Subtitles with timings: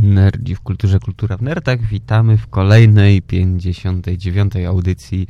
[0.00, 1.80] nerdzi w kulturze Kultura w Nerdach.
[1.80, 4.56] Witamy w kolejnej 59.
[4.56, 5.26] audycji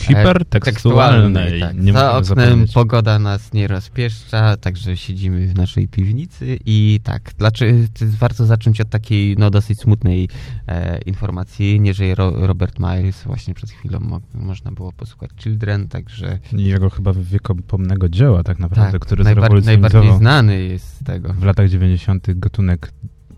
[0.00, 1.60] hipertekstualnej.
[1.60, 1.76] Tak.
[1.76, 2.72] Nie Za oknem zapomnieć.
[2.72, 8.90] pogoda nas nie rozpieszcza, także siedzimy w naszej piwnicy i tak, dlaczego, warto zacząć od
[8.90, 10.28] takiej no, dosyć smutnej
[10.68, 11.80] e, informacji.
[11.80, 16.38] Nie żyje Ro, Robert Miles, właśnie przed chwilą mo, można było posłuchać Children, także...
[16.52, 21.32] Jego chyba wiekopomnego dzieła tak naprawdę, tak, który najbar najbardziej znany jest z tego.
[21.32, 22.26] W latach 90.
[22.34, 22.92] gatunek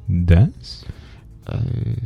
[0.09, 0.87] dance?
[1.49, 1.55] Yy,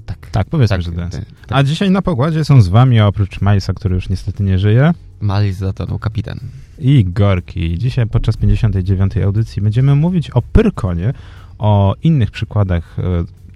[0.07, 0.31] tak.
[0.31, 1.19] Tak, powiedzmy, tak, że dance.
[1.19, 1.59] Tak.
[1.59, 4.93] A dzisiaj na pokładzie są z wami, oprócz Milesa, który już niestety nie żyje.
[5.23, 6.41] Miles zatonął kapitan.
[6.79, 7.79] I Gorki.
[7.79, 9.17] Dzisiaj podczas 59.
[9.17, 11.13] audycji będziemy mówić o Pyrkonie,
[11.59, 13.03] o innych przykładach e,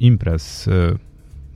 [0.00, 0.70] imprez e,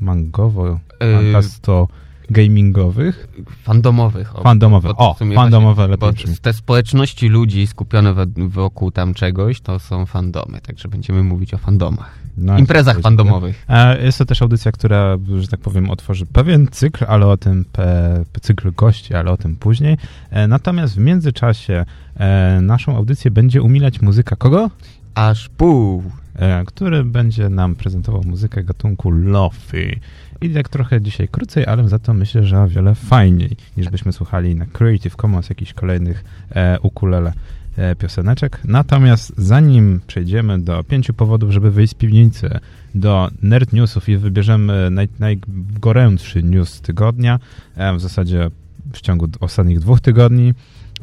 [0.00, 1.88] mangowo, e, fantasto
[2.30, 3.28] gamingowych.
[3.62, 4.38] Fandomowych.
[4.38, 10.06] O, fandomowych, o, fandomowe lepiej bo Te społeczności ludzi skupione wokół tam czegoś, to są
[10.06, 12.23] fandomy, także będziemy mówić o fandomach.
[12.36, 13.66] No, Imprezach fandomowych.
[14.02, 18.24] Jest to też audycja, która, że tak powiem, otworzy pewien cykl, ale o tym, pe,
[18.40, 19.96] cykl gości, ale o tym później.
[20.30, 21.84] E, natomiast w międzyczasie
[22.16, 24.70] e, naszą audycję będzie umilać muzyka kogo?
[25.14, 26.02] Aż pół.
[26.36, 30.00] E, który będzie nam prezentował muzykę gatunku lofi.
[30.40, 34.12] I tak trochę dzisiaj krócej, ale za to myślę, że o wiele fajniej, niż byśmy
[34.12, 37.32] słuchali na Creative Commons jakichś kolejnych e, ukulele
[37.98, 38.60] pioseneczek.
[38.64, 42.58] Natomiast zanim przejdziemy do pięciu powodów, żeby wyjść z piwnicy,
[42.94, 47.38] do nerd newsów i wybierzemy naj, najgorętszy news tygodnia,
[47.76, 48.50] e, w zasadzie
[48.92, 50.54] w ciągu ostatnich dwóch tygodni,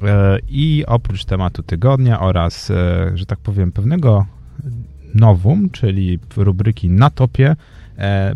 [0.03, 4.25] e, i oprócz tematu tygodnia oraz, e, że tak powiem, pewnego
[5.15, 7.55] nowum, czyli rubryki na topie,
[7.97, 8.33] e,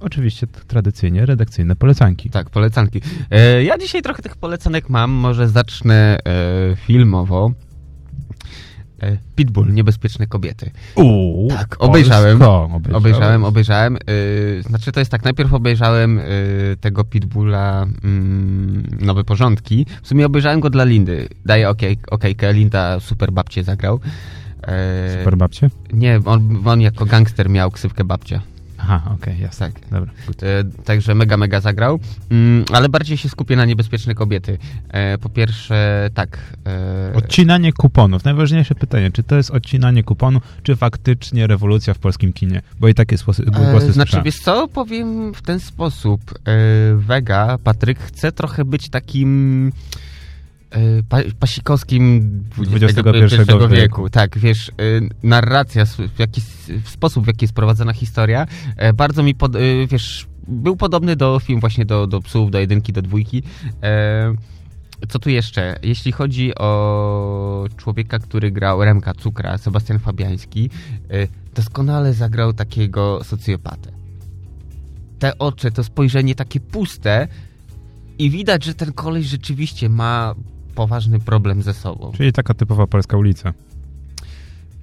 [0.00, 2.30] oczywiście tradycyjnie redakcyjne polecanki.
[2.30, 3.00] Tak, polecanki.
[3.30, 7.52] E, ja dzisiaj trochę tych polecanek mam, może zacznę e, filmowo.
[9.02, 10.70] E, Pitbull, Niebezpieczne Kobiety.
[10.94, 12.42] Uuu, tak, obejrzałem.
[12.42, 13.44] Obejrzałem, obejrzałem.
[13.44, 17.86] obejrzałem y, znaczy to jest tak, najpierw obejrzałem y, tego Pitbulla
[19.02, 19.86] y, Nowe Porządki.
[20.02, 21.28] W sumie obejrzałem go dla Lindy.
[21.46, 24.00] Daję okejkę, okay, Linda super babcie zagrał.
[24.62, 25.70] E, super babcie?
[25.92, 28.42] Nie, on, on jako gangster miał ksywkę babcia.
[28.90, 29.72] Aha, okej, okay, jasne.
[29.72, 29.88] Tak.
[29.90, 30.12] Dobra.
[30.42, 34.58] E, także mega, mega zagrał, mm, ale bardziej się skupię na niebezpieczne kobiety.
[34.88, 36.38] E, po pierwsze, tak.
[36.66, 37.12] E...
[37.14, 38.24] Odcinanie kuponów.
[38.24, 42.62] Najważniejsze pytanie, czy to jest odcinanie kuponu, czy faktycznie rewolucja w polskim kinie?
[42.80, 43.44] Bo i takie głosy
[43.88, 46.20] e, Znaczy, wiesz co, powiem w ten sposób.
[46.32, 49.72] E, Vega, Patryk, chce trochę być takim
[51.08, 53.68] pa, pasikowskim XXI wieku.
[53.68, 54.10] wieku.
[54.10, 54.72] Tak, wiesz, e,
[55.22, 56.40] narracja, w, jaki,
[56.84, 59.52] sposób, w jaki jest prowadzona historia, e, bardzo mi, pod,
[59.88, 63.42] wiesz, był podobny do film właśnie do, do psów, do jedynki, do dwójki.
[65.08, 65.78] Co tu jeszcze?
[65.82, 70.70] Jeśli chodzi o człowieka, który grał Remka Cukra, Sebastian Fabiański,
[71.54, 73.92] doskonale zagrał takiego socjopatę.
[75.18, 77.28] Te oczy, to spojrzenie takie puste,
[78.20, 80.34] i widać, że ten koleś rzeczywiście ma
[80.80, 82.12] poważny problem ze sobą.
[82.16, 83.52] Czyli taka typowa polska ulica.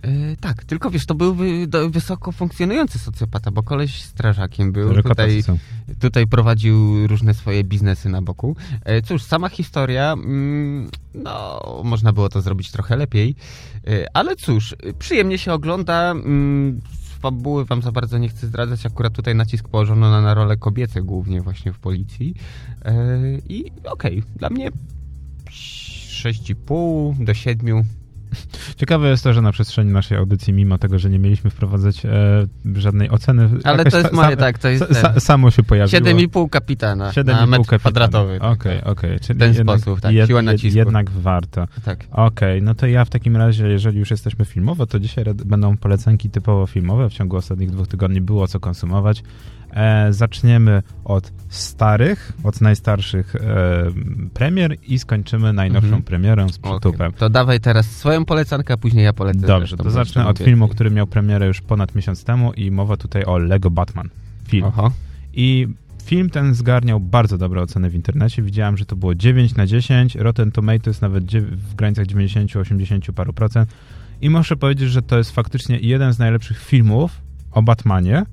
[0.04, 5.04] Yy, tak, tylko wiesz, to był wy, do, wysoko funkcjonujący socjopata, bo koleś strażakiem był,
[5.04, 5.44] tutaj,
[6.00, 8.56] tutaj prowadził różne swoje biznesy na boku.
[8.86, 13.36] Yy, cóż, sama historia, yy, no, można było to zrobić trochę lepiej,
[13.88, 16.82] y, ale cóż, przyjemnie się ogląda, mm,
[17.20, 21.02] fabuły wam za bardzo nie chcę zdradzać, akurat tutaj nacisk położono na, na role kobiece
[21.02, 22.34] głównie właśnie w policji
[23.50, 24.72] i okej, okay, dla mnie
[26.24, 27.84] 6,5 do 7.
[28.76, 32.10] Ciekawe jest to, że na przestrzeni naszej audycji, mimo tego, że nie mieliśmy wprowadzać e,
[32.76, 33.50] żadnej oceny...
[33.64, 34.84] Ale to jest moje, tak, to jest...
[34.84, 36.02] Sa, samo się pojawiło.
[36.02, 37.80] 7,5 kapitana 7 na metr kapitana.
[37.80, 38.36] kwadratowy.
[38.36, 39.16] Okej, okay, okej.
[39.16, 39.36] Okay.
[39.36, 40.78] W ten jednak, sposób, tak, jed, siła nacisku.
[40.78, 41.68] Jednak warto.
[41.86, 42.00] Tak.
[42.12, 45.78] Okej, okay, no to ja w takim razie, jeżeli już jesteśmy filmowo, to dzisiaj będą
[45.78, 47.10] polecenki typowo filmowe.
[47.10, 49.24] W ciągu ostatnich dwóch tygodni było co konsumować.
[49.74, 53.40] E, zaczniemy od starych, od najstarszych e,
[54.34, 56.04] premier i skończymy najnowszą mhm.
[56.04, 57.08] premierą z przytupem.
[57.08, 57.20] Okay.
[57.20, 59.48] To dawaj teraz swoją polecankę, a później ja polecę.
[59.48, 63.26] Dobrze, to zacznę od filmu, który miał premierę już ponad miesiąc temu i mowa tutaj
[63.26, 64.10] o Lego Batman.
[64.48, 64.66] Film.
[64.68, 64.92] Aha.
[65.34, 65.68] I
[66.04, 68.42] film ten zgarniał bardzo dobre oceny w internecie.
[68.42, 73.70] Widziałem, że to było 9 na 10, Rotten Tomatoes nawet w granicach 90-80 paru procent.
[74.22, 77.22] I muszę powiedzieć, że to jest faktycznie jeden z najlepszych filmów
[77.52, 78.26] o Batmanie,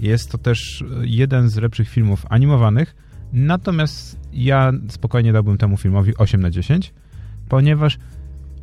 [0.00, 2.96] jest to też jeden z lepszych filmów animowanych,
[3.32, 6.92] natomiast ja spokojnie dałbym temu filmowi 8 na 10,
[7.48, 7.98] ponieważ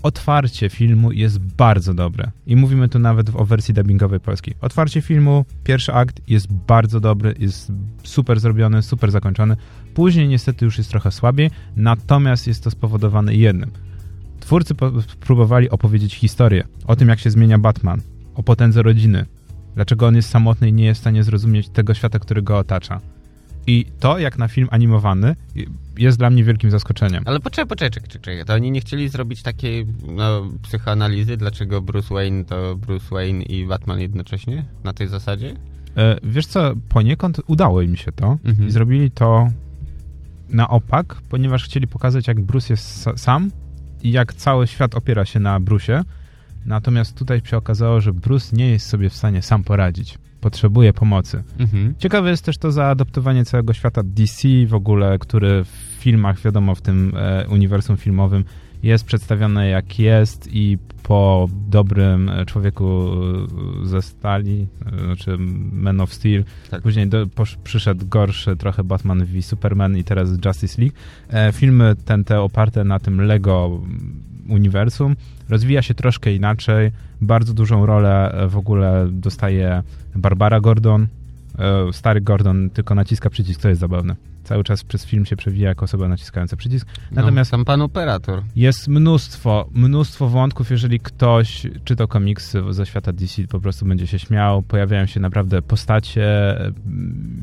[0.03, 2.31] otwarcie filmu jest bardzo dobre.
[2.45, 4.55] I mówimy tu nawet o wersji dubbingowej polskiej.
[4.61, 7.71] Otwarcie filmu, pierwszy akt jest bardzo dobry, jest
[8.03, 9.57] super zrobiony, super zakończony.
[9.93, 13.71] Później niestety już jest trochę słabiej, natomiast jest to spowodowane jednym.
[14.39, 14.75] Twórcy
[15.19, 18.01] próbowali opowiedzieć historię o tym, jak się zmienia Batman,
[18.35, 19.25] o potędze rodziny,
[19.77, 23.01] Dlaczego on jest samotny i nie jest w stanie zrozumieć tego świata, który go otacza.
[23.67, 25.35] I to, jak na film animowany,
[25.97, 27.23] jest dla mnie wielkim zaskoczeniem.
[27.25, 28.45] Ale poczekaj, poczekaj, poczekaj.
[28.45, 33.65] To oni nie chcieli zrobić takiej no, psychoanalizy, dlaczego Bruce Wayne to Bruce Wayne i
[33.65, 34.65] Batman jednocześnie?
[34.83, 35.55] Na tej zasadzie?
[35.97, 38.67] E, wiesz co, poniekąd udało im się to mhm.
[38.67, 39.49] i zrobili to
[40.49, 43.51] na opak, ponieważ chcieli pokazać, jak Bruce jest sam
[44.03, 46.03] i jak cały świat opiera się na Bruce'ie.
[46.67, 50.17] Natomiast tutaj się okazało, że Bruce nie jest sobie w stanie sam poradzić.
[50.41, 51.43] Potrzebuje pomocy.
[51.59, 51.95] Mhm.
[51.97, 56.81] Ciekawe jest też to zaadoptowanie całego świata DC w ogóle, który w filmach, wiadomo, w
[56.81, 58.43] tym e, uniwersum filmowym
[58.83, 63.11] jest przedstawione jak jest i po dobrym człowieku
[63.83, 64.67] ze stali,
[65.05, 65.37] znaczy
[65.71, 66.81] Man of Steel, tak.
[66.81, 70.95] później do, posz, przyszedł gorszy trochę Batman v Superman i teraz Justice League.
[71.29, 73.81] E, filmy ten te oparte na tym Lego
[74.49, 75.15] uniwersum
[75.49, 76.91] rozwija się troszkę inaczej.
[77.21, 79.83] Bardzo dużą rolę w ogóle dostaje
[80.15, 81.07] Barbara Gordon.
[81.59, 84.15] E, stary Gordon tylko naciska przycisk, to jest zabawne
[84.47, 86.87] cały czas przez film się przewija jako osoba naciskająca przycisk.
[87.11, 88.43] No, Natomiast no, sam pan operator.
[88.55, 94.19] Jest mnóstwo, mnóstwo wątków, jeżeli ktoś czyta komiksy ze świata DC, po prostu będzie się
[94.19, 94.61] śmiał.
[94.61, 96.55] Pojawiają się naprawdę postacie,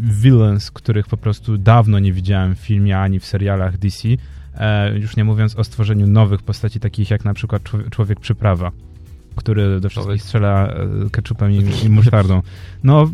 [0.01, 4.09] villains, których po prostu dawno nie widziałem w filmie ani w serialach DC.
[4.55, 8.71] E, już nie mówiąc o stworzeniu nowych postaci, takich jak na przykład Człowiek Przyprawa
[9.35, 12.43] który do wszystkich strzela e, ketchupem i, i musztardą.
[12.85, 13.11] No,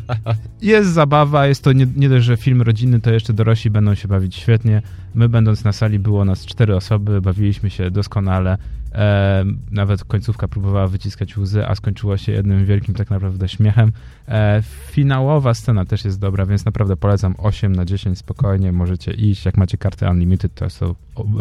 [0.62, 4.08] jest zabawa, jest to nie, nie dość, że film rodzinny, to jeszcze dorośli będą się
[4.08, 4.82] bawić świetnie.
[5.14, 8.58] My będąc na sali, było nas cztery osoby, bawiliśmy się doskonale.
[8.94, 13.92] E, nawet końcówka próbowała wyciskać łzy, a skończyło się jednym wielkim tak naprawdę śmiechem.
[14.28, 19.44] E, finałowa scena też jest dobra, więc naprawdę polecam 8 na 10 spokojnie, możecie iść.
[19.44, 20.94] Jak macie kartę Unlimited, to jest to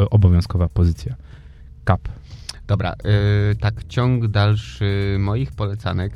[0.09, 1.15] obowiązkowa pozycja.
[1.87, 2.09] Cap.
[2.67, 6.13] Dobra, yy, tak ciąg dalszy moich polecanek.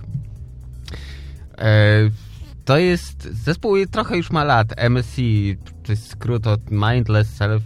[1.57, 2.11] Yy,
[2.65, 4.73] to jest zespół trochę już ma lat.
[4.77, 5.15] MSC,
[5.83, 7.63] to jest skrót od Mindless Self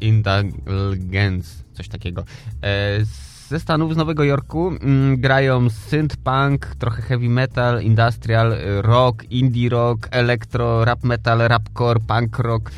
[0.00, 2.24] Indulgence, coś takiego.
[2.62, 3.04] Yy,
[3.48, 9.68] ze Stanów, z Nowego Jorku mm, grają synth punk, trochę heavy metal, industrial, rock, indie
[9.68, 12.70] rock, elektro, rap metal, rapcore, punk rock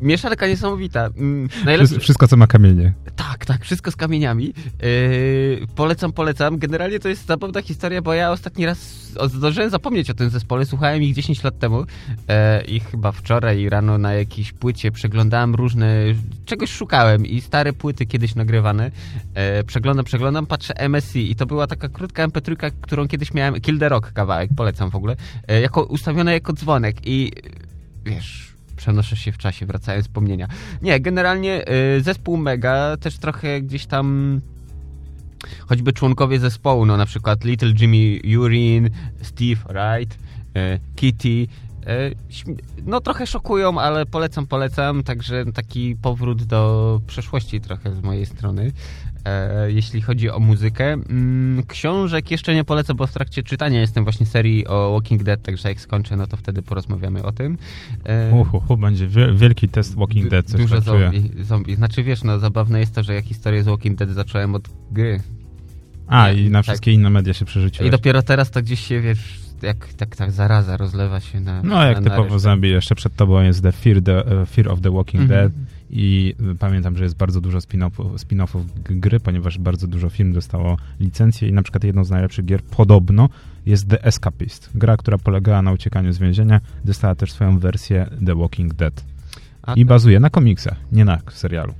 [0.00, 1.06] mieszanka niesamowita.
[1.16, 1.98] Mm, najlepszy...
[2.00, 2.92] Wszystko, co ma kamienie.
[3.16, 4.54] Tak, tak, wszystko z kamieniami.
[4.82, 6.58] Yy, polecam, polecam.
[6.58, 8.78] Generalnie to jest zabawna historia, bo ja ostatni raz
[9.26, 10.66] zdążyłem zapomnieć o tym zespole.
[10.66, 11.86] Słuchałem ich 10 lat temu yy,
[12.66, 15.96] i chyba wczoraj rano na jakiejś płycie przeglądałem różne...
[16.44, 18.90] Czegoś szukałem i stare płyty kiedyś nagrywane.
[19.56, 23.78] Yy, przeglądam, przeglądam, patrzę MSC i to była taka krótka mp3, którą kiedyś miałem, Kill
[23.78, 25.16] the Rock kawałek, polecam w ogóle,
[25.48, 27.32] yy, jako ustawione jako dzwonek i
[28.04, 28.49] wiesz
[28.80, 30.48] przenoszę się w czasie, wracają wspomnienia.
[30.82, 31.64] Nie, generalnie
[31.98, 34.40] y, zespół Mega też trochę gdzieś tam
[35.66, 38.88] choćby członkowie zespołu, no na przykład Little Jimmy Urine,
[39.22, 40.18] Steve Wright,
[40.56, 41.46] y, Kitty, y,
[42.86, 48.72] no trochę szokują, ale polecam, polecam, także taki powrót do przeszłości trochę z mojej strony
[49.66, 50.92] jeśli chodzi o muzykę.
[50.92, 55.42] Mm, książek jeszcze nie polecę, bo w trakcie czytania jestem właśnie serii o Walking Dead,
[55.42, 57.58] także jak skończę, no to wtedy porozmawiamy o tym.
[58.04, 60.46] E, Uhu, będzie wielki test Walking Dead.
[60.46, 61.74] Coś dużo zombie, zombie.
[61.74, 65.20] Znaczy wiesz, no zabawne jest to, że ja historię z Walking Dead zacząłem od gry.
[66.06, 66.64] A, i na tak.
[66.64, 67.88] wszystkie inne media się przerzuciłeś.
[67.88, 71.84] I dopiero teraz to gdzieś się, wiesz, jak tak, tak zaraza rozlewa się na No,
[71.84, 72.68] jak na, typowo na zombie.
[72.68, 75.42] Jeszcze przed tobą jest The Fear, the, uh, Fear of the Walking mm -hmm.
[75.42, 75.52] Dead
[75.92, 81.48] i pamiętam, że jest bardzo dużo spin-offów, spin-offów gry, ponieważ bardzo dużo film dostało licencję
[81.48, 83.28] i na przykład jedną z najlepszych gier podobno
[83.66, 84.70] jest The Escapist.
[84.74, 89.04] Gra, która polegała na uciekaniu z więzienia, dostała też swoją wersję The Walking Dead.
[89.62, 89.88] A I to...
[89.88, 91.74] bazuje na komiksach, nie na serialu.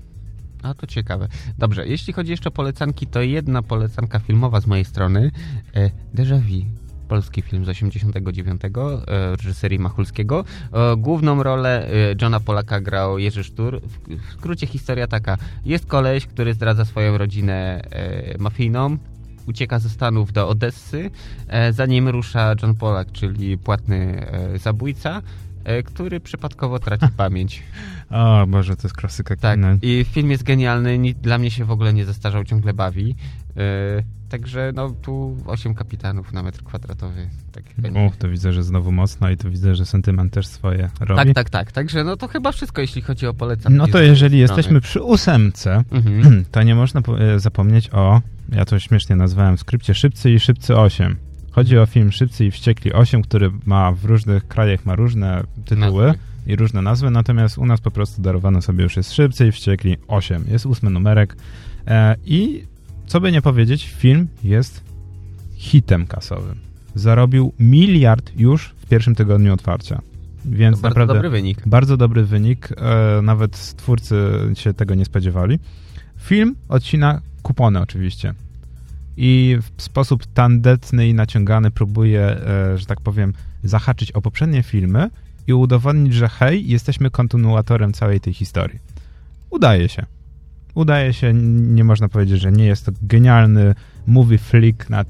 [0.63, 1.29] A to ciekawe.
[1.59, 5.31] Dobrze, jeśli chodzi jeszcze o polecanki, to jedna polecanka filmowa z mojej strony.
[5.75, 6.80] E, Déjà Vu
[7.11, 10.45] polski film z 89 e, reżyserii Machulskiego.
[10.73, 11.91] E, główną rolę e,
[12.23, 13.81] Johna Polaka grał Jerzy Sztur.
[14.09, 15.37] W skrócie historia taka.
[15.65, 17.83] Jest koleś, który zdradza swoją rodzinę
[18.39, 18.97] mafijną,
[19.47, 21.11] ucieka ze Stanów do Odessy,
[21.71, 24.27] zanim rusza John Polak, czyli płatny
[24.57, 25.23] zabójca,
[25.85, 27.63] który przypadkowo traci pamięć.
[28.11, 31.93] O Boże, to jest klasyka Tak, i film jest genialny, dla mnie się w ogóle
[31.93, 33.15] nie zestarzał, ciągle bawi.
[34.31, 37.29] Także no tu 8 kapitanów na metr kwadratowy.
[37.53, 37.65] Tak
[38.07, 41.35] Uch, to widzę, że znowu mocno i to widzę, że sentyment też swoje robi.
[41.35, 41.73] Tak, tak, tak.
[41.73, 43.77] Także no to chyba wszystko, jeśli chodzi o polecam.
[43.77, 46.45] No to jeżeli jesteśmy przy ósemce, mhm.
[46.53, 48.21] to nie można e, zapomnieć o,
[48.53, 51.17] ja to śmiesznie nazwałem w skrypcie, Szybcy i Szybcy 8.
[51.51, 56.07] Chodzi o film Szybcy i Wściekli 8, który ma w różnych krajach ma różne tytuły
[56.07, 56.19] nazwy.
[56.47, 59.97] i różne nazwy, natomiast u nas po prostu darowano sobie już jest Szybcy i Wściekli
[60.09, 60.45] 8.
[60.49, 61.37] Jest ósmy numerek
[61.87, 62.70] e, i
[63.11, 64.85] co by nie powiedzieć, film jest
[65.55, 66.59] hitem kasowym.
[66.95, 70.01] zarobił miliard już w pierwszym tygodniu otwarcia.
[70.45, 71.63] Więc to bardzo dobry wynik.
[71.67, 72.69] Bardzo dobry wynik.
[72.73, 74.17] E, nawet twórcy
[74.55, 75.59] się tego nie spodziewali.
[76.19, 78.35] Film odcina kupony oczywiście.
[79.17, 83.33] I w sposób tandetny i naciągany próbuje, e, że tak powiem,
[83.65, 85.11] zahaczyć o poprzednie filmy
[85.47, 88.79] i udowodnić, że hej, jesteśmy kontynuatorem całej tej historii.
[89.51, 90.07] Udaje się.
[90.75, 93.75] Udaje się, nie można powiedzieć, że nie jest to genialny
[94.07, 95.05] movie flick na,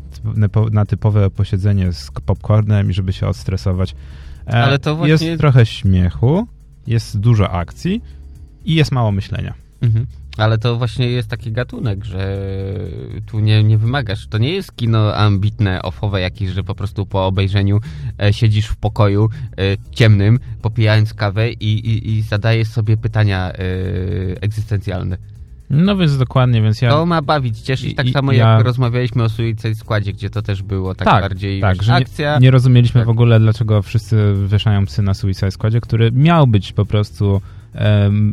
[0.73, 3.95] na typowe posiedzenie z popcornem i żeby się odstresować.
[4.47, 5.27] E, Ale to właśnie...
[5.27, 6.47] Jest trochę śmiechu,
[6.87, 8.03] jest dużo akcji
[8.65, 9.55] i jest mało myślenia.
[9.81, 10.07] Mhm.
[10.37, 12.45] Ale to właśnie jest taki gatunek, że
[13.27, 14.27] tu nie, nie wymagasz.
[14.27, 17.81] To nie jest kino ambitne, ofowe jakieś, że po prostu po obejrzeniu
[18.23, 19.57] e, siedzisz w pokoju e,
[19.91, 23.57] ciemnym, popijając kawę i, i, i zadajesz sobie pytania e,
[24.43, 25.17] egzystencjalne.
[25.71, 26.91] No więc dokładnie, więc ja...
[26.91, 28.53] To ma bawić, cieszyć, tak samo ja...
[28.53, 32.35] jak rozmawialiśmy o Suicide Składzie, gdzie to też było tak, tak bardziej tak, że akcja.
[32.35, 33.07] Nie, nie rozumieliśmy tak.
[33.07, 37.41] w ogóle, dlaczego wszyscy wieszają psy na Suicide Składzie, który miał być po prostu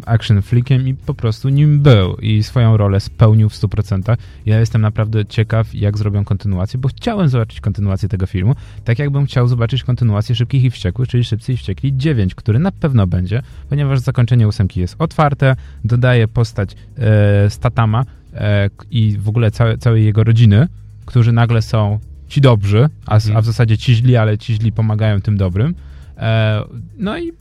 [0.05, 4.17] action flickiem i po prostu nim był i swoją rolę spełnił w 100%.
[4.45, 9.25] Ja jestem naprawdę ciekaw, jak zrobią kontynuację, bo chciałem zobaczyć kontynuację tego filmu, tak jakbym
[9.25, 13.41] chciał zobaczyć kontynuację Szybkich i Wściekłych, czyli Szybcy i Wściekli 9, który na pewno będzie,
[13.69, 18.03] ponieważ zakończenie ósemki jest otwarte, dodaje postać e, Statama
[18.33, 20.67] e, i w ogóle całe, całej jego rodziny,
[21.05, 23.45] którzy nagle są ci dobrzy, a, a w mhm.
[23.45, 25.75] zasadzie ci źli, ale ci źli pomagają tym dobrym.
[26.17, 26.63] E,
[26.97, 27.31] no i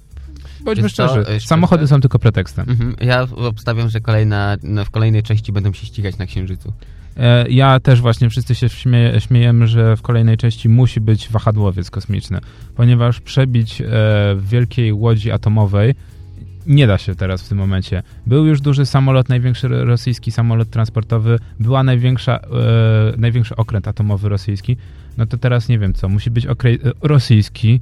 [0.66, 2.70] bądźmy szczerzy, samochody są tylko pretekstem.
[2.70, 2.94] Mhm.
[3.00, 6.72] Ja obstawiam, że kolejna, no, w kolejnej części będą się ścigać na Księżycu.
[7.16, 11.90] E, ja też właśnie, wszyscy się śmieje, śmiejemy, że w kolejnej części musi być wahadłowiec
[11.90, 12.40] kosmiczny,
[12.76, 13.84] ponieważ przebić e,
[14.34, 15.94] w wielkiej łodzi atomowej
[16.66, 18.02] nie da się teraz w tym momencie.
[18.26, 22.40] Był już duży samolot, największy rosyjski samolot transportowy, była największa, e,
[23.16, 24.76] największy okręt atomowy rosyjski,
[25.16, 27.80] no to teraz nie wiem co, musi być okre- rosyjski,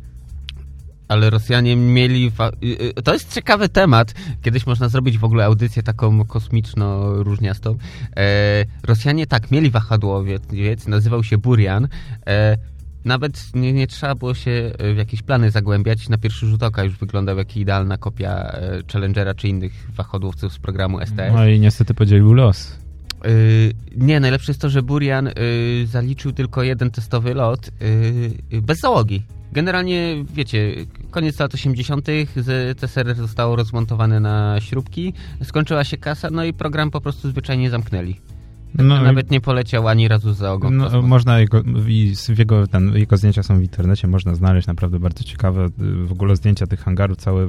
[1.08, 2.32] ale Rosjanie mieli.
[2.62, 2.66] Y,
[2.98, 4.14] y, to jest ciekawy temat.
[4.42, 7.76] Kiedyś można zrobić w ogóle audycję taką kosmiczno-różniastą.
[8.16, 10.42] E, Rosjanie tak, mieli wahadłowiec,
[10.88, 11.88] nazywał się Burian.
[12.26, 12.56] E,
[13.04, 16.08] nawet nie, nie, trzeba było się w jakieś plany zagłębiać.
[16.08, 20.58] Na pierwszy rzut oka już wyglądał jak idealna kopia e, Challengera czy innych wahadłowców z
[20.58, 21.32] programu STS.
[21.32, 22.84] No i niestety podzielił los.
[23.24, 27.70] Yy, nie, najlepsze jest to, że Burian yy, zaliczył tylko jeden testowy lot
[28.50, 29.22] yy, bez załogi.
[29.54, 30.74] Generalnie, wiecie,
[31.10, 32.06] koniec lat 80.
[32.76, 38.16] CSR zostało rozmontowane na śrubki, skończyła się kasa, no i program po prostu zwyczajnie zamknęli.
[38.74, 40.76] No, Nawet nie poleciał ani razu za ogon.
[40.76, 41.62] No, można jego,
[42.38, 45.68] jego, ten, jego zdjęcia są w internecie, można znaleźć naprawdę bardzo ciekawe
[46.04, 47.48] w ogóle zdjęcia tych hangarów, całe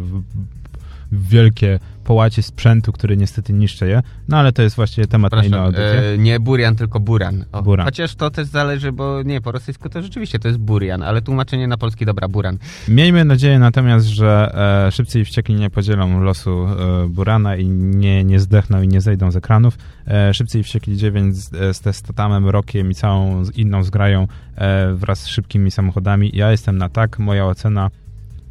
[1.11, 4.01] wielkie połacie sprzętu, który niestety niszczy je.
[4.27, 6.01] No ale to jest właściwie temat Proszę, na inną audycję.
[6.13, 7.45] E, nie Burian, tylko Buran.
[7.51, 7.85] O, buran.
[7.85, 11.67] Chociaż to też zależy, bo nie, po rosyjsku to rzeczywiście to jest Burian, ale tłumaczenie
[11.67, 12.57] na polski dobra, Buran.
[12.87, 14.55] Miejmy nadzieję natomiast, że
[14.87, 19.01] e, szybcy i wściekli nie podzielą losu e, Burana i nie, nie zdechną i nie
[19.01, 19.77] zejdą z ekranów.
[20.07, 24.93] E, szybcy i wściekli 9 z, e, z Testatamem, Rokiem i całą inną zgrają e,
[24.93, 26.31] wraz z szybkimi samochodami.
[26.33, 27.89] Ja jestem na tak, moja ocena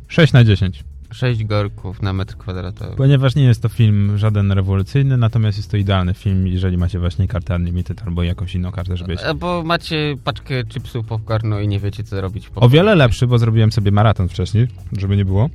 [0.09, 0.85] 6 na 10.
[1.15, 2.97] 6 gorków na metr kwadratowy.
[2.97, 7.29] Ponieważ nie jest to film żaden rewolucyjny, natomiast jest to idealny film, jeżeli macie właśnie
[7.29, 9.17] kartę Unlimited albo jakąś inną kartę, żeby...
[9.37, 12.51] Bo macie paczkę chipsów popcornu i nie wiecie, co robić.
[12.55, 14.69] O wiele lepszy, bo zrobiłem sobie maraton wcześniej,
[14.99, 15.51] żeby nie było.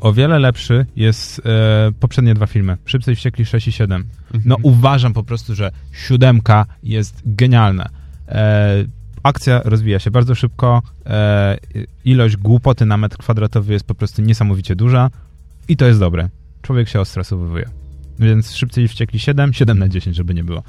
[0.00, 2.76] O wiele lepszy jest e, poprzednie dwa filmy.
[2.84, 4.04] Szybcy i Wściekli 6 i 7.
[4.44, 4.60] No mhm.
[4.62, 7.88] uważam po prostu, że siódemka jest genialna.
[8.28, 8.84] E,
[9.22, 11.58] akcja rozwija się bardzo szybko, e,
[12.04, 15.10] ilość głupoty na metr kwadratowy jest po prostu niesamowicie duża
[15.68, 16.28] i to jest dobre.
[16.62, 17.68] Człowiek się ostresowuje.
[18.18, 20.62] Więc szybciej wściekli 7, 7 na 10, żeby nie było.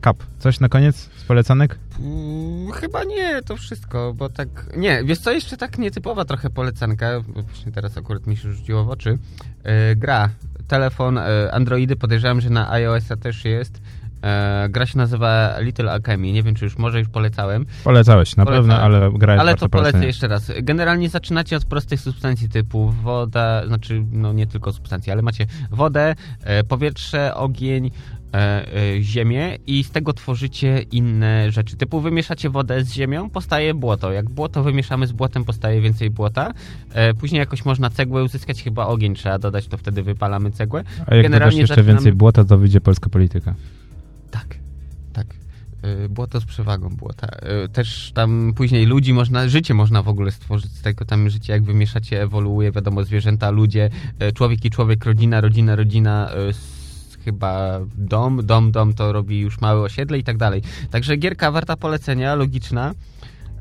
[0.00, 1.78] Kap, coś na koniec z polecanek?
[1.96, 4.48] Hmm, chyba nie, to wszystko, bo tak...
[4.76, 8.90] Nie, wiesz co, jeszcze tak nietypowa trochę polecanka, właśnie teraz akurat mi się rzuciło w
[8.90, 9.10] oczy.
[9.64, 10.30] Yy, gra,
[10.68, 13.80] telefon, yy, Androidy, podejrzewam, że na iOS-a też jest.
[14.22, 16.32] E, gra się nazywa Little Alchemy.
[16.32, 17.66] Nie wiem, czy już może już polecałem.
[17.84, 20.52] Polecałeś, na pewno, ale gra jest Ale to polecę jeszcze raz.
[20.62, 26.14] Generalnie zaczynacie od prostych substancji typu woda, znaczy no nie tylko substancje, ale macie wodę,
[26.44, 27.90] e, powietrze, ogień,
[28.34, 28.64] e,
[29.00, 31.76] ziemię i z tego tworzycie inne rzeczy.
[31.76, 34.12] Typu wymieszacie wodę z ziemią, powstaje błoto.
[34.12, 36.52] Jak błoto wymieszamy z błotem, powstaje więcej błota.
[37.20, 40.84] Później jakoś można cegłę uzyskać, chyba ogień trzeba dodać, to wtedy wypalamy cegłę.
[41.06, 41.98] A jak Generalnie jeszcze zaczynamy...
[41.98, 43.54] więcej błota, to wyjdzie polska polityka.
[45.84, 47.28] Y, błoto z przewagą błota.
[47.64, 51.52] Y, też tam później ludzi można, życie można w ogóle stworzyć z tego, tam życie
[51.52, 53.90] jak wymieszacie ewoluuje, wiadomo, zwierzęta, ludzie,
[54.22, 56.30] y, człowiek i człowiek, rodzina, rodzina, rodzina,
[57.24, 60.62] chyba dom, dom, dom to robi już małe osiedle i tak dalej.
[60.90, 62.94] Także gierka warta polecenia, logiczna.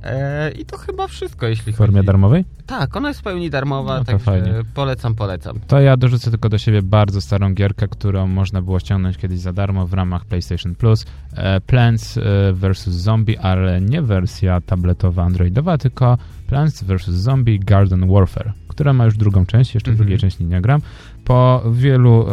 [0.03, 2.07] E, I to chyba wszystko, jeśli W formie chodzi.
[2.07, 2.45] darmowej?
[2.65, 4.53] Tak, ona jest w pełni darmowa, No także fajnie.
[4.73, 5.59] polecam, polecam.
[5.67, 9.53] To ja dorzucę tylko do siebie bardzo starą gierkę, którą można było ściągnąć kiedyś za
[9.53, 11.05] darmo w ramach PlayStation Plus.
[11.33, 12.21] E, Plants e,
[12.53, 12.87] vs.
[12.89, 16.17] Zombie, ale nie wersja tabletowa, androidowa, tylko
[16.47, 17.09] Plants vs.
[17.09, 19.97] Zombie Garden Warfare, która ma już drugą część, jeszcze Mhm.
[20.05, 20.81] drugiej części nie gram.
[21.25, 22.25] Po wielu,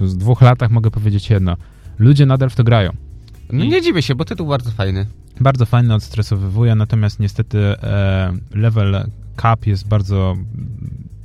[0.00, 1.56] z dwóch latach mogę powiedzieć jedno.
[1.98, 2.90] Ludzie nadal w to grają.
[3.52, 5.06] No nie dziwię się, bo tytuł bardzo fajny.
[5.40, 9.10] Bardzo fajny, odstresowywuje, natomiast niestety e, level
[9.42, 10.36] cap jest bardzo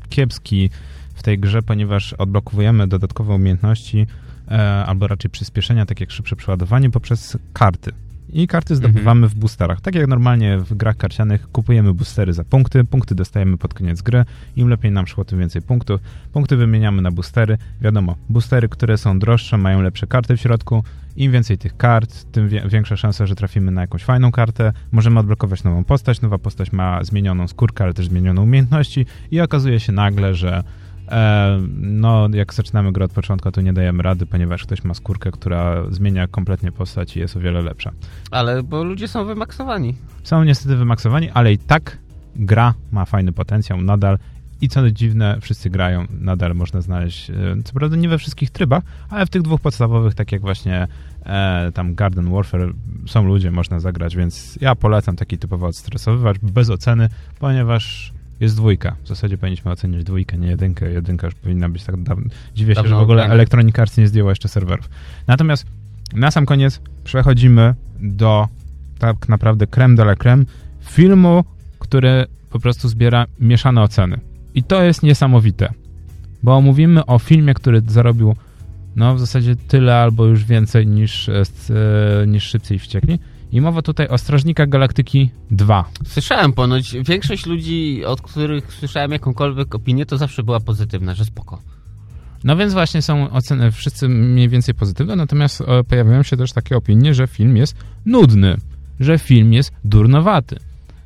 [0.09, 0.69] kiepski
[1.15, 4.07] w tej grze, ponieważ odblokowujemy dodatkowe umiejętności
[4.51, 7.91] e, albo raczej przyspieszenia, tak jak szybsze przeładowanie poprzez karty.
[8.33, 9.81] I karty zdobywamy w boosterach.
[9.81, 14.25] Tak jak normalnie w grach karcianych kupujemy boostery za punkty, punkty dostajemy pod koniec gry.
[14.55, 16.01] Im lepiej nam szło, tym więcej punktów.
[16.33, 17.57] Punkty wymieniamy na boostery.
[17.81, 20.83] Wiadomo, boostery, które są droższe, mają lepsze karty w środku.
[21.15, 24.73] Im więcej tych kart, tym większa szansa, że trafimy na jakąś fajną kartę.
[24.91, 26.21] Możemy odblokować nową postać.
[26.21, 29.05] Nowa postać ma zmienioną skórkę, ale też zmienioną umiejętności.
[29.31, 30.63] I okazuje się nagle, że
[31.07, 35.31] e, no, jak zaczynamy grę od początku, to nie dajemy rady, ponieważ ktoś ma skórkę,
[35.31, 37.91] która zmienia kompletnie postać i jest o wiele lepsza.
[38.31, 39.95] Ale bo ludzie są wymaksowani.
[40.23, 41.97] Są niestety wymaksowani, ale i tak
[42.35, 44.17] gra ma fajny potencjał nadal.
[44.61, 48.83] I co dziwne, wszyscy grają, nadal można znaleźć, e, co prawda nie we wszystkich trybach,
[49.09, 50.87] ale w tych dwóch podstawowych, tak jak właśnie
[51.25, 52.73] e, tam Garden Warfare,
[53.07, 58.95] są ludzie, można zagrać, więc ja polecam taki typowo odstresowywacz, bez oceny, ponieważ jest dwójka.
[59.03, 60.91] W zasadzie powinniśmy ocenić dwójkę, nie jedynkę.
[60.91, 62.29] Jedynka już powinna być tak dawno.
[62.55, 63.25] Dziwię się, Dawno że w ogóle.
[63.25, 64.89] Electronic Arts nie zdjęła jeszcze serwerów.
[65.27, 65.65] Natomiast
[66.13, 68.47] na sam koniec przechodzimy do
[68.99, 70.45] tak naprawdę creme de la creme
[70.81, 71.43] filmu,
[71.79, 74.19] który po prostu zbiera mieszane oceny.
[74.55, 75.73] I to jest niesamowite,
[76.43, 78.35] bo mówimy o filmie, który zarobił
[78.95, 81.41] no w zasadzie tyle albo już więcej niż, e,
[82.21, 83.19] e, niż Szybcy i Wściekli.
[83.51, 85.85] I mowa tutaj o Strażnikach Galaktyki 2.
[86.05, 91.61] Słyszałem ponoć, większość ludzi, od których słyszałem jakąkolwiek opinię, to zawsze była pozytywna, że spoko.
[92.43, 96.77] No więc właśnie są oceny wszyscy mniej więcej pozytywne, natomiast e, pojawiają się też takie
[96.77, 97.75] opinie, że film jest
[98.05, 98.57] nudny,
[98.99, 100.55] że film jest durnowaty.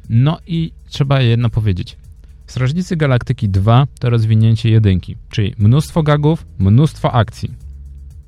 [0.09, 1.97] No i trzeba jedno powiedzieć.
[2.47, 7.65] Strażnicy Galaktyki 2 to rozwinięcie jedynki, czyli mnóstwo gagów, mnóstwo akcji.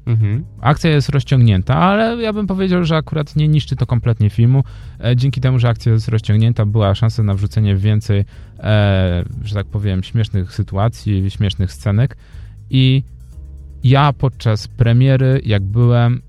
[0.06, 0.46] Mhm.
[0.62, 4.64] Akcja jest rozciągnięta, ale ja bym powiedział, że akurat nie niszczy to kompletnie filmu.
[5.04, 8.26] E, dzięki temu, że akcja jest rozciągnięta, była szansa na wrzucenie więcej,
[8.60, 12.18] e, że tak powiem, śmiesznych sytuacji, śmiesznych scenek.
[12.70, 13.04] I
[13.84, 16.22] ja podczas premiery, jak byłem,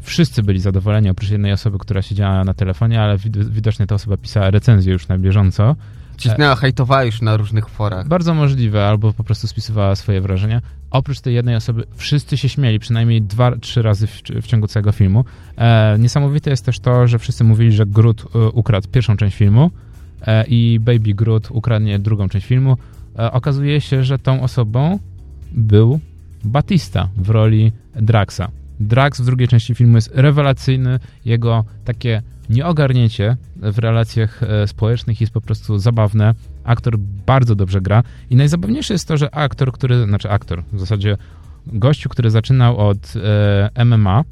[0.00, 4.16] wszyscy byli zadowoleni, oprócz jednej osoby, która siedziała na telefonie, ale wid- widocznie ta osoba
[4.16, 5.76] pisała recenzję już na bieżąco.
[6.18, 8.08] Cisnęła, hejtowała już na różnych forach.
[8.08, 10.60] Bardzo możliwe, albo po prostu spisywała swoje wrażenia.
[10.90, 14.92] Oprócz tej jednej osoby, wszyscy się śmieli, przynajmniej dwa, trzy razy w, w ciągu całego
[14.92, 15.24] filmu.
[15.56, 19.70] E, niesamowite jest też to, że wszyscy mówili, że Groot e, ukradł pierwszą część filmu
[20.26, 22.76] e, i Baby Groot ukradnie drugą część filmu.
[23.18, 24.98] E, okazuje się, że tą osobą
[25.52, 26.00] był
[26.44, 28.48] Batista w roli Draxa.
[28.80, 30.98] Drax w drugiej części filmu jest rewelacyjny.
[31.24, 36.34] Jego takie nieogarnięcie w relacjach e, społecznych jest po prostu zabawne.
[36.64, 41.16] Aktor bardzo dobrze gra i najzabawniejsze jest to, że aktor, który, znaczy aktor, w zasadzie
[41.66, 43.14] gościu, który zaczynał od
[43.76, 44.24] e, MMA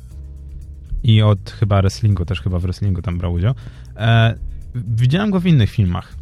[1.02, 3.55] i od chyba wrestlingu, też chyba w wrestlingu tam brał udział,
[3.96, 4.35] e,
[4.74, 6.14] widziałem go w innych filmach.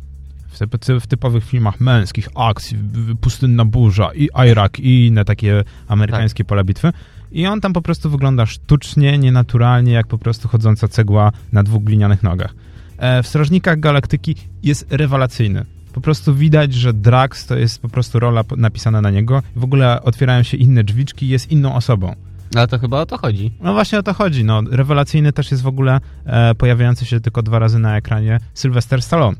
[0.48, 2.78] W, w typowych filmach męskich, akcji,
[3.20, 6.92] pustynna burza i Irak i inne takie amerykańskie pola bitwy.
[7.34, 11.84] I on tam po prostu wygląda sztucznie, nienaturalnie, jak po prostu chodząca cegła na dwóch
[11.84, 12.54] glinianych nogach.
[12.98, 15.64] E, w Strażnikach Galaktyki jest rewelacyjny.
[15.92, 19.42] Po prostu widać, że Drax to jest po prostu rola napisana na niego.
[19.56, 22.14] W ogóle otwierają się inne drzwiczki, jest inną osobą.
[22.56, 23.52] Ale to chyba o to chodzi.
[23.60, 24.44] No właśnie o to chodzi.
[24.44, 29.02] No, rewelacyjny też jest w ogóle e, pojawiający się tylko dwa razy na ekranie Sylvester
[29.02, 29.36] Stallone,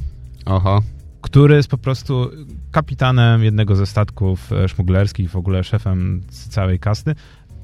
[0.46, 0.82] Oho.
[1.20, 2.30] który jest po prostu
[2.70, 7.14] kapitanem jednego ze statków e, szmuglerskich, w ogóle szefem całej kasty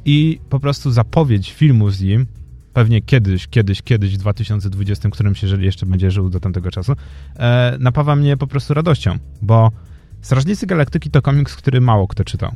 [0.04, 2.26] i po prostu zapowiedź filmu z nim
[2.72, 6.92] pewnie kiedyś, kiedyś, kiedyś w 2020, którym się jeżeli jeszcze będzie żył do tamtego czasu,
[7.36, 9.70] e, napawa mnie po prostu radością, bo
[10.20, 12.52] Strażnicy Galaktyki to komiks, który mało kto czytał.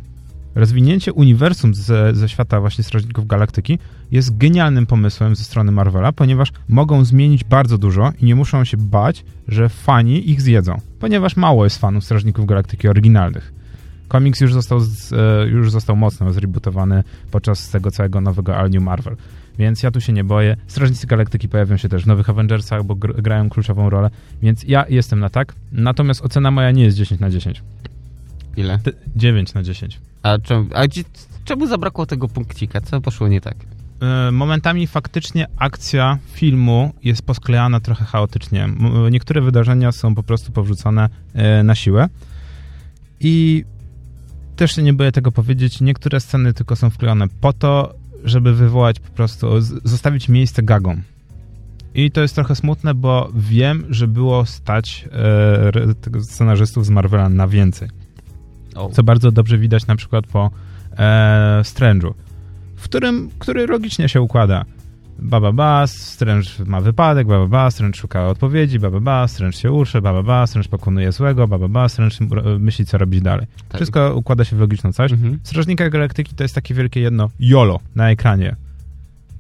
[0.54, 3.78] Rozwinięcie uniwersum ze, ze świata właśnie Strażników Galaktyki
[4.10, 8.76] jest genialnym pomysłem ze strony Marvela, ponieważ mogą zmienić bardzo dużo i nie muszą się
[8.76, 13.63] bać, że fani ich zjedzą, ponieważ mało jest fanów Strażników Galaktyki oryginalnych.
[14.08, 18.82] Komiks już został, z, e, już został mocno zrebootowany podczas tego całego nowego All New
[18.82, 19.16] Marvel.
[19.58, 20.56] Więc ja tu się nie boję.
[20.66, 24.10] Strażnicy Galaktyki pojawią się też w nowych Avengersach, bo gr grają kluczową rolę,
[24.42, 25.54] więc ja jestem na tak.
[25.72, 27.62] Natomiast ocena moja nie jest 10 na 10.
[28.56, 28.78] Ile?
[28.78, 30.00] Ty- 9 na 10.
[30.22, 30.82] A, czemu, a
[31.44, 32.80] czemu zabrakło tego punkcika?
[32.80, 33.56] Co poszło nie tak?
[34.04, 38.68] e, momentami faktycznie akcja filmu jest posklejana trochę chaotycznie.
[39.10, 42.08] Niektóre wydarzenia są po prostu powrzucone e, na siłę.
[43.20, 43.64] I
[44.56, 49.10] też nie boję tego powiedzieć, niektóre sceny tylko są wklejone po to, żeby wywołać po
[49.10, 51.02] prostu, zostawić miejsce gagom.
[51.94, 55.08] I to jest trochę smutne, bo wiem, że było stać
[56.16, 57.88] e, scenarzystów z Marvela na więcej.
[58.74, 58.94] Oh.
[58.94, 60.50] Co bardzo dobrze widać na przykład po
[60.96, 62.12] e, Strange'u,
[62.76, 64.64] w którym, który logicznie się układa.
[65.18, 70.00] Baba ba, Strange ma wypadek, baba ba, Strange szuka odpowiedzi, baba ba, Strange się uczy,
[70.00, 72.16] baba ba, Strange pokonuje złego, baba ba, Strange
[72.58, 73.46] myśli, co robić dalej.
[73.68, 73.78] Tak.
[73.78, 75.14] Wszystko układa się w logiczną całość.
[75.14, 75.38] Mhm.
[75.42, 78.56] Strażnika Galaktyki to jest takie wielkie jedno YOLO na ekranie.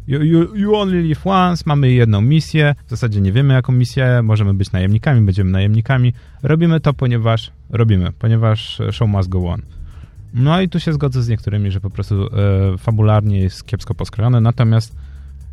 [0.06, 4.22] You, you, you, only live once, mamy jedną misję, w zasadzie nie wiemy jaką misję,
[4.22, 6.12] możemy być najemnikami, będziemy najemnikami.
[6.42, 9.62] Robimy to, ponieważ robimy, ponieważ show must go on.
[10.34, 14.40] No i tu się zgodzę z niektórymi, że po prostu e, fabularnie jest kiepsko poskrojone,
[14.40, 14.96] natomiast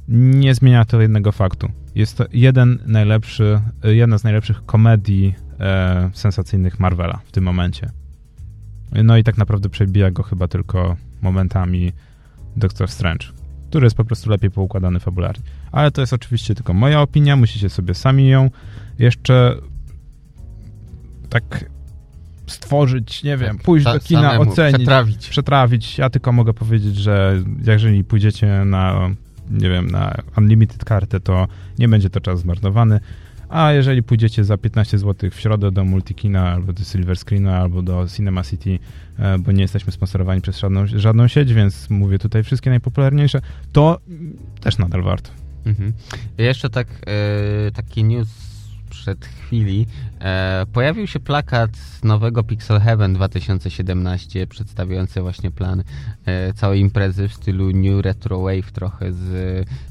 [0.07, 1.71] nie zmienia to jednego faktu.
[1.95, 7.89] Jest to jeden najlepszy, e, jedna z najlepszych komedii e, sensacyjnych Marvela w tym momencie.
[9.03, 11.93] No i tak naprawdę przebija go chyba tylko momentami
[12.55, 15.43] Doctor Strange który jest po prostu lepiej poukładany fabularnie.
[15.71, 18.49] Ale to jest oczywiście tylko moja opinia, musicie sobie sami ją
[18.99, 19.55] jeszcze
[21.29, 21.65] tak
[22.47, 25.29] stworzyć, nie wiem, tak, pójść do kina, samemu, ocenić, przetrawić.
[25.29, 25.97] przetrawić.
[25.97, 29.09] Ja tylko mogę powiedzieć, że jeżeli pójdziecie na,
[29.51, 31.47] nie wiem, na Unlimited kartę, to
[31.79, 32.99] nie będzie to czas zmarnowany.
[33.49, 37.81] A jeżeli pójdziecie za 15 zł w środę do Multikina, albo do Silver Screena, albo
[37.81, 38.79] do Cinema City,
[39.19, 43.99] e, bo nie jesteśmy sponsorowani przez żadną, żadną sieć, więc mówię tutaj wszystkie najpopularniejsze, to
[44.61, 45.29] też nadal warto.
[45.65, 45.93] Mhm.
[46.37, 46.87] Jeszcze tak,
[47.67, 48.50] e, taki news
[49.01, 49.87] przed chwili
[50.19, 51.69] e, pojawił się plakat
[52.03, 55.83] nowego Pixel Heaven 2017 przedstawiający właśnie plan
[56.25, 59.25] e, całej imprezy w stylu New Retro Wave trochę z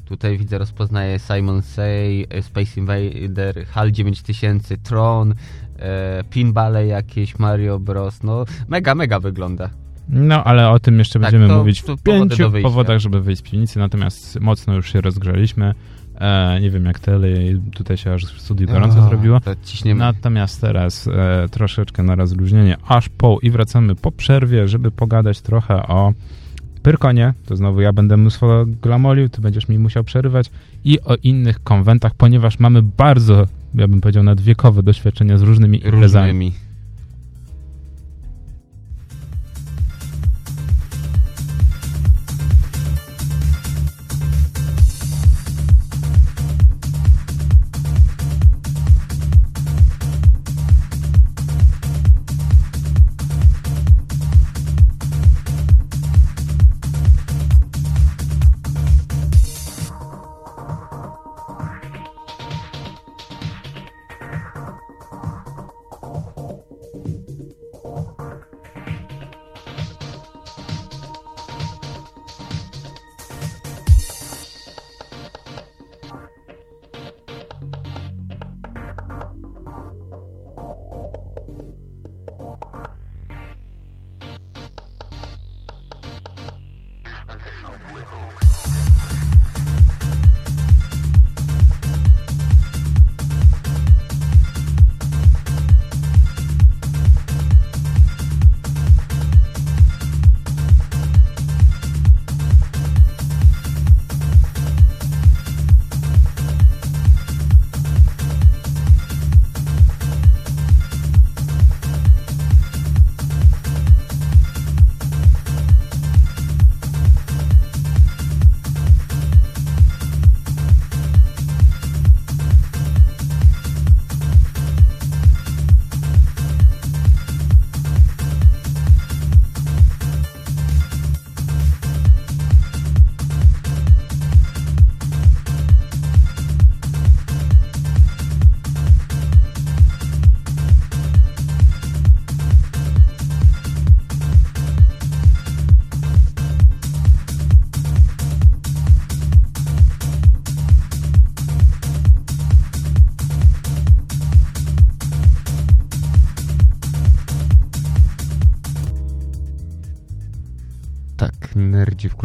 [0.05, 5.33] tutaj widzę rozpoznaję Simon Say, Space Invader, HAL 9000, Tron,
[5.79, 8.23] e, pinballe jakieś, Mario Bros.
[8.23, 9.69] No mega, mega wygląda.
[10.09, 13.43] No, ale o tym jeszcze tak, będziemy to, mówić w pięciu powodach, żeby wyjść z
[13.43, 15.73] piwnicy, natomiast mocno już się rozgrzaliśmy.
[16.21, 17.27] E, nie wiem jak ty, ale
[17.73, 19.39] tutaj się aż w studiu gorąco o, zrobiło.
[19.99, 25.87] Natomiast teraz e, troszeczkę na rozluźnienie aż po i wracamy po przerwie, żeby pogadać trochę
[25.87, 26.13] o
[26.83, 30.51] Pyrkonie, to znowu ja będę mnóstwo glamolił, ty będziesz mi musiał przerywać
[30.83, 36.31] i o innych konwentach, ponieważ mamy bardzo, ja bym powiedział, nadwiekowe doświadczenia z różnymi imprezami.
[36.31, 36.70] Różnymi.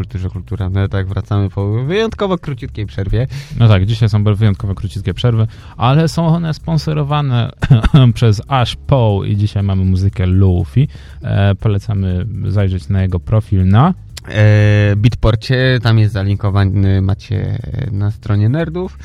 [0.07, 0.89] Kulturze kulturalnej.
[0.89, 3.27] Tak, wracamy po wyjątkowo króciutkiej przerwie.
[3.59, 7.51] No tak, dzisiaj są wyjątkowo króciutkie przerwy, ale są one sponsorowane
[8.13, 10.87] przez Ash Poe i dzisiaj mamy muzykę Luffy.
[11.21, 13.93] E, polecamy zajrzeć na jego profil na
[14.29, 17.59] e, Bitporcie, tam jest zalinkowany, macie
[17.91, 18.97] na stronie nerdów.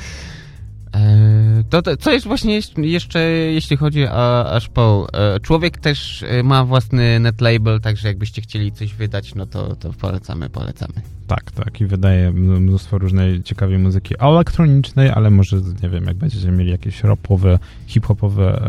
[0.93, 5.07] E, to, to, co jest właśnie jeszcze, jeśli chodzi o Ashpoł?
[5.13, 9.93] E, człowiek też e, ma własny netlabel, także jakbyście chcieli coś wydać, no to, to
[9.93, 10.93] polecamy, polecamy.
[11.27, 16.51] Tak, tak i wydaje mnóstwo różnej ciekawej muzyki elektronicznej, ale może, nie wiem, jak będziecie
[16.51, 18.61] mieli jakieś rapowe, hip-hopowe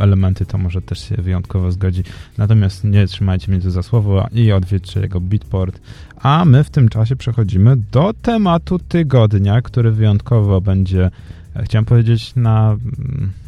[0.00, 2.02] elementy, to może też się wyjątkowo zgodzi.
[2.38, 5.80] Natomiast nie trzymajcie mnie tu za słowo i odwiedźcie jego beatport.
[6.16, 11.10] A my w tym czasie przechodzimy do tematu tygodnia, który wyjątkowo będzie
[11.60, 12.76] Chciałem powiedzieć na,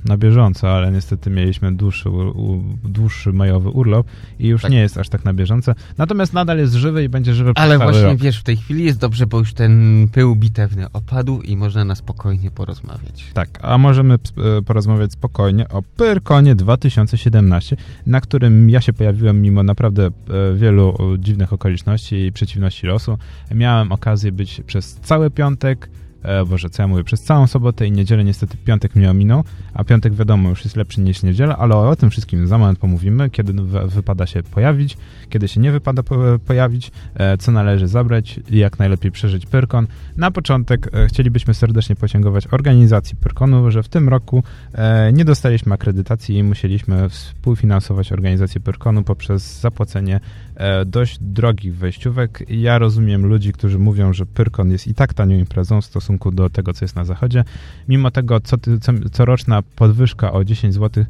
[0.04, 4.06] na bieżąco, ale niestety mieliśmy dłuższy, u, dłuższy majowy urlop
[4.38, 4.70] i już tak.
[4.70, 5.74] nie jest aż tak na bieżąco.
[5.98, 8.18] Natomiast nadal jest żywy i będzie żywy Ale właśnie rok.
[8.18, 11.94] wiesz, w tej chwili jest dobrze, bo już ten pył bitewny opadł i można na
[11.94, 13.24] spokojnie porozmawiać.
[13.34, 19.62] Tak, a możemy e, porozmawiać spokojnie o Pyrkonie 2017, na którym ja się pojawiłem mimo
[19.62, 20.10] naprawdę e,
[20.54, 23.18] wielu dziwnych okoliczności i przeciwności losu.
[23.54, 25.88] Miałem okazję być przez cały piątek
[26.24, 29.84] e, Boże, co ja mówię, przez całą sobotę i niedzielę niestety piątek mnie ominął, a
[29.84, 33.52] piątek wiadomo już jest lepszy niż niedziela, ale o tym wszystkim za moment pomówimy, kiedy
[33.86, 34.96] wypada się pojawić,
[35.28, 39.86] kiedy się nie wypada po pojawić, e, co należy zabrać i jak najlepiej przeżyć Pyrkon.
[40.16, 44.42] Na początek e, chcielibyśmy serdecznie podziękować organizacji Pyrkonu, że w tym roku
[44.74, 50.20] e, nie dostaliśmy akredytacji i musieliśmy współfinansować organizację Pyrkonu poprzez zapłacenie
[50.53, 50.53] e,
[50.86, 52.44] dość drogich wejściówek.
[52.48, 56.50] Ja rozumiem ludzi, którzy mówią, że Pyrkon jest i tak tanią imprezą w stosunku do
[56.50, 57.44] tego, co jest na zachodzie.
[57.88, 61.06] Mimo tego co, co, coroczna podwyżka o 10 zł E,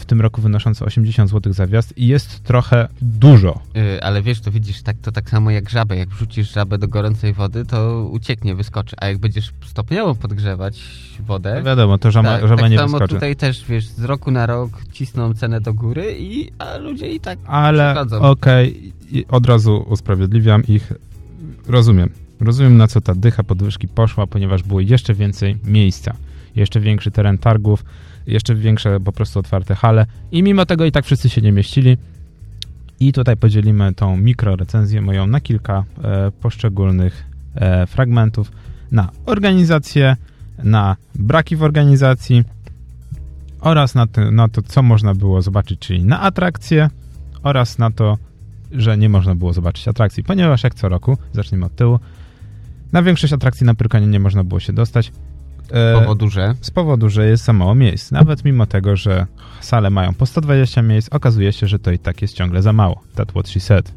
[0.00, 3.60] w tym roku wynoszące 80 zł za wjazd i jest trochę dużo.
[3.74, 5.96] Yy, ale wiesz, to widzisz, tak, to tak samo jak żabę.
[5.96, 8.96] Jak wrzucisz żabę do gorącej wody, to ucieknie, wyskoczy.
[9.00, 10.82] A jak będziesz stopniowo podgrzewać
[11.20, 11.54] wodę...
[11.54, 13.14] No wiadomo, to żaba, tak, żaba tak nie samo wyskoczy.
[13.14, 17.20] tutaj też, wiesz, z roku na rok cisną cenę do góry, i, a ludzie i
[17.20, 20.92] tak Ale okej, okay, od razu usprawiedliwiam ich.
[21.66, 22.10] Rozumiem.
[22.40, 26.14] Rozumiem, na co ta dycha podwyżki poszła, ponieważ było jeszcze więcej miejsca.
[26.56, 27.84] Jeszcze większy teren targów,
[28.26, 31.96] jeszcze większe po prostu otwarte hale i mimo tego i tak wszyscy się nie mieścili.
[33.00, 38.52] I tutaj podzielimy tą mikrorecenzję moją na kilka e, poszczególnych e, fragmentów.
[38.92, 40.16] Na organizację,
[40.58, 42.44] na braki w organizacji
[43.60, 46.90] oraz na to, na to, co można było zobaczyć, czyli na atrakcje
[47.42, 48.18] oraz na to,
[48.72, 51.98] że nie można było zobaczyć atrakcji, ponieważ jak co roku, zacznijmy od tyłu,
[52.92, 55.12] na większość atrakcji na Pyrkonie nie można było się dostać.
[55.68, 56.54] Z e, powodu, że?
[56.60, 58.10] Z powodu, że jest za mało miejsc.
[58.10, 59.26] Nawet mimo tego, że
[59.60, 63.00] sale mają po 120 miejsc, okazuje się, że to i tak jest ciągle za mało.
[63.16, 63.92] That's what she said.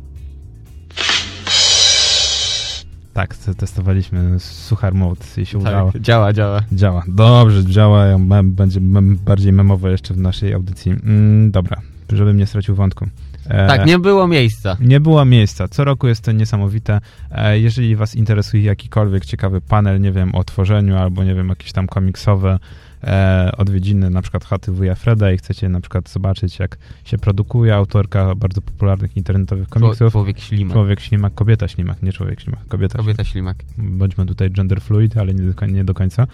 [3.13, 5.91] Tak, testowaliśmy suchar mode i się tak, udało.
[5.99, 6.61] Działa, działa.
[6.71, 7.03] Działa.
[7.07, 8.05] Dobrze, działa.
[8.43, 8.79] Będzie
[9.25, 10.91] bardziej memowe jeszcze w naszej audycji.
[10.91, 11.81] Mm, dobra,
[12.13, 13.05] żebym nie stracił wątku.
[13.49, 14.77] E, tak, nie było miejsca.
[14.79, 15.67] Nie było miejsca.
[15.67, 17.01] Co roku jest to niesamowite.
[17.31, 21.71] E, jeżeli was interesuje jakikolwiek ciekawy panel, nie wiem, o tworzeniu albo, nie wiem, jakieś
[21.71, 22.59] tam komiksowe
[23.03, 27.75] e, odwiedziny, na przykład chaty wuja Freda i chcecie na przykład zobaczyć, jak się produkuje
[27.75, 30.11] autorka bardzo popularnych internetowych komiksów.
[30.11, 30.73] Człowiek ślimak.
[30.73, 33.57] Człowiek ślimak, kobieta ślimak, nie człowiek ślimak, kobieta, kobieta ślimak.
[33.77, 36.27] Bądźmy tutaj gender fluid, ale nie do, nie do końca.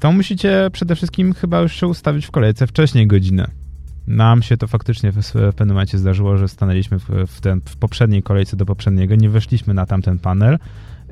[0.00, 3.63] To musicie przede wszystkim chyba już się ustawić w kolejce wcześniej godzinę
[4.06, 7.76] nam się to faktycznie w, w pewnym momencie zdarzyło, że stanęliśmy w, w, ten, w
[7.76, 10.58] poprzedniej kolejce do poprzedniego, nie weszliśmy na tamten panel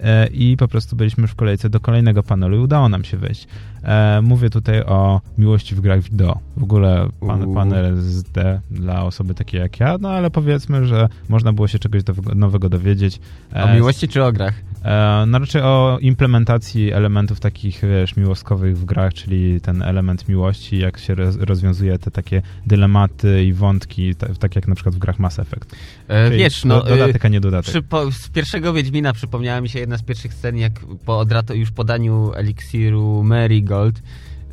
[0.03, 3.47] e, i po prostu byliśmy w kolejce do kolejnego panelu i udało nam się wejść.
[3.83, 6.39] E, mówię tutaj o miłości w grach wideo.
[6.57, 11.09] W ogóle pan, panel z D dla osoby takiej jak ja, no ale powiedzmy, że
[11.29, 13.21] można było się czegoś do, nowego dowiedzieć.
[13.55, 14.55] E, o miłości czy o grach?
[14.85, 20.79] E, no raczej o implementacji elementów takich, wiesz, miłostkowych w grach, czyli ten element miłości,
[20.79, 25.39] jak się rozwiązuje te takie dylematy i wątki, tak jak na przykład w grach Mass
[25.39, 25.77] Effect.
[26.09, 26.83] E, wiesz, no...
[26.83, 27.71] Dodatek, a nie dodatek.
[27.71, 30.73] Przy, po, z pierwszego Wiedźmina przypomniała mi się jedna z pierwszych scen, jak
[31.05, 34.03] po odrato, już podaniu eliksiru Marigold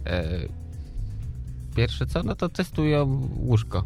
[0.05, 0.23] e,
[1.75, 2.23] pierwsze co?
[2.23, 3.83] No to testują łóżko.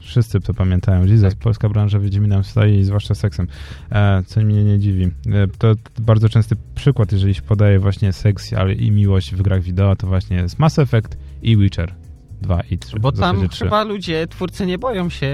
[0.00, 1.04] Wszyscy to pamiętają.
[1.04, 1.42] Jesus, tak.
[1.42, 3.48] polska branża Wiedźminem stoi, zwłaszcza seksem.
[3.92, 5.04] E, co mnie nie dziwi.
[5.04, 5.10] E,
[5.58, 9.96] to bardzo częsty przykład, jeżeli się podaje właśnie seks, ale i miłość w grach wideo,
[9.96, 11.99] to właśnie jest Mass Effect i Witcher.
[12.40, 13.00] 2 i 3.
[13.00, 15.32] Bo tam chyba ludzie, twórcy nie boją się...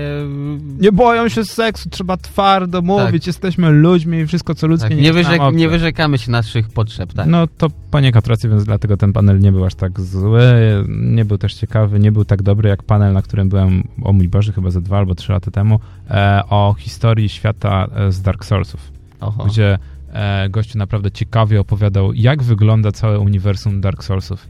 [0.81, 3.27] Nie boją się seksu, trzeba twardo mówić, tak.
[3.27, 4.97] jesteśmy ludźmi i wszystko co ludzkie tak.
[4.97, 7.27] nie, nie, wyrzek, nie wyrzekamy się naszych potrzeb, tak?
[7.27, 10.43] No to poniekąd racji, więc dlatego ten panel nie był aż tak zły,
[10.89, 14.29] nie był też ciekawy, nie był tak dobry jak panel, na którym byłem, o mój
[14.29, 18.45] Boże, chyba ze dwa albo trzy lata temu, e, o historii świata e, z Dark
[18.45, 19.45] Soulsów, Oho.
[19.45, 19.79] gdzie
[20.13, 24.47] e, gościu naprawdę ciekawie opowiadał, jak wygląda całe uniwersum Dark Soulsów.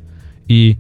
[0.49, 0.77] I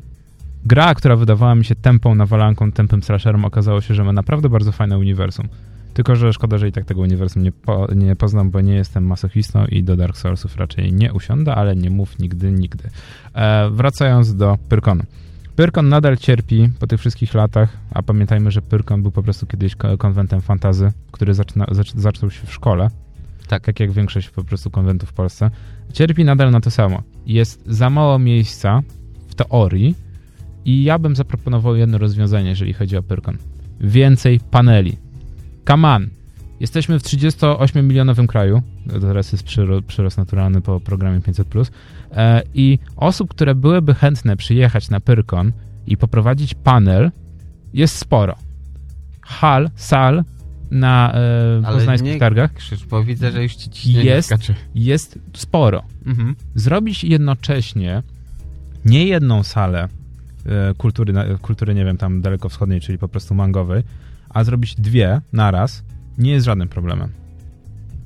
[0.67, 4.73] gra, która wydawała mi się tempą nawalanką, tempem slasherem, okazało się, że ma naprawdę bardzo
[4.73, 5.49] fajne uniwersum.
[5.95, 9.07] Tylko, że szkoda, że i tak tego uniwersum nie, po, nie poznam, bo nie jestem
[9.07, 12.85] masochistą i do Dark Soulsów raczej nie usiądę, ale nie mów nigdy, nigdy.
[13.35, 15.03] E, wracając do Pyrkonu.
[15.57, 19.77] Pyrkon nadal cierpi po tych wszystkich latach, a pamiętajmy, że Pyrkon był po prostu kiedyś
[19.99, 22.91] konwentem fantazy, który zaczyna, zaczął się w szkole,
[23.47, 23.65] tak.
[23.65, 25.51] tak jak większość po prostu konwentów w Polsce.
[25.93, 27.03] Cierpi nadal na to samo.
[27.27, 28.83] Jest za mało miejsca
[29.29, 30.06] w teorii
[30.67, 33.37] i ja bym zaproponował jedno rozwiązanie, jeżeli chodzi o Pyrkon.
[33.81, 34.97] Więcej paneli.
[35.69, 36.09] Come on!
[36.61, 38.63] Jesteśmy w 38-milionowym kraju,
[39.01, 39.45] teraz jest
[39.87, 41.71] przyrost naturalny po programie 500+,
[42.13, 45.53] e, i osób, które byłyby chętne przyjechać na Pyrkon
[45.87, 47.11] i poprowadzić panel,
[47.75, 48.37] jest sporo.
[49.21, 50.25] Hal, sal
[50.71, 52.55] na e, poznańskich nie, targach.
[52.55, 54.35] Krzyż, bo widzę, że już ci jest,
[54.75, 55.83] jest sporo.
[56.07, 56.37] Mhm.
[56.55, 58.03] Zrobić jednocześnie
[58.85, 59.89] nie jedną salę
[60.79, 63.83] kultury, kultury, nie wiem, tam dalekowschodniej, czyli po prostu mangowej,
[64.29, 65.85] a zrobić dwie naraz,
[66.19, 67.13] nie jest żadnym problemem.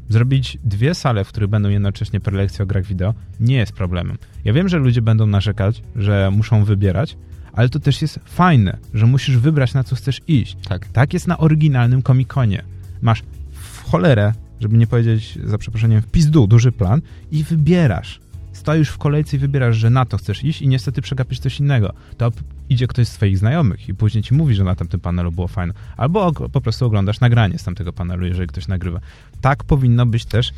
[0.08, 4.18] Zrobić dwie sale, w których będą jednocześnie prelekcje o grach wideo, nie jest problemem.
[4.44, 7.16] Ja wiem, że ludzie będą narzekać, że muszą wybierać,
[7.52, 10.56] ale to też jest fajne, że musisz wybrać, na co chcesz iść.
[10.68, 12.62] Tak, tak jest na oryginalnym komikonie.
[13.02, 17.00] Masz w cholerę, żeby nie powiedzieć za przeproszeniem, w pizdu duży plan
[17.30, 18.20] i wybierasz
[18.60, 21.92] stoisz w kolejce i wybierasz, że na to chcesz iść i niestety przegapisz coś innego.
[22.16, 22.30] To
[22.68, 25.74] idzie ktoś z twoich znajomych i później ci mówi, że na tamtym panelu było fajne.
[25.96, 29.00] Albo po prostu oglądasz nagranie z tamtego panelu, jeżeli ktoś nagrywa.
[29.40, 30.52] Tak powinno być też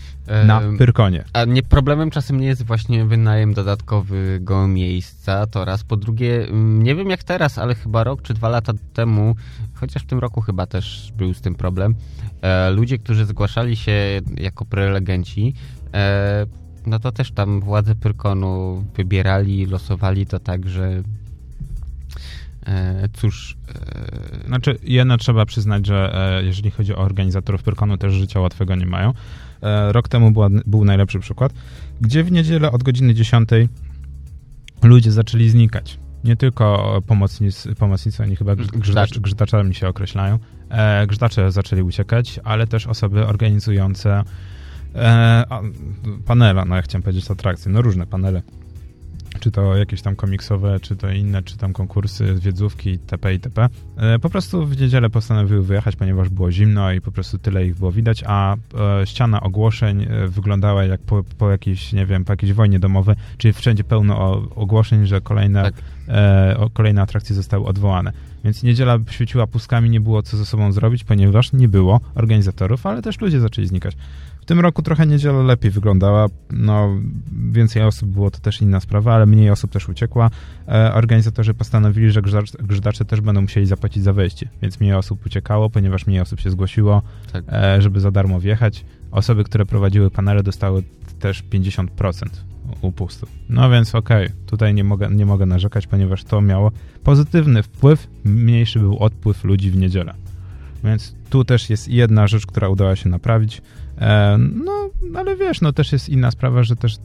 [0.46, 1.24] na Pyrkonie.
[1.32, 5.84] A nie, problemem czasem nie jest właśnie wynajem dodatkowego miejsca, to raz.
[5.84, 9.36] Po drugie, mm, nie wiem jak teraz, ale chyba rok czy dwa lata temu,
[9.74, 11.94] chociaż w tym roku chyba też był z tym problem,
[12.40, 15.54] e, ludzie, którzy zgłaszali się jako prelegenci,
[15.94, 16.46] e,
[16.86, 21.02] no to też tam władze Pyrkonu wybierali, losowali to tak, że
[22.66, 23.56] e, cóż...
[23.68, 24.46] E...
[24.46, 28.86] Znaczy, jedno trzeba przyznać, że e, jeżeli chodzi o organizatorów Pyrkonu, też życia łatwego nie
[28.86, 29.12] mają.
[29.88, 31.52] Rok temu była, był najlepszy przykład,
[32.00, 33.48] gdzie w niedzielę od godziny 10
[34.82, 35.98] ludzie zaczęli znikać.
[36.24, 40.38] Nie tylko pomocnicy, pomocnicy oni chyba grzytacz, grzdaczami się określają.
[40.70, 44.24] E, grzdacze zaczęli uciekać, ale też osoby organizujące
[44.94, 45.44] E,
[46.26, 48.42] panela, no ja chciałem powiedzieć atrakcje, no różne panele.
[49.40, 53.32] Czy to jakieś tam komiksowe, czy to inne, czy tam konkursy, wiedzówki, itp.
[53.32, 53.68] itp.
[53.96, 57.74] E, po prostu w niedzielę postanowiły wyjechać, ponieważ było zimno i po prostu tyle ich
[57.74, 58.54] było widać, a
[59.00, 63.16] e, ściana ogłoszeń e, wyglądała jak po, po jakiejś, nie wiem, po jakiejś wojnie domowej,
[63.38, 65.74] czyli wszędzie pełno ogłoszeń, że kolejne, tak.
[66.08, 68.12] e, kolejne atrakcje zostały odwołane.
[68.44, 73.02] Więc niedziela świeciła puskami, nie było co ze sobą zrobić, ponieważ nie było organizatorów, ale
[73.02, 73.96] też ludzie zaczęli znikać.
[74.42, 76.26] W tym roku trochę niedziela lepiej wyglądała.
[76.50, 77.00] No,
[77.52, 80.30] więcej osób było, to też inna sprawa, ale mniej osób też uciekła.
[80.68, 82.22] E, organizatorzy postanowili, że
[82.60, 86.50] grzydacze też będą musieli zapłacić za wejście, więc mniej osób uciekało, ponieważ mniej osób się
[86.50, 87.02] zgłosiło,
[87.32, 87.44] tak.
[87.48, 88.84] e, żeby za darmo wjechać.
[89.10, 90.82] Osoby, które prowadziły panele, dostały
[91.20, 92.26] też 50%
[92.80, 93.26] upustu.
[93.48, 96.72] No więc okej, okay, tutaj nie mogę, nie mogę narzekać, ponieważ to miało
[97.04, 100.14] pozytywny wpływ, mniejszy był odpływ ludzi w niedzielę.
[100.84, 103.62] Więc tu też jest jedna rzecz, która udała się naprawić.
[104.02, 106.96] E, no, ale wiesz, no też jest inna sprawa, że też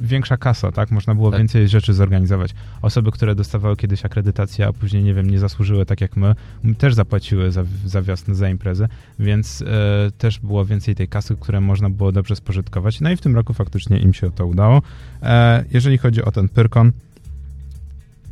[0.00, 0.90] większa kasa, tak?
[0.90, 1.40] Można było tak.
[1.40, 2.54] więcej rzeczy zorganizować.
[2.82, 6.34] Osoby, które dostawały kiedyś akredytację, a później, nie wiem, nie zasłużyły tak jak my,
[6.78, 11.60] też zapłaciły za, za wiosnę, za imprezę, więc e, też było więcej tej kasy, które
[11.60, 13.00] można było dobrze spożytkować.
[13.00, 14.82] No i w tym roku faktycznie im się to udało.
[15.22, 16.92] E, jeżeli chodzi o ten Pyrkon,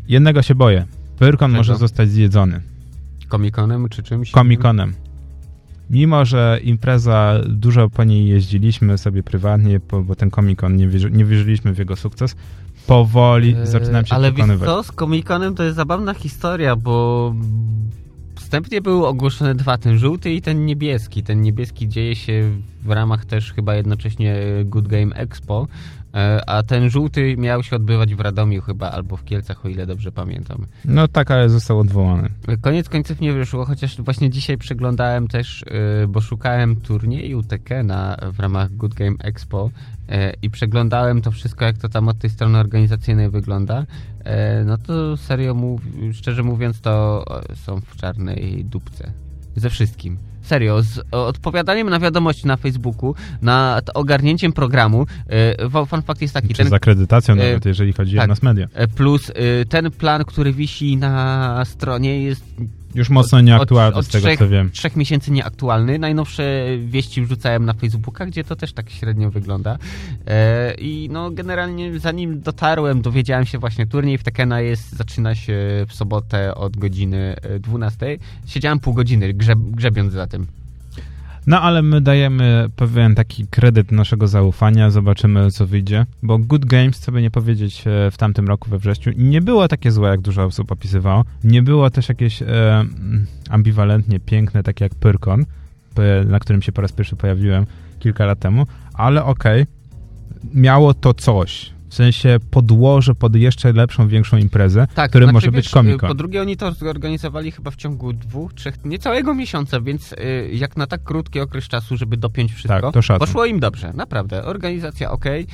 [0.09, 0.87] jednego się boję.
[1.19, 2.61] Pyrkon może zostać zjedzony.
[3.29, 4.31] Komikonem czy czymś?
[4.31, 4.95] Komikonem
[5.91, 11.25] mimo że impreza, dużo po niej jeździliśmy sobie prywatnie, bo, ten komikon nie, wierzy, nie
[11.25, 12.37] wierzyliśmy w jego sukces,
[12.87, 14.33] powoli eee, zaczynam się ale.
[14.41, 17.35] Ale co, z komikonem to jest zabawna historia, bo
[18.35, 21.23] wstępnie były ogłoszone dwa, ten żółty i ten niebieski.
[21.23, 22.51] Ten niebieski dzieje się
[22.83, 25.98] w ramach też chyba jednocześnie Good Game Expo, E,
[26.47, 30.13] a ten żółty miał się odbywać w Radomiu chyba, albo w Kielcach, o ile dobrze
[30.13, 30.67] pamiętam.
[30.85, 32.29] No tak, ale został odwołany.
[32.61, 35.65] Koniec końców nie wyszło, chociaż właśnie dzisiaj przeglądałem też,
[36.03, 39.71] e, bo szukałem turnieju Tekena w ramach Good Game Expo
[40.09, 43.87] e, i przeglądałem to wszystko, jak to tam od tej strony organizacyjnej wygląda.
[44.65, 45.81] No to serio, mów,
[46.13, 47.25] szczerze mówiąc, to
[47.55, 49.13] są w czarnej dupce.
[49.57, 50.19] Ze wszystkim.
[50.49, 56.49] Serio, z odpowiadaniem na wiadomości na Facebooku, nad ogarnięciem programu, e, fun fact jest taki...
[56.49, 58.69] Czy ten, z akredytacją e, nawet, jeżeli chodzi tak, o nas media.
[58.75, 59.33] E, plus
[59.69, 62.45] ten plan, który wisi na stronie jest
[62.99, 64.71] Już mocno nieaktualny, od, od z tego trzech, co wiem.
[64.71, 65.99] trzech miesięcy nieaktualny.
[65.99, 69.79] Najnowsze wieści wrzucałem na Facebooka, gdzie to też tak średnio wygląda.
[70.27, 75.57] E, I no generalnie zanim dotarłem, dowiedziałem się właśnie, turniej w Tekena jest, zaczyna się
[75.89, 78.19] w sobotę od godziny 12.
[78.47, 80.47] Siedziałem pół godziny grzeb, grzebiąc za tym.
[81.47, 86.99] No ale my dajemy pewien taki kredyt naszego zaufania, zobaczymy co wyjdzie, bo Good Games,
[86.99, 90.21] co by nie powiedzieć, e, w tamtym roku we wrześniu nie było takie złe, jak
[90.21, 91.25] dużo osób opisywało.
[91.45, 92.47] Nie było też jakieś e,
[93.51, 95.45] ambiwalentnie piękne, takie jak Pyrkon,
[96.27, 97.67] na którym się po raz pierwszy pojawiłem
[97.99, 99.75] kilka lat temu, ale okej, okay,
[100.55, 105.53] miało to coś w sensie podłoże pod jeszcze lepszą, większą imprezę, tak, którym znaczy, może
[105.53, 106.07] być komiko.
[106.07, 110.77] Po drugie, oni to zorganizowali chyba w ciągu dwóch, trzech, niecałego miesiąca, więc y, jak
[110.77, 114.45] na tak krótki okres czasu, żeby dopiąć wszystko, tak, to poszło im dobrze, naprawdę.
[114.45, 115.27] Organizacja ok.
[115.27, 115.45] Y,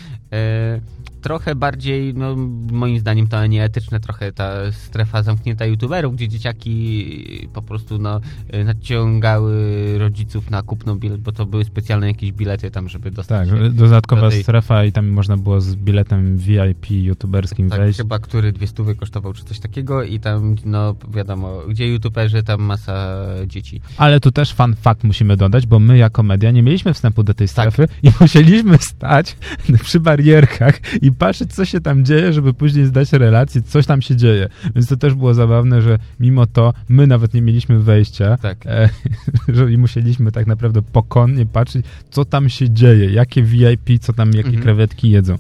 [1.24, 2.37] trochę bardziej, no
[2.72, 8.20] moim zdaniem to nieetyczne trochę ta strefa zamknięta youtuberów, gdzie dzieciaki po prostu no,
[8.64, 9.55] naciągały
[9.99, 14.22] rodziców na kupną bilet, bo to były specjalne jakieś bilety tam, żeby dostać Tak, dodatkowa
[14.22, 14.43] do tej...
[14.43, 17.99] strefa i tam można było z biletem VIP youtuberskim tak, wejść.
[17.99, 22.62] chyba który dwie stówy kosztował czy coś takiego i tam, no wiadomo, gdzie youtuberzy, tam
[22.62, 23.16] masa
[23.47, 23.81] dzieci.
[23.97, 27.35] Ale tu też fun fact musimy dodać, bo my jako media nie mieliśmy wstępu do
[27.35, 27.97] tej strefy tak.
[28.03, 29.37] i musieliśmy stać
[29.83, 34.16] przy barierkach i patrzeć, co się tam dzieje, żeby później zdać relację, coś tam się
[34.16, 34.49] dzieje.
[34.75, 38.66] Więc to też było zabawne, że mimo to my nawet nie mieliśmy wejścia tak.
[38.66, 38.89] e,
[39.55, 44.49] że musieliśmy tak naprawdę pokonnie patrzeć, co tam się dzieje, jakie VIP, co tam, jakie
[44.49, 44.62] mhm.
[44.62, 45.39] krewetki jedzą.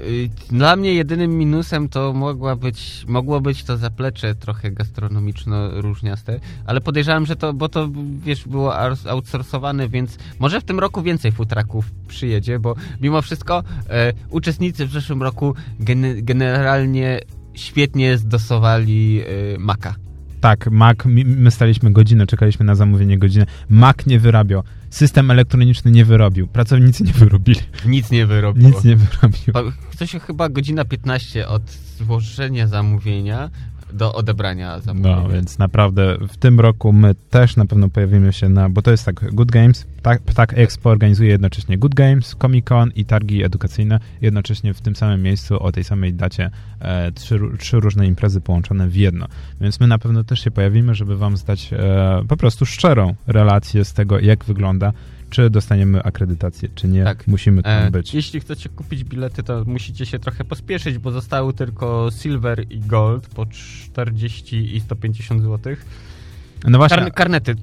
[0.00, 6.80] Y, dla mnie jedynym minusem to mogła być, mogło być to zaplecze trochę gastronomiczno-różniaste, ale
[6.80, 7.88] podejrzewam, że to, bo to
[8.24, 8.74] wiesz, było
[9.08, 14.92] outsourcowane, więc może w tym roku więcej futraków przyjedzie, bo mimo wszystko e, uczestnicy w
[14.92, 17.20] zeszłym roku gen, generalnie
[17.54, 19.94] świetnie zdosowali e, Maka.
[20.40, 23.46] Tak, Mac, my staliśmy godzinę, czekaliśmy na zamówienie godzinę.
[23.68, 24.62] Mac nie wyrabiał.
[24.90, 26.46] System elektroniczny nie wyrobił.
[26.46, 27.60] Pracownicy nie wyrobili.
[27.86, 28.68] Nic nie wyrobił.
[28.68, 29.72] Nic nie wyrobił.
[29.98, 31.62] To się chyba godzina 15 od
[31.98, 33.50] złożenia zamówienia
[33.92, 35.22] do odebrania zamówienia.
[35.22, 38.90] No, więc naprawdę w tym roku my też na pewno pojawimy się na, bo to
[38.90, 43.44] jest tak, Good Games, tak, tak Expo organizuje jednocześnie Good Games, Comic Con i targi
[43.44, 48.40] edukacyjne, jednocześnie w tym samym miejscu o tej samej dacie e, trzy, trzy różne imprezy
[48.40, 49.26] połączone w jedno.
[49.60, 53.84] Więc my na pewno też się pojawimy, żeby wam zdać e, po prostu szczerą relację
[53.84, 54.92] z tego, jak wygląda
[55.30, 57.04] czy dostaniemy akredytację, czy nie.
[57.04, 57.26] Tak.
[57.26, 58.14] Musimy tam e, być.
[58.14, 63.28] Jeśli chcecie kupić bilety, to musicie się trochę pospieszyć, bo zostały tylko Silver i Gold
[63.28, 65.76] po 40 i 150 zł.
[66.64, 66.96] No właśnie.
[66.96, 67.54] Kar karnety.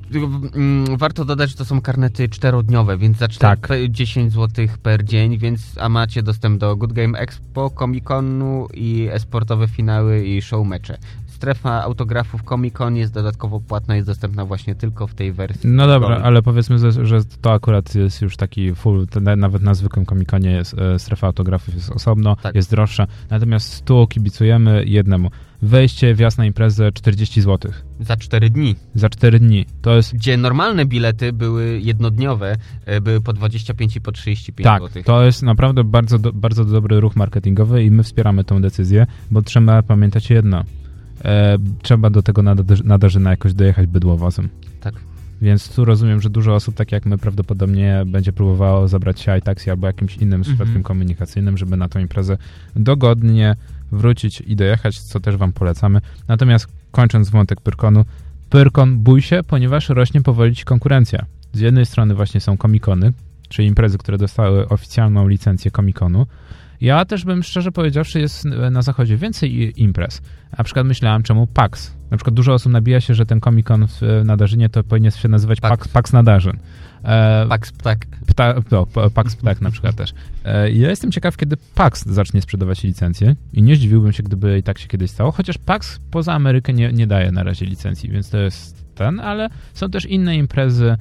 [0.55, 3.69] Mm, warto dodać, że to są karnety czterodniowe, więc za 4, tak.
[3.89, 9.67] 10 zł per dzień, więc a macie dostęp do Good Game Expo, Comic-Conu i esportowe
[9.67, 10.97] finały i show mecze
[11.35, 15.69] strefa autografów Comic-Con jest dodatkowo płatna, jest dostępna właśnie tylko w tej wersji.
[15.69, 19.07] No dobra, ale powiedzmy, że, że, to akurat jest już taki full,
[19.37, 22.55] nawet na zwykłym Comic-Conie jest, e, strefa autografów jest osobno, tak.
[22.55, 25.31] jest droższa, natomiast tu kibicujemy jednemu.
[25.61, 27.71] Wejście, wjazd na imprezę 40 zł.
[27.99, 28.75] Za 4 dni.
[28.95, 29.65] Za 4 dni.
[29.81, 30.15] To jest...
[30.15, 32.55] Gdzie normalne bilety były jednodniowe,
[32.85, 35.03] e, były po 25 i po 35 tak, zł.
[35.03, 39.41] to jest naprawdę bardzo, do, bardzo dobry ruch marketingowy i my wspieramy tę decyzję, bo
[39.41, 40.63] trzeba pamiętać jedno
[41.23, 42.43] e, trzeba do tego
[42.83, 44.49] nadarzyna jakoś dojechać bydłowozem.
[44.81, 44.93] Tak.
[45.41, 49.69] Więc tu rozumiem, że dużo osób, tak jak my, prawdopodobnie będzie próbowało zabrać się iTaxi
[49.69, 50.57] albo jakimś innym mhm.
[50.57, 52.37] środkiem komunikacyjnym, żeby na tą imprezę
[52.75, 53.55] dogodnie
[53.91, 56.01] wrócić i dojechać, co też wam polecamy.
[56.27, 58.05] Natomiast kończąc wątek Pyrkonu,
[58.49, 61.25] Pyrkon bój się, ponieważ rośnie powoli ci konkurencja.
[61.53, 63.13] Z jednej strony właśnie są komikony,
[63.49, 66.25] czyli imprezy, które dostały oficjalną licencję komikonu,
[66.81, 70.21] ja też bym szczerze powiedziawszy, jest na zachodzie więcej imprez.
[70.57, 71.95] Na przykład myślałem, czemu PAX.
[72.11, 75.61] Na przykład dużo osób nabija się, że ten Comic-Con w Nadarzynie to powinien się nazywać
[75.61, 76.57] PAX, PAX, PAX Nadarzyn.
[77.03, 78.05] E, PAX Ptak.
[78.27, 80.13] Pta, no, PAX Ptak na przykład też.
[80.45, 84.63] E, ja jestem ciekaw, kiedy PAX zacznie sprzedawać licencję i nie zdziwiłbym się, gdyby i
[84.63, 88.29] tak się kiedyś stało, chociaż PAX poza Amerykę nie, nie daje na razie licencji, więc
[88.29, 90.97] to jest ten, ale są też inne imprezy e,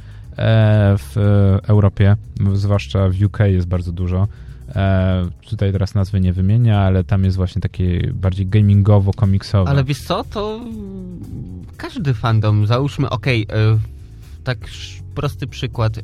[0.99, 1.17] w
[1.63, 2.17] Europie,
[2.55, 4.29] zwłaszcza w UK jest bardzo dużo.
[4.69, 9.69] E, tutaj teraz nazwy nie wymienia, ale tam jest właśnie takie bardziej gamingowo-komiksowe.
[9.69, 10.61] Ale wiesz co, to
[11.77, 13.79] każdy fandom, załóżmy, okej, okay,
[14.45, 14.59] tak
[15.15, 15.99] prosty przykład.
[15.99, 16.03] Y,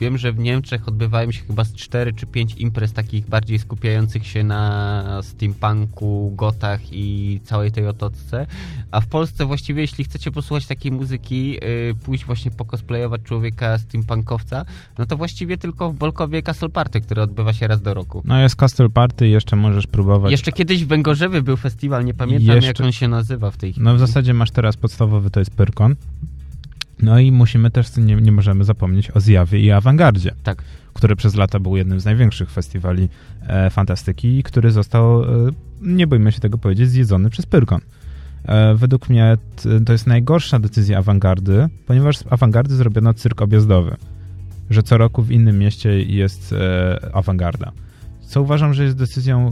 [0.00, 4.26] wiem, że w Niemczech odbywają się chyba z 4 czy 5 imprez takich bardziej skupiających
[4.26, 8.46] się na steampunku, gotach i całej tej otoczce.
[8.90, 14.64] A w Polsce właściwie, jeśli chcecie posłuchać takiej muzyki, y, pójść właśnie pokosplayować człowieka steampunkowca,
[14.98, 18.22] no to właściwie tylko w Bolkowie Castle Party, które odbywa się raz do roku.
[18.24, 20.30] No jest Castle Party jeszcze możesz próbować.
[20.30, 22.66] Jeszcze kiedyś w Węgorzewie był festiwal, nie pamiętam jeszcze...
[22.66, 23.84] jak on się nazywa w tej chwili.
[23.84, 25.96] No w zasadzie masz teraz podstawowy, to jest Pyrkon.
[27.02, 30.62] No i musimy też, nie, nie możemy zapomnieć o Zjawie i Awangardzie, tak.
[30.94, 33.08] który przez lata był jednym z największych festiwali
[33.46, 35.26] e, fantastyki i który został, e,
[35.80, 37.80] nie bójmy się tego powiedzieć, zjedzony przez Pyrkon.
[38.44, 39.36] E, według mnie
[39.86, 43.96] to jest najgorsza decyzja awangardy, ponieważ z awangardy zrobiono cyrk objazdowy,
[44.70, 47.72] że co roku w innym mieście jest e, awangarda.
[48.20, 49.50] Co uważam, że jest decyzją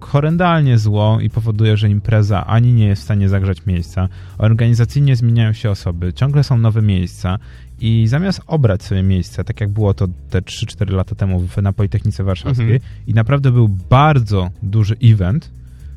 [0.00, 5.52] horrendalnie zło i powoduje, że impreza ani nie jest w stanie zagrzać miejsca, organizacyjnie zmieniają
[5.52, 7.38] się osoby, ciągle są nowe miejsca
[7.80, 12.24] i zamiast obrać sobie miejsce, tak jak było to te 3-4 lata temu na Politechnice
[12.24, 12.92] Warszawskiej mhm.
[13.06, 15.50] i naprawdę był bardzo duży event,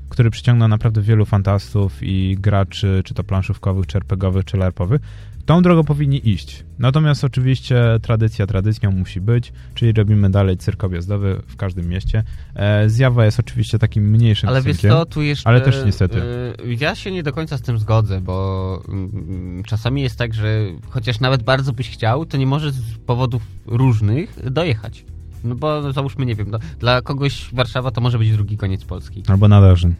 [0.10, 5.02] który przyciągnął naprawdę wielu fantastów i graczy, czy to planszówkowych, czy RPGowych, czy lerpowych,
[5.46, 6.64] Tą drogą powinni iść.
[6.80, 12.24] Natomiast oczywiście tradycja tradycją musi być, czyli robimy dalej cyrk objazdowy w każdym mieście.
[12.56, 15.50] E, zjawa jest oczywiście takim mniejszym Ale wiesz co, tu jeszcze...
[15.50, 16.22] Ale też niestety.
[16.22, 20.60] E, ja się nie do końca z tym zgodzę, bo mm, czasami jest tak, że
[20.90, 25.06] chociaż nawet bardzo byś chciał, to nie możesz z powodów różnych dojechać.
[25.44, 29.24] No bo załóżmy, nie wiem, no, dla kogoś Warszawa to może być drugi koniec Polski.
[29.28, 29.96] Albo Nadarzyn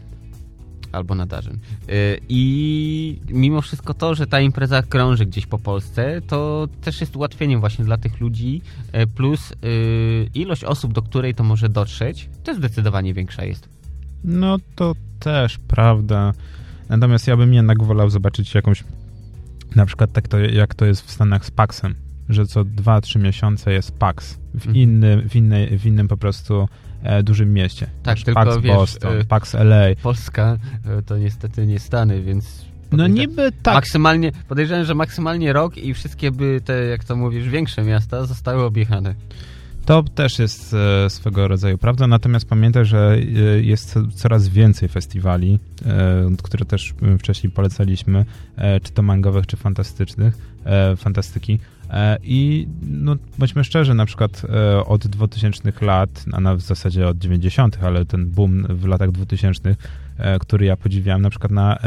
[0.94, 1.58] albo na Darzyn.
[2.28, 7.60] I mimo wszystko to, że ta impreza krąży gdzieś po Polsce, to też jest ułatwieniem
[7.60, 8.62] właśnie dla tych ludzi,
[9.02, 13.68] y, plus y, ilość osób, do której to może dotrzeć, to zdecydowanie większa jest.
[14.24, 16.32] No to też prawda.
[16.88, 18.84] Natomiast ja bym jednak wolał zobaczyć jakąś,
[19.76, 21.94] na przykład tak to, jak to jest w Stanach z Paxem,
[22.28, 24.76] że co 2-3 miesiące jest Pax w, mhm.
[24.76, 26.68] innym, w, innej, w innym po prostu
[27.22, 27.86] dużym mieście.
[28.02, 29.84] Tak, tylko Pax wiesz, Boston, e, Pax LA.
[30.02, 30.58] Polska
[30.98, 33.74] e, to niestety nie Stany, więc no niby tak.
[33.74, 38.64] Maksymalnie, podejrzewam, że maksymalnie rok i wszystkie by te, jak to mówisz, większe miasta zostały
[38.64, 39.14] objechane.
[39.86, 45.58] To też jest e, swego rodzaju prawda, natomiast pamiętaj, że e, jest coraz więcej festiwali,
[45.86, 48.24] e, które też wcześniej polecaliśmy,
[48.56, 51.58] e, czy to mangowych, czy fantastycznych, e, fantastyki.
[51.94, 57.18] E, I no, bądźmy szczerzy, na przykład e, od 2000 lat, a w zasadzie od
[57.18, 59.76] 90., ale ten boom w latach 2000,
[60.18, 61.78] e, który ja podziwiałem na przykład na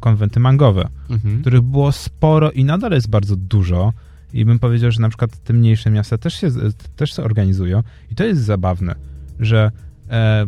[0.00, 1.40] konwenty mangowe, mhm.
[1.40, 3.92] których było sporo i nadal jest bardzo dużo.
[4.32, 6.48] I bym powiedział, że na przykład te mniejsze miasta też się,
[6.96, 7.82] też się organizują.
[8.10, 8.94] I to jest zabawne,
[9.40, 9.70] że
[10.10, 10.46] e,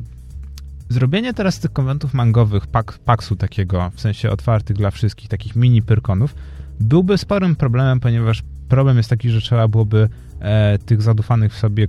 [0.89, 5.83] zrobienie teraz tych konwentów mangowych, pak, paksu takiego, w sensie otwartych dla wszystkich, takich mini
[5.83, 6.35] pyrkonów,
[6.81, 10.09] byłby sporym problemem, ponieważ problem jest taki, że trzeba byłoby
[10.41, 11.87] e, tych zadufanych w sobie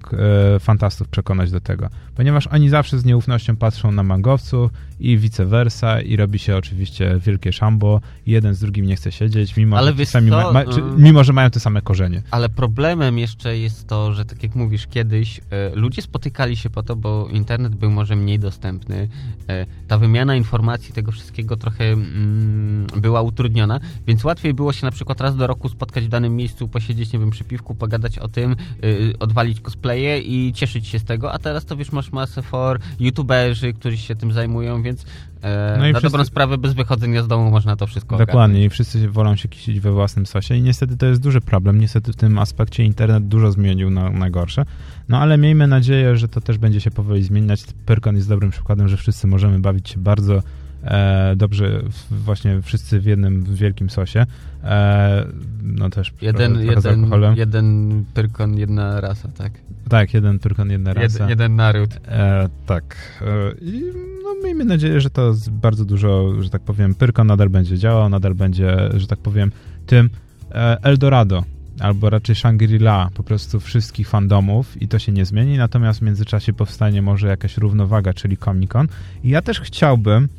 [0.55, 1.89] e, fantastów przekonać do tego.
[2.15, 4.71] Ponieważ oni zawsze z nieufnością patrzą na mangowców
[5.03, 9.57] i vice versa i robi się oczywiście wielkie szambo jeden z drugim nie chce siedzieć,
[9.57, 12.23] mimo, ale że, sami ma, ma, czy, mimo że mają te same korzenie.
[12.31, 16.83] Ale problemem jeszcze jest to, że tak jak mówisz, kiedyś e, ludzie spotykali się po
[16.83, 19.09] to, bo internet był może mniej dostępny.
[19.49, 24.91] E, ta wymiana informacji, tego wszystkiego trochę mm, była utrudniona, więc łatwiej było się na
[24.91, 28.27] przykład raz do roku spotkać w danym miejscu, posiedzieć, nie wiem, przy piwku, pogadać o
[28.27, 32.41] tym, y, odwalić cosplaye i cieszyć się z tego, a teraz to wiesz, masz masę
[32.41, 34.92] for, youtuberzy, którzy się tym zajmują, więc
[35.41, 36.09] e, no na wszyscy...
[36.09, 38.65] dobrą sprawę bez wychodzenia z domu można to wszystko Dokładnie ogarnąć.
[38.65, 41.79] i wszyscy wolą się kisić we własnym sosie i niestety to jest duży problem.
[41.79, 44.65] Niestety w tym aspekcie internet dużo zmienił na, na gorsze.
[45.09, 47.63] No ale miejmy nadzieję, że to też będzie się powoli zmieniać.
[47.85, 50.43] Pyrkon jest dobrym przykładem, że wszyscy możemy bawić się bardzo
[50.83, 51.81] e, dobrze
[52.11, 54.25] właśnie wszyscy w jednym wielkim sosie.
[54.63, 55.25] E,
[55.63, 59.51] no też jeden, jeden, jeden pyrkon, jedna rasa, tak?
[59.89, 61.19] Tak, jeden pyrkon, jedna rasa.
[61.19, 61.89] Jed, jeden naród.
[62.07, 62.95] E, tak.
[63.21, 63.25] E,
[63.61, 63.83] I
[64.23, 68.35] no, miejmy nadzieję, że to bardzo dużo, że tak powiem, pyrkon nadal będzie działał, nadal
[68.35, 69.51] będzie, że tak powiem,
[69.85, 70.09] tym
[70.51, 71.43] e, Eldorado
[71.79, 76.53] albo raczej Shangri-La po prostu wszystkich fandomów i to się nie zmieni, natomiast w międzyczasie
[76.53, 78.87] powstanie może jakaś równowaga, czyli Comic-Con.
[79.23, 80.29] I ja też chciałbym,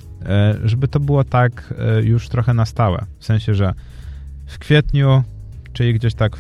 [0.65, 3.07] żeby to było tak e, już trochę na stałe.
[3.19, 3.75] W sensie, że
[4.47, 5.23] w kwietniu,
[5.73, 6.37] czyli gdzieś tak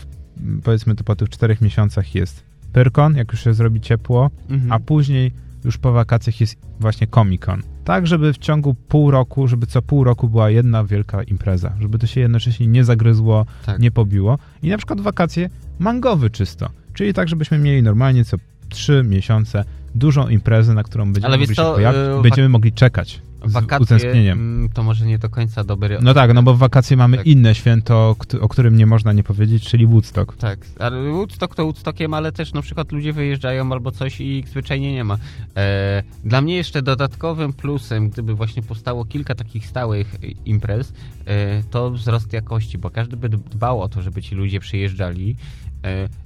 [0.62, 4.72] powiedzmy to po tych czterech miesiącach jest Pyrkon, jak już się zrobi ciepło, mhm.
[4.72, 5.32] a później
[5.64, 7.62] już po wakacjach jest właśnie Comic-Con.
[7.85, 11.99] Tak, żeby w ciągu pół roku, żeby co pół roku była jedna wielka impreza, żeby
[11.99, 13.78] to się jednocześnie nie zagryzło, tak.
[13.78, 14.39] nie pobiło.
[14.62, 18.37] I na przykład wakacje mangowy czysto, czyli tak, żebyśmy mieli normalnie co
[18.68, 19.64] trzy miesiące
[19.95, 23.22] dużą imprezę, na którą będziemy mogli się pojawić, yy, będziemy mogli czekać.
[23.47, 24.32] Wakacje.
[24.32, 25.99] Mm, to może nie do końca dobry...
[26.03, 27.26] No tak, no bo w wakacje mamy tak.
[27.26, 30.36] inne święto, o którym nie można nie powiedzieć, czyli Woodstock.
[30.36, 34.49] Tak, ale Woodstock to Woodstockiem, ale też na przykład ludzie wyjeżdżają albo coś i ich
[34.49, 35.18] zwyczajnie nie ma.
[35.57, 40.92] E, dla mnie jeszcze dodatkowym plusem, gdyby właśnie powstało kilka takich stałych imprez,
[41.26, 45.36] e, to wzrost jakości, bo każdy by dbał o to, żeby ci ludzie przyjeżdżali,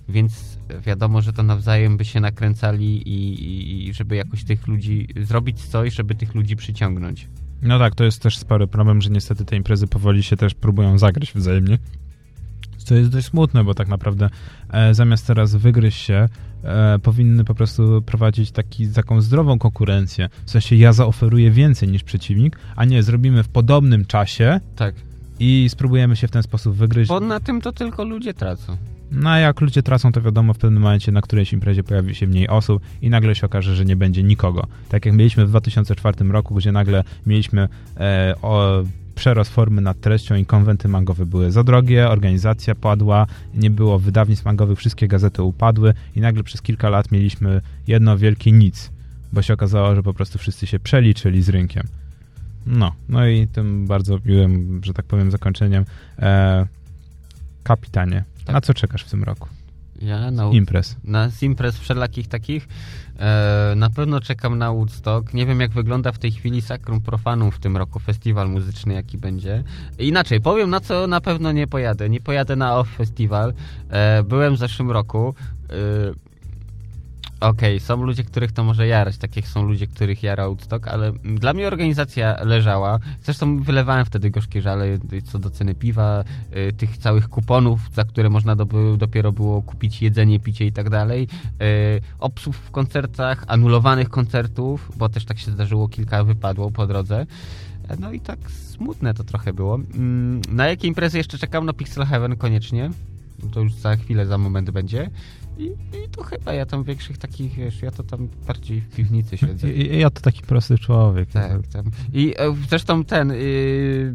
[0.08, 5.64] więc wiadomo, że to nawzajem by się nakręcali i, i żeby jakoś tych ludzi zrobić
[5.64, 7.28] coś, żeby tych ludzi przyciągnąć.
[7.62, 10.98] No tak, to jest też spory problem, że niestety te imprezy powoli się też próbują
[10.98, 11.78] zagrać wzajemnie.
[12.78, 14.30] Co jest dość smutne, bo tak naprawdę
[14.70, 16.28] e, zamiast teraz wygryźć się,
[16.64, 20.28] e, powinny po prostu prowadzić taki, taką zdrową konkurencję.
[20.46, 24.94] W sensie ja zaoferuję więcej niż przeciwnik, a nie zrobimy w podobnym czasie tak.
[25.40, 27.08] i spróbujemy się w ten sposób wygryźć.
[27.08, 28.76] Bo na tym to tylko ludzie tracą.
[29.12, 32.26] No a jak ludzie tracą, to wiadomo, w pewnym momencie na którejś imprezie pojawi się
[32.26, 34.66] mniej osób i nagle się okaże, że nie będzie nikogo.
[34.88, 38.82] Tak jak mieliśmy w 2004 roku, gdzie nagle mieliśmy e, o,
[39.14, 44.44] przerost formy nad treścią i konwenty mangowe były za drogie, organizacja padła, nie było wydawnictw
[44.44, 48.90] mangowych, wszystkie gazety upadły i nagle przez kilka lat mieliśmy jedno wielkie nic,
[49.32, 51.86] bo się okazało, że po prostu wszyscy się przeliczyli z rynkiem.
[52.66, 55.84] No, no i tym bardzo miłym, że tak powiem, zakończeniem
[56.18, 56.66] e,
[57.62, 58.54] kapitanie tak.
[58.54, 59.48] Na co czekasz w tym roku?
[60.02, 60.96] Ja na imprez.
[61.04, 62.68] Na z imprez wszelakich takich.
[63.18, 65.34] E, na pewno czekam na Woodstock.
[65.34, 69.18] Nie wiem, jak wygląda w tej chwili Sakrum Profanum w tym roku, festiwal muzyczny, jaki
[69.18, 69.64] będzie.
[69.98, 72.08] Inaczej, powiem, na co na pewno nie pojadę.
[72.08, 73.52] Nie pojadę na Off Festival.
[73.90, 75.34] E, byłem w zeszłym roku.
[75.70, 75.74] E,
[77.40, 80.88] Okej, okay, są ludzie, których to może jarać, tak jak są ludzie, których jara Woodstock,
[80.88, 82.98] ale dla mnie organizacja leżała.
[83.22, 84.86] Zresztą wylewałem wtedy gorzkie żale
[85.24, 86.24] co do ceny piwa,
[86.68, 88.66] y, tych całych kuponów, za które można do,
[88.96, 91.28] dopiero było kupić jedzenie, picie i tak dalej.
[91.62, 97.26] Y, obsług w koncertach, anulowanych koncertów, bo też tak się zdarzyło, kilka wypadło po drodze.
[97.98, 99.74] No i tak smutne to trochę było.
[99.74, 101.66] Mm, na jakie imprezy jeszcze czekam?
[101.66, 102.90] No Pixel Heaven koniecznie.
[103.52, 105.10] To już za chwilę, za moment będzie.
[105.58, 109.36] I, I, to chyba ja tam większych takich, wiesz, ja to tam bardziej w piwnicy
[109.36, 109.72] siedzę.
[109.72, 111.28] I, ja to taki prosty człowiek.
[111.28, 111.84] Tak, tak.
[112.12, 113.28] I e, zresztą ten...
[113.28, 114.14] Yy,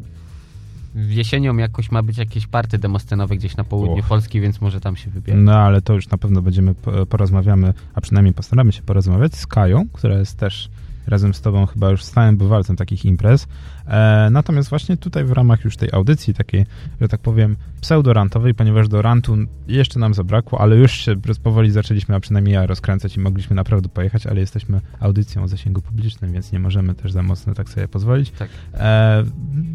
[0.96, 4.08] jesienią jakoś ma być jakieś party demoscenowe gdzieś na południu Uch.
[4.08, 5.40] Polski, więc może tam się wybierze.
[5.40, 6.76] No ale to już na pewno będziemy,
[7.10, 10.70] porozmawiamy, a przynajmniej postaramy się porozmawiać z Kają, która jest też
[11.08, 13.48] razem z tobą chyba już stałym bywalcem takich imprez.
[13.88, 16.66] E, natomiast właśnie tutaj w ramach już tej audycji takiej,
[17.02, 19.38] że tak powiem, pseudorantowej, ponieważ do rantu
[19.68, 23.90] jeszcze nam zabrakło, ale już się powoli zaczęliśmy, a przynajmniej ja rozkręcać i mogliśmy naprawdę
[23.90, 27.88] pojechać, ale jesteśmy audycją o zasięgu publicznym, więc nie możemy też za mocno tak sobie
[27.88, 28.32] pozwolić.
[28.32, 28.50] Tak.
[28.74, 29.24] E,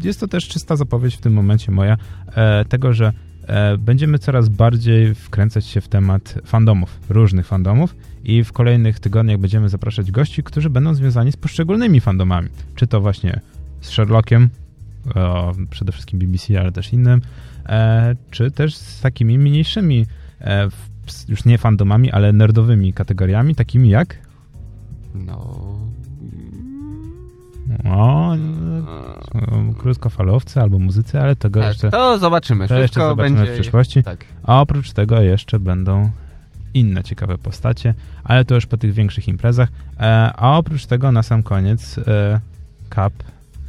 [0.03, 1.97] jest to też czysta zapowiedź w tym momencie moja
[2.35, 3.13] e, tego, że
[3.77, 9.69] będziemy coraz bardziej wkręcać się w temat fandomów, różnych fandomów i w kolejnych tygodniach będziemy
[9.69, 12.49] zapraszać gości, którzy będą związani z poszczególnymi fandomami.
[12.75, 13.39] Czy to właśnie
[13.81, 14.49] z Sherlockiem,
[15.15, 17.21] o, przede wszystkim BBC, ale też innym,
[17.65, 20.05] e, czy też z takimi mniejszymi,
[20.41, 20.69] e,
[21.27, 24.17] już nie fandomami, ale nerdowymi kategoriami, takimi jak?
[25.15, 25.88] No...
[27.85, 28.33] O,
[29.77, 31.91] krótkofalowcy albo muzycy, ale tego tak, jeszcze...
[31.91, 32.67] To zobaczymy.
[32.67, 33.51] To jeszcze zobaczymy będzie...
[33.51, 34.03] w przyszłości.
[34.03, 34.25] Tak.
[34.43, 36.11] A oprócz tego jeszcze będą
[36.73, 39.69] inne ciekawe postacie, ale to już po tych większych imprezach.
[39.99, 42.39] E, a oprócz tego na sam koniec e,
[42.89, 43.13] Cup.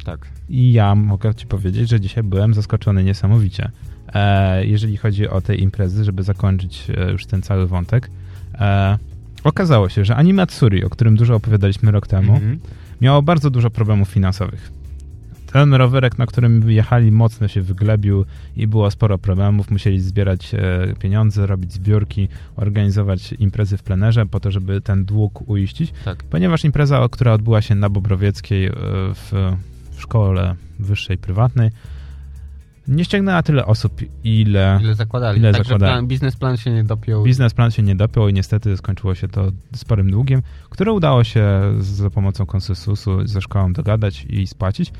[0.05, 0.27] Tak.
[0.49, 3.71] I ja mogę ci powiedzieć, że dzisiaj byłem zaskoczony niesamowicie.
[4.13, 8.09] E, jeżeli chodzi o te imprezy, żeby zakończyć już ten cały wątek.
[9.43, 12.59] Okazało się, że Animatsuri, o którym dużo opowiadaliśmy rok temu, mm -hmm.
[13.01, 14.71] Miało bardzo dużo problemów finansowych.
[15.53, 18.25] Ten rowerek, na którym jechali, mocno się wyglebił
[18.57, 19.71] i było sporo problemów.
[19.71, 25.49] Musieli zbierać e, pieniądze, robić zbiórki, organizować imprezy w plenerze po to, żeby ten dług
[25.49, 25.93] uiścić.
[26.05, 26.23] Tak.
[26.23, 28.71] Ponieważ impreza, która odbyła się na Bobrowieckiej e,
[29.13, 29.31] w,
[29.91, 31.69] w szkole wyższej, prywatnej,
[32.87, 35.39] nie ściągnęła tyle osób, ile, ile zakładali.
[35.39, 35.91] Ile Także zakładali.
[35.91, 37.23] Plan, biznesplan się nie dopiął.
[37.23, 42.09] Biznesplan się nie dopiął i niestety skończyło się to sporym długiem, które udało się za
[42.09, 44.91] pomocą konsensusu ze szkołą dogadać i spłacić.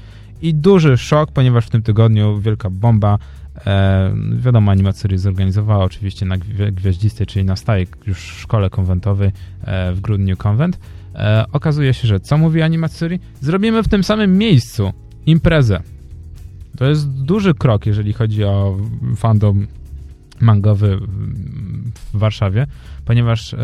[0.41, 3.17] I duży szok, ponieważ w tym tygodniu wielka bomba.
[3.65, 6.37] E, wiadomo, animacja zorganizowała oczywiście na
[6.71, 9.31] Gwiaździstej, czyli na stałej już szkole konwentowej
[9.63, 10.79] e, w grudniu konwent.
[11.15, 13.19] E, okazuje się, że co mówi animatsuri?
[13.41, 14.93] Zrobimy w tym samym miejscu
[15.25, 15.81] imprezę.
[16.81, 18.77] To jest duży krok, jeżeli chodzi o
[19.15, 19.67] fandom
[20.39, 20.97] mangowy
[22.13, 22.67] w Warszawie,
[23.05, 23.57] ponieważ e,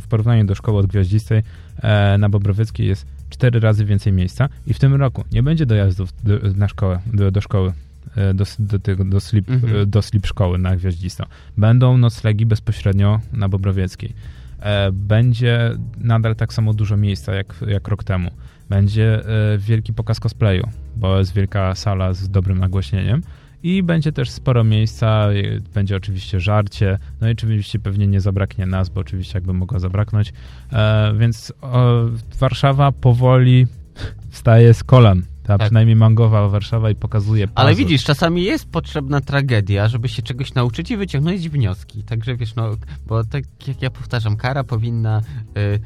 [0.00, 1.42] w porównaniu do szkoły odgwiaździstej
[1.82, 6.10] e, na Bobrowieckiej jest cztery razy więcej miejsca i w tym roku nie będzie dojazdów
[6.22, 7.72] do, na szkołę, do, do szkoły,
[8.16, 9.90] e, do, do, do, slip, mhm.
[9.90, 11.26] Do slip szkoły na Gwiaździsto.
[11.56, 14.12] Będą noclegi bezpośrednio na Bobrowieckiej.
[14.92, 18.30] Będzie nadal tak samo dużo miejsca jak, jak rok temu.
[18.68, 23.22] Będzie e, wielki pokaz cosplayu, bo jest wielka sala z dobrym nagłośnieniem
[23.62, 25.28] i będzie też sporo miejsca,
[25.74, 30.32] będzie oczywiście żarcie, no i oczywiście pewnie nie zabraknie nas, bo oczywiście jakby mogło zabraknąć,
[30.72, 31.52] e, więc
[32.38, 33.66] Warszawa powoli
[34.30, 35.22] wstaje z kolan.
[35.44, 35.66] Ta tak.
[35.66, 37.66] przynajmniej mangowa Warszawa i pokazuje pazur.
[37.66, 42.02] Ale widzisz, czasami jest potrzebna tragedia, żeby się czegoś nauczyć i wyciągnąć wnioski.
[42.02, 45.22] Także wiesz, no, bo tak jak ja powtarzam, kara powinna
[45.58, 45.80] y,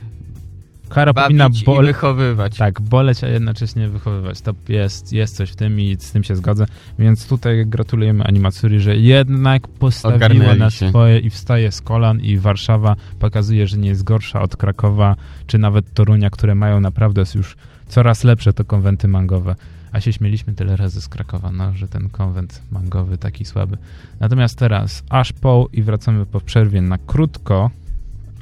[0.88, 2.56] Kara powinna bole- wychowywać.
[2.56, 4.40] Tak, boleć, a jednocześnie wychowywać.
[4.40, 6.66] To jest, jest coś w tym i z tym się zgodzę.
[6.98, 12.38] Więc tutaj gratulujemy animacurii, że jednak postawiła Ogarnęli na swoje i wstaje z kolan i
[12.38, 15.16] Warszawa pokazuje, że nie jest gorsza od Krakowa,
[15.46, 17.56] czy nawet Torunia, które mają naprawdę już
[17.88, 19.56] coraz lepsze to konwenty mangowe.
[19.92, 23.78] A się śmieliśmy tyle razy z Krakowa, no, że ten konwent mangowy taki słaby.
[24.20, 27.70] Natomiast teraz aż po i wracamy po przerwie na krótko,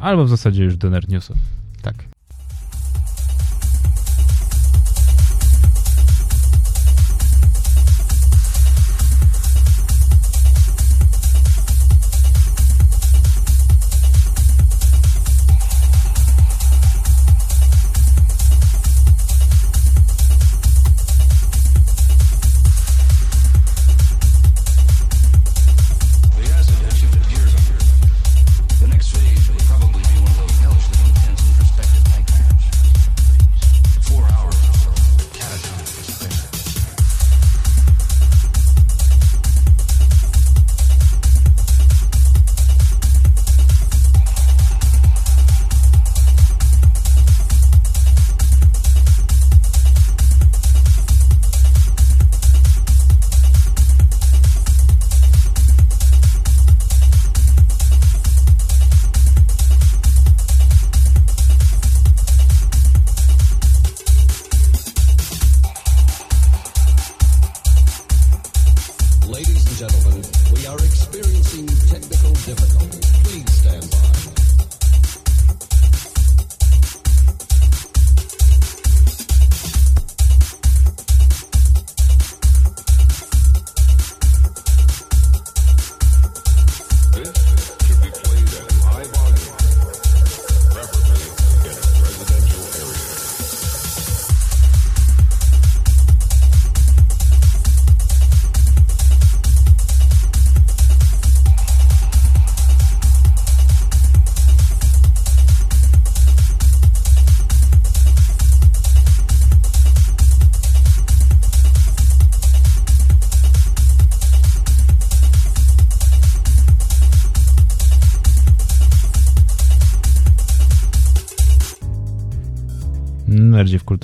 [0.00, 1.36] albo w zasadzie już do Nerd Newsów.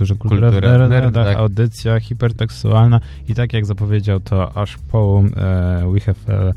[0.03, 1.37] Kulturze, kultura, kultura w nerdach, tak.
[1.37, 6.53] audycja hipertekstualna i tak jak zapowiedział to aż po e, We Have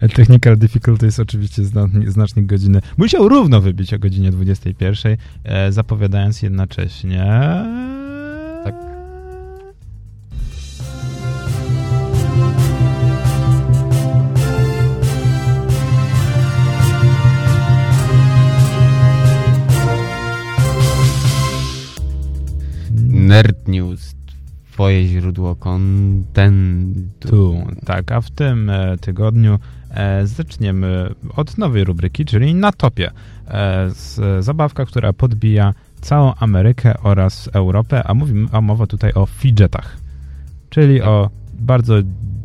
[0.00, 1.62] e, Technical Difficulties oczywiście
[2.06, 7.24] znacznik godziny musiał równo wybić o godzinie 21, e, zapowiadając jednocześnie
[23.36, 24.14] Nerd News,
[24.72, 27.54] twoje źródło kontentu.
[27.84, 29.58] Tak, a w tym e, tygodniu
[29.90, 33.10] e, zaczniemy od nowej rubryki, czyli na topie.
[33.48, 39.26] E, z, zabawka, która podbija całą Amerykę oraz Europę, a, mówimy, a mowa tutaj o
[39.26, 39.96] fidgetach,
[40.70, 41.94] czyli o bardzo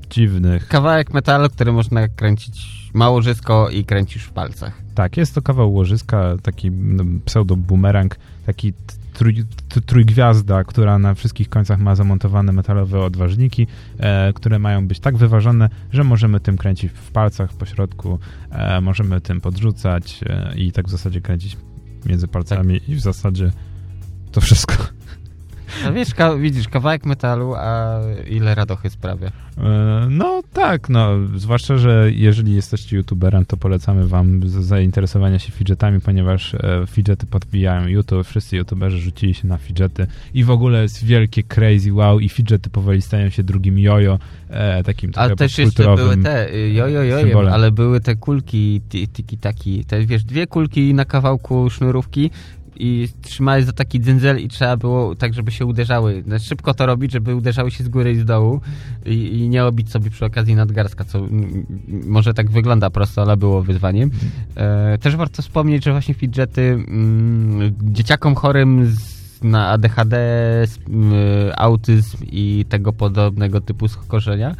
[0.09, 0.67] dziwnych...
[0.67, 4.81] Kawałek metalu, który można kręcić małożysko i kręcisz w palcach.
[4.95, 8.15] Tak, jest to kawał łożyska, taki no, pseudo-bumerang,
[8.45, 8.73] taki
[9.13, 9.43] trój,
[9.85, 13.67] trójgwiazda, która na wszystkich końcach ma zamontowane metalowe odważniki,
[13.99, 18.19] e, które mają być tak wyważone, że możemy tym kręcić w palcach po środku,
[18.51, 21.57] e, możemy tym podrzucać e, i tak w zasadzie kręcić
[22.05, 22.89] między palcami tak.
[22.89, 23.51] i w zasadzie
[24.31, 25.00] to wszystko.
[25.83, 27.99] No wiesz, ka widzisz, kawałek metalu, a
[28.29, 29.27] ile radochy sprawia.
[29.57, 36.01] E, no tak, no, zwłaszcza, że jeżeli jesteście youtuberem, to polecamy wam zainteresowania się fidgetami,
[36.01, 41.05] ponieważ e, fidgety podbijają YouTube, wszyscy youtuberzy rzucili się na fidgety i w ogóle jest
[41.05, 44.19] wielkie crazy wow i fidgety powoli stają się drugim jojo,
[44.49, 48.81] e, takim trochę A też jeszcze były te jojo jojo, ale były te kulki
[49.13, 52.31] tiki taki, te wiesz, dwie kulki na kawałku sznurówki
[52.81, 56.23] i trzymałeś za taki dzyndzel i trzeba było tak, żeby się uderzały.
[56.27, 58.61] Znaczy, szybko to robić, żeby uderzały się z góry i z dołu
[59.05, 61.27] i, i nie obić sobie przy okazji nadgarstka, co
[62.05, 64.11] może tak wygląda prosto, ale było wyzwaniem.
[64.55, 70.17] E, też warto wspomnieć, że właśnie fidgety mm, dzieciakom chorym z na ADHD,
[71.57, 74.55] autyzm i tego podobnego typu skorzenia e,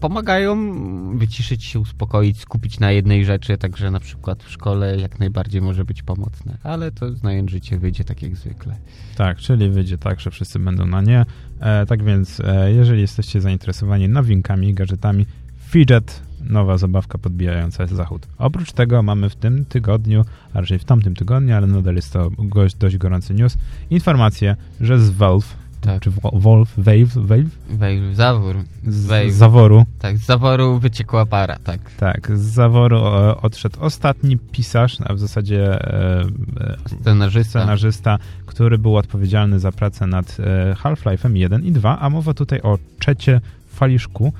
[0.00, 0.72] pomagają
[1.18, 5.84] wyciszyć się, uspokoić, skupić na jednej rzeczy, także na przykład w szkole jak najbardziej może
[5.84, 8.76] być pomocne, ale to znając życie wyjdzie tak jak zwykle.
[9.16, 11.24] Tak, czyli wyjdzie tak, że wszyscy będą na nie.
[11.60, 15.26] E, tak więc, e, jeżeli jesteście zainteresowani nowinkami, gadżetami,
[15.72, 18.26] Fidget nowa zabawka podbijająca zachód.
[18.38, 20.24] Oprócz tego mamy w tym tygodniu,
[20.54, 22.30] a raczej w tamtym tygodniu, ale nadal jest to
[22.78, 23.56] dość gorący news,
[23.90, 26.02] informację, że z Valve tak.
[26.02, 27.50] czy Wolf, Wave, Wave?
[27.70, 28.56] Wave, zawór.
[28.84, 29.84] Z zaworu.
[29.98, 31.80] Tak, z zaworu wyciekła para, tak.
[31.96, 36.24] Tak, z zaworu e, odszedł ostatni pisarz, a w zasadzie e,
[36.60, 37.60] e, scenarzysta.
[37.60, 42.60] scenarzysta, który był odpowiedzialny za pracę nad e, Half-Life'em 1 i 2, a mowa tutaj
[42.60, 44.32] o Czecie Faliszku,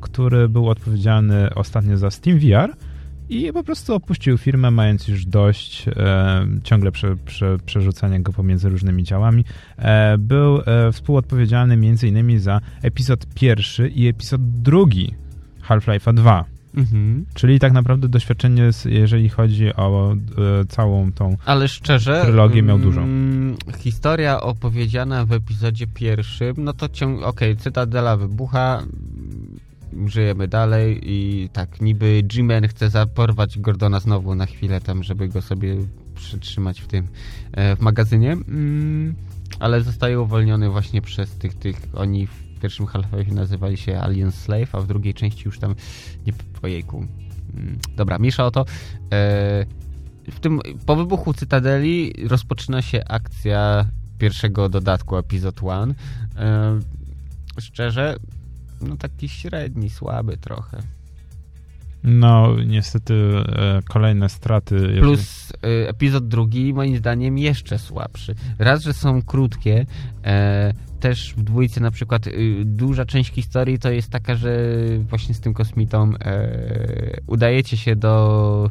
[0.00, 2.74] który był odpowiedzialny ostatnio za Steam VR
[3.30, 8.68] i po prostu opuścił firmę, mając już dość e, ciągle prze, prze, przerzucania go pomiędzy
[8.68, 9.44] różnymi działami.
[9.78, 12.40] E, był e, współodpowiedzialny m.in.
[12.40, 15.14] za epizod pierwszy i epizod drugi
[15.68, 16.44] Half-Life'a 2.
[16.74, 17.26] Mhm.
[17.34, 23.00] Czyli tak naprawdę doświadczenie, jeżeli chodzi o e, całą tą Ale szczerze, trylogię, miał dużo.
[23.00, 27.22] Mm, historia opowiedziana w epizodzie pierwszym, no to ciąg...
[27.22, 28.82] okej, okay, Cytadela wybucha,
[30.06, 35.42] żyjemy dalej i tak, niby G-Man chce zaporwać Gordona znowu na chwilę tam, żeby go
[35.42, 35.76] sobie
[36.14, 37.08] przytrzymać w tym,
[37.52, 39.14] e, w magazynie, mm,
[39.60, 44.74] ale zostaje uwolniony właśnie przez tych, tych, oni w pierwszym Half-Life nazywali się Alien Slave,
[44.74, 45.74] a w drugiej części już tam,
[46.26, 46.32] nie,
[46.62, 47.06] ojejku,
[47.54, 49.66] mm, dobra, mniejsza o to, e,
[50.30, 53.86] w tym, po wybuchu Cytadeli rozpoczyna się akcja
[54.18, 55.94] pierwszego dodatku Episode 1.
[56.36, 56.80] E,
[57.60, 58.16] szczerze,
[58.80, 60.82] no taki średni, słaby trochę.
[62.04, 64.74] No, niestety e, kolejne straty.
[64.74, 65.00] Jeżeli...
[65.00, 68.34] Plus e, epizod drugi, moim zdaniem, jeszcze słabszy.
[68.58, 69.86] Raz, że są krótkie,
[70.24, 72.30] e, też w dwójce na przykład e,
[72.64, 78.70] duża część historii to jest taka, że właśnie z tym kosmitą e, udajecie się do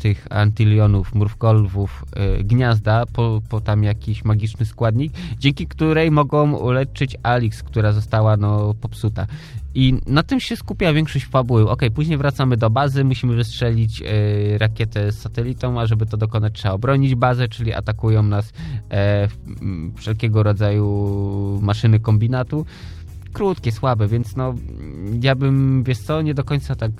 [0.00, 2.04] tych antylionów, murwkolwów,
[2.40, 8.36] y, gniazda po, po tam jakiś magiczny składnik, dzięki której mogą uleczyć Alix, która została
[8.36, 9.26] no popsuta.
[9.74, 11.70] I na tym się skupia większość fabuły.
[11.70, 16.52] Ok, później wracamy do bazy, musimy wystrzelić y, rakietę z satelitą, a żeby to dokonać
[16.52, 18.52] trzeba obronić bazę, czyli atakują nas
[18.90, 19.28] e,
[19.96, 22.66] wszelkiego rodzaju maszyny kombinatu.
[23.32, 24.54] Krótkie, słabe, więc no
[25.22, 26.92] ja bym, wiesz co, nie do końca tak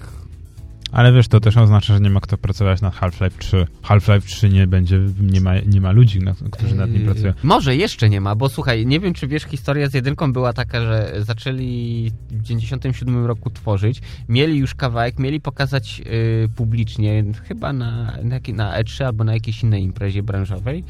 [0.92, 3.66] ale wiesz, to też oznacza, że nie ma kto pracować nad Half-Life 3.
[3.82, 6.20] Half-Life 3 nie będzie, nie ma, nie ma ludzi,
[6.50, 7.26] którzy nad nim pracują.
[7.26, 10.52] Yy, może jeszcze nie ma, bo słuchaj, nie wiem, czy wiesz, historia z jedynką była
[10.52, 17.72] taka, że zaczęli w 97 roku tworzyć, mieli już kawałek, mieli pokazać yy, publicznie, chyba
[17.72, 20.84] na, na, na E3 albo na jakiejś innej imprezie branżowej.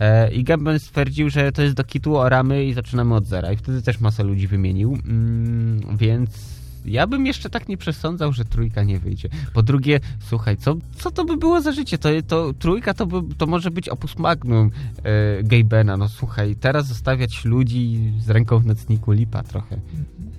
[0.00, 3.52] E, I Gabben stwierdził, że to jest do kitu, oramy i zaczynamy od zera.
[3.52, 4.98] I wtedy też masę ludzi wymienił.
[5.04, 9.28] Mm, więc ja bym jeszcze tak nie przesądzał, że trójka nie wyjdzie.
[9.54, 11.98] Po drugie, słuchaj, co, co to by było za życie?
[11.98, 14.70] To, to trójka to, by, to może być opus magnum
[15.02, 15.96] e, Gaybena.
[15.96, 19.80] No słuchaj, teraz zostawiać ludzi z ręką w nocniku lipa trochę.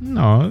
[0.01, 0.43] No,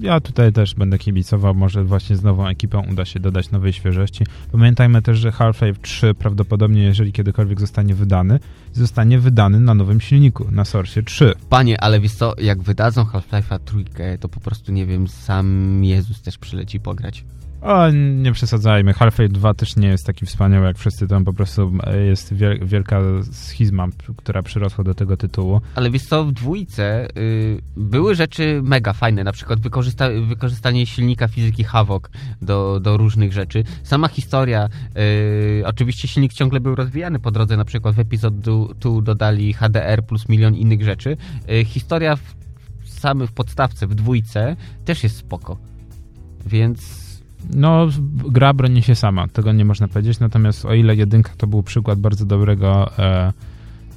[0.00, 1.54] ja tutaj też będę kibicował.
[1.54, 4.24] Może właśnie z nową ekipą uda się dodać nowej świeżości.
[4.52, 8.40] Pamiętajmy też, że Half-Life 3 prawdopodobnie, jeżeli kiedykolwiek zostanie wydany,
[8.72, 11.32] zostanie wydany na nowym silniku, na Source 3.
[11.48, 16.22] Panie, ale wiesz co, jak wydadzą Half-Life'a trójkę, to po prostu, nie wiem, sam Jezus
[16.22, 17.24] też przyleci pograć.
[17.64, 18.92] O, nie przesadzajmy.
[18.92, 21.08] Half-Life 2 też nie jest taki wspaniały jak wszyscy.
[21.08, 21.72] Tam po prostu
[22.06, 23.00] jest wielka
[23.32, 25.60] schizma, która przyrosła do tego tytułu.
[25.74, 29.24] Ale wiesz co, w dwójce y, były rzeczy mega fajne.
[29.24, 32.10] Na przykład wykorzysta wykorzystanie silnika fizyki Havok
[32.42, 33.64] do, do różnych rzeczy.
[33.82, 34.68] Sama historia,
[35.60, 37.56] y, oczywiście silnik ciągle był rozwijany po drodze.
[37.56, 38.34] Na przykład w epizod
[38.80, 41.16] tu dodali HDR plus milion innych rzeczy.
[41.50, 42.43] Y, historia w,
[43.04, 45.56] samy w podstawce, w dwójce też jest spoko.
[46.46, 47.04] Więc
[47.54, 47.88] no,
[48.30, 51.98] gra broni się sama, tego nie można powiedzieć, natomiast o ile jedynka to był przykład
[51.98, 53.32] bardzo dobrego e,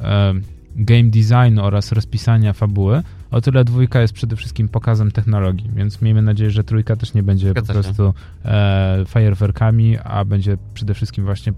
[0.02, 0.34] e,
[0.76, 6.22] game designu oraz rozpisania fabuły, o tyle dwójka jest przede wszystkim pokazem technologii, więc miejmy
[6.22, 8.14] nadzieję, że trójka też nie będzie Zgadza po prostu
[8.46, 11.54] e, fajerwerkami, a będzie przede wszystkim właśnie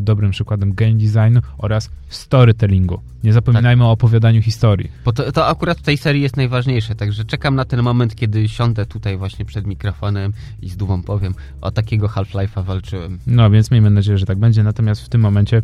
[0.00, 3.00] dobrym przykładem game designu oraz storytellingu.
[3.24, 3.88] Nie zapominajmy tak.
[3.88, 4.90] o opowiadaniu historii.
[5.04, 8.48] Bo to, to akurat w tej serii jest najważniejsze, także czekam na ten moment, kiedy
[8.48, 13.18] siądę tutaj właśnie przed mikrofonem i z dumą powiem, o takiego Half-Life'a walczyłem.
[13.26, 15.62] No, więc miejmy nadzieję, że tak będzie, natomiast w tym momencie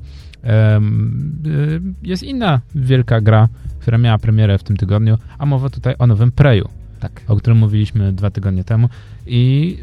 [2.03, 3.49] jest inna wielka gra,
[3.83, 6.69] która miała premierę w tym tygodniu, a mowa tutaj o nowym Preju,
[7.01, 7.21] tak.
[7.29, 8.89] o którym mówiliśmy dwa tygodnie temu.
[9.27, 9.79] I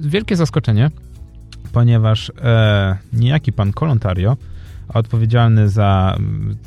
[0.00, 0.90] wielkie zaskoczenie,
[1.72, 4.36] ponieważ e, niejaki pan Kolontario
[4.88, 6.18] odpowiedzialny za,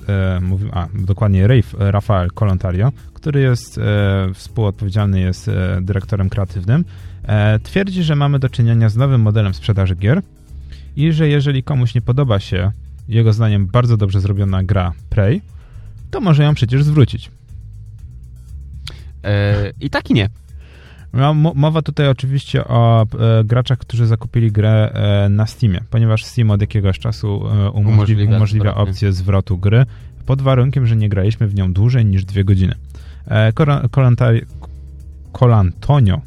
[0.09, 0.41] e,
[0.71, 3.81] a dokładnie Rafe, Rafael Colontario, który jest e,
[4.33, 6.85] współodpowiedzialny, jest e, dyrektorem kreatywnym,
[7.23, 10.21] e, twierdzi, że mamy do czynienia z nowym modelem sprzedaży gier
[10.95, 12.71] i że jeżeli komuś nie podoba się
[13.07, 15.41] jego zdaniem bardzo dobrze zrobiona gra Prey,
[16.11, 17.31] to może ją przecież zwrócić.
[19.23, 20.29] E, I tak i nie.
[21.13, 26.51] No, mowa tutaj oczywiście o e, graczach, którzy zakupili grę e, na Steamie, ponieważ Steam
[26.51, 29.85] od jakiegoś czasu e, umożliwia, umożliwia opcję zwrotu gry
[30.25, 32.75] pod warunkiem, że nie graliśmy w nią dłużej niż dwie godziny.
[33.27, 33.53] E,
[35.31, 36.21] Colantonio,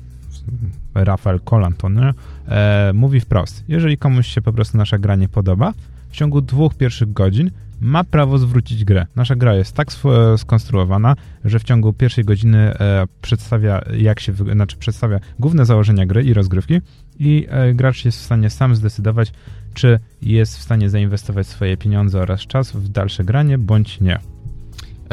[0.95, 2.15] Rafael Colantonio,
[2.49, 5.73] e, mówi wprost, jeżeli komuś się po prostu nasza gra nie podoba,
[6.09, 7.51] w ciągu dwóch pierwszych godzin
[7.81, 9.07] ma prawo zwrócić grę.
[9.17, 9.89] Nasza gra jest tak
[10.37, 16.25] skonstruowana, że w ciągu pierwszej godziny e, przedstawia, jak się, znaczy przedstawia główne założenia gry
[16.25, 16.81] i rozgrywki
[17.19, 19.33] i e, gracz jest w stanie sam zdecydować,
[19.75, 24.34] czy jest w stanie zainwestować swoje pieniądze oraz czas w dalsze granie, bądź nie.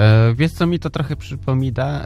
[0.02, 2.06] E, wiesz, co mi to trochę przypomina?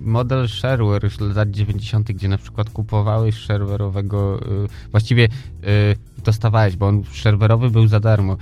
[0.00, 5.28] model shareware z lat 90., gdzie na przykład kupowałeś shareware'owego, e, właściwie
[6.24, 8.36] dostawałeś, bo on shareware'owy był za darmo.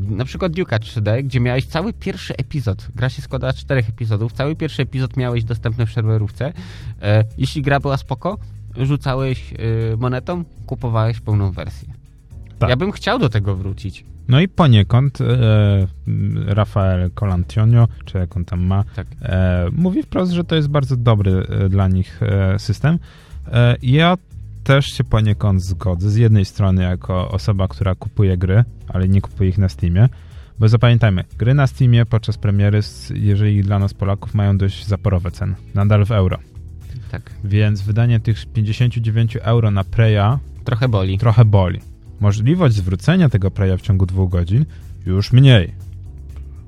[0.00, 2.88] Na przykład Duke'a 3D, gdzie miałeś cały pierwszy epizod.
[2.94, 4.32] Gra się składa z czterech epizodów.
[4.32, 6.52] Cały pierwszy epizod miałeś dostępny w shareware'ówce.
[7.38, 8.38] Jeśli gra była spoko,
[8.76, 9.54] rzucałeś
[9.98, 11.88] monetą, kupowałeś pełną wersję.
[12.58, 12.70] Tak.
[12.70, 14.04] Ja bym chciał do tego wrócić.
[14.28, 15.86] No i poniekąd e,
[16.46, 19.06] Rafael Colantonio, czy jak on tam ma, tak.
[19.22, 22.98] e, mówi wprost, że to jest bardzo dobry e, dla nich e, system.
[23.52, 24.16] E, ja
[24.64, 26.10] też się poniekąd zgodzę.
[26.10, 30.08] Z jednej strony jako osoba, która kupuje gry, ale nie kupuje ich na Steamie,
[30.58, 32.80] bo zapamiętajmy, gry na Steamie podczas premiery,
[33.14, 36.38] jeżeli dla nas Polaków, mają dość zaporowe ceny, nadal w euro.
[37.10, 37.30] Tak.
[37.44, 41.18] Więc wydanie tych 59 euro na Preya trochę boli.
[41.18, 41.91] Trochę boli.
[42.22, 44.64] Możliwość zwrócenia tego preja w ciągu dwóch godzin
[45.06, 45.74] już mniej.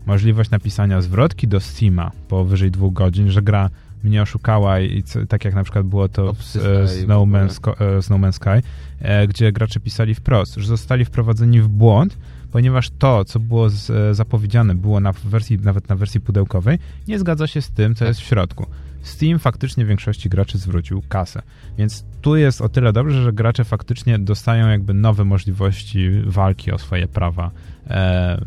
[0.07, 3.71] Możliwość napisania zwrotki do Steama powyżej dwóch godzin, że gra
[4.05, 8.69] mnie oszukała i co, tak jak na przykład było to w, e, Man's, e, Sky,
[9.01, 12.19] e, gdzie gracze pisali wprost, że zostali wprowadzeni w błąd,
[12.53, 16.79] ponieważ to, co było z, e, zapowiedziane, było na wersji, nawet na wersji pudełkowej,
[17.09, 18.09] nie zgadza się z tym, co tak.
[18.09, 18.67] jest w środku.
[19.05, 21.43] Steam faktycznie większości graczy zwrócił kasę.
[21.79, 26.79] Więc tu jest o tyle dobrze, że gracze faktycznie dostają jakby nowe możliwości walki o
[26.79, 27.51] swoje prawa
[27.87, 28.41] e,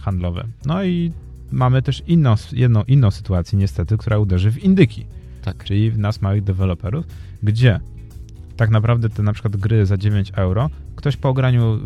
[0.00, 0.44] handlowe.
[0.66, 1.12] No i
[1.52, 5.06] mamy też inną, jedną inną sytuację niestety, która uderzy w indyki.
[5.42, 5.64] Tak.
[5.64, 7.06] Czyli w nas małych deweloperów,
[7.42, 7.80] gdzie
[8.62, 11.80] tak naprawdę te na przykład gry za 9 euro, ktoś po ograniu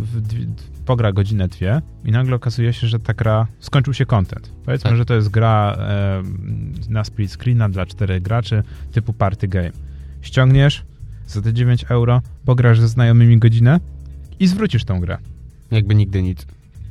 [0.84, 4.52] pogra godzinę, dwie i nagle okazuje się, że ta gra skończył się content.
[4.64, 4.96] Powiedzmy, tak.
[4.96, 6.22] że to jest gra e,
[6.88, 8.62] na split screena dla czterech graczy
[8.92, 9.70] typu party game.
[10.20, 10.84] Ściągniesz
[11.26, 13.80] za te 9 euro, pograsz ze znajomymi godzinę
[14.40, 15.18] i zwrócisz tą grę.
[15.70, 16.46] Jakby nigdy nic.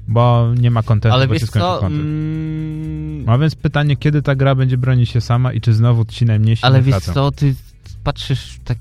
[0.07, 2.01] Bo nie ma kontentu, Ale bo się skończył content.
[2.01, 3.29] Mm...
[3.29, 6.63] A więc pytanie, kiedy ta gra będzie bronić się sama i czy znowu ci najmniejsi
[6.63, 7.55] Ale wiesz co, ty
[8.03, 8.77] patrzysz tak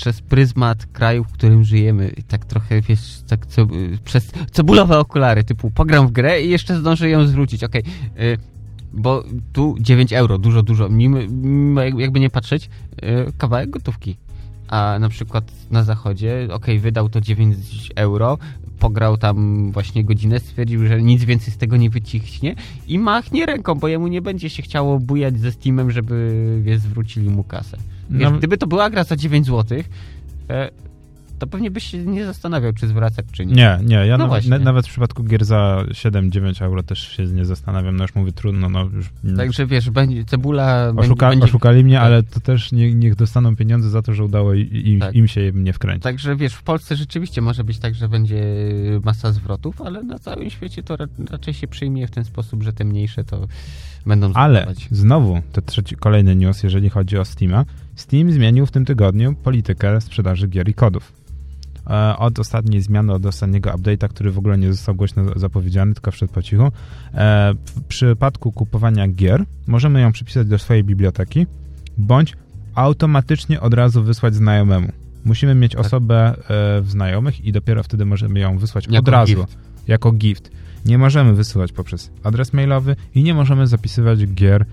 [0.00, 3.66] przez pryzmat kraju, w którym żyjemy i tak trochę, wiesz, tak co,
[4.04, 7.82] przez cebulowe okulary, typu pogram w grę i jeszcze zdążę ją zwrócić, okej.
[7.82, 8.38] Okay.
[8.92, 11.18] Bo tu 9 euro, dużo, dużo, mimo,
[11.82, 12.70] jakby nie patrzeć,
[13.02, 14.16] y, kawałek gotówki.
[14.68, 17.56] A na przykład na zachodzie, ok, wydał to 9
[17.96, 18.38] euro,
[18.78, 22.54] pograł tam właśnie godzinę, stwierdził, że nic więcej z tego nie wycichnie
[22.86, 27.30] i machnie ręką, bo jemu nie będzie się chciało bujać ze Steamem, żeby wiesz, zwrócili
[27.30, 27.76] mu kasę.
[28.10, 28.38] Wiesz, no.
[28.38, 29.78] Gdyby to była gra za 9 zł,
[30.50, 30.70] e,
[31.40, 33.54] to pewnie byś się nie zastanawiał, czy zwracać, czy nie.
[33.54, 34.06] Nie, nie.
[34.06, 37.96] Ja no nawet, nawet, w przypadku gier za 7-9 euro też się nie zastanawiam.
[37.96, 38.68] No już mówię, trudno.
[38.68, 40.92] No już, Także wiesz, będzie, cebula...
[40.96, 42.04] Oszuka, będzie, oszukali mnie, tak.
[42.04, 45.14] ale to też nie, niech dostaną pieniądze za to, że udało im, tak.
[45.14, 46.02] im się nie wkręcić.
[46.02, 48.44] Także wiesz, w Polsce rzeczywiście może być tak, że będzie
[49.04, 50.96] masa zwrotów, ale na całym świecie to
[51.30, 53.46] raczej się przyjmie w ten sposób, że te mniejsze to
[54.06, 57.64] będą Ale znowu, to trzeci, kolejny news, jeżeli chodzi o Steama.
[58.00, 61.12] Steam zmienił w tym tygodniu politykę sprzedaży gier i kodów.
[61.90, 66.10] E, od ostatniej zmiany, od ostatniego update'a, który w ogóle nie został głośno zapowiedziany, tylko
[66.10, 66.72] wszedł po cichu.
[67.14, 71.46] E, w przypadku kupowania gier możemy ją przypisać do swojej biblioteki,
[71.98, 72.36] bądź
[72.74, 74.88] automatycznie od razu wysłać znajomemu.
[75.24, 75.80] Musimy mieć tak.
[75.80, 76.34] osobę e,
[76.80, 79.58] w znajomych i dopiero wtedy możemy ją wysłać jako od razu, gift.
[79.88, 80.50] jako gift.
[80.84, 84.64] Nie możemy wysyłać poprzez adres mailowy i nie możemy zapisywać gier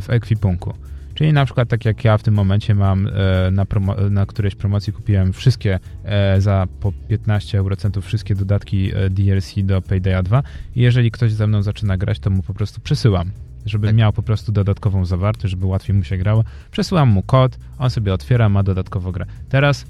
[0.00, 0.74] w ekwipunku.
[1.18, 4.54] Czyli na przykład tak jak ja w tym momencie mam e, na, promo- na którejś
[4.54, 10.42] promocji kupiłem wszystkie e, za po 15 eurocentów wszystkie dodatki e, DLC do Paydaya 2
[10.76, 13.30] i jeżeli ktoś ze mną zaczyna grać, to mu po prostu przesyłam
[13.66, 13.96] żeby tak.
[13.96, 16.44] miał po prostu dodatkową zawartość, żeby łatwiej mu się grało.
[16.70, 19.26] Przesyłam mu kod, on sobie otwiera, ma dodatkowo grę.
[19.48, 19.86] Teraz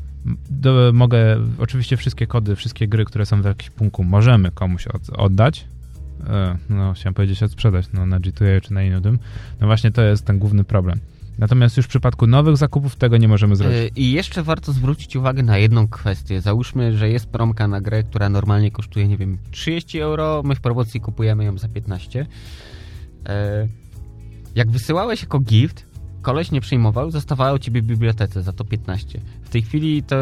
[0.50, 5.10] do, mogę, oczywiście wszystkie kody, wszystkie gry, które są w jakimś punku, możemy komuś od,
[5.10, 5.66] oddać,
[6.26, 9.18] e, no chciałem powiedzieć odsprzedać, no na G2A czy na innym,
[9.60, 11.00] no właśnie to jest ten główny problem.
[11.38, 13.78] Natomiast już w przypadku nowych zakupów tego nie możemy zrobić.
[13.78, 16.40] E, I jeszcze warto zwrócić uwagę na jedną kwestię.
[16.40, 20.60] Załóżmy, że jest promka na grę, która normalnie kosztuje, nie wiem, 30 euro, my w
[20.60, 22.26] promocji kupujemy ją za 15.
[23.26, 23.68] E,
[24.54, 25.86] jak wysyłałeś jako gift,
[26.22, 29.20] koleś nie przyjmował, zostawało u ciebie w bibliotece za to 15.
[29.42, 30.16] W tej chwili to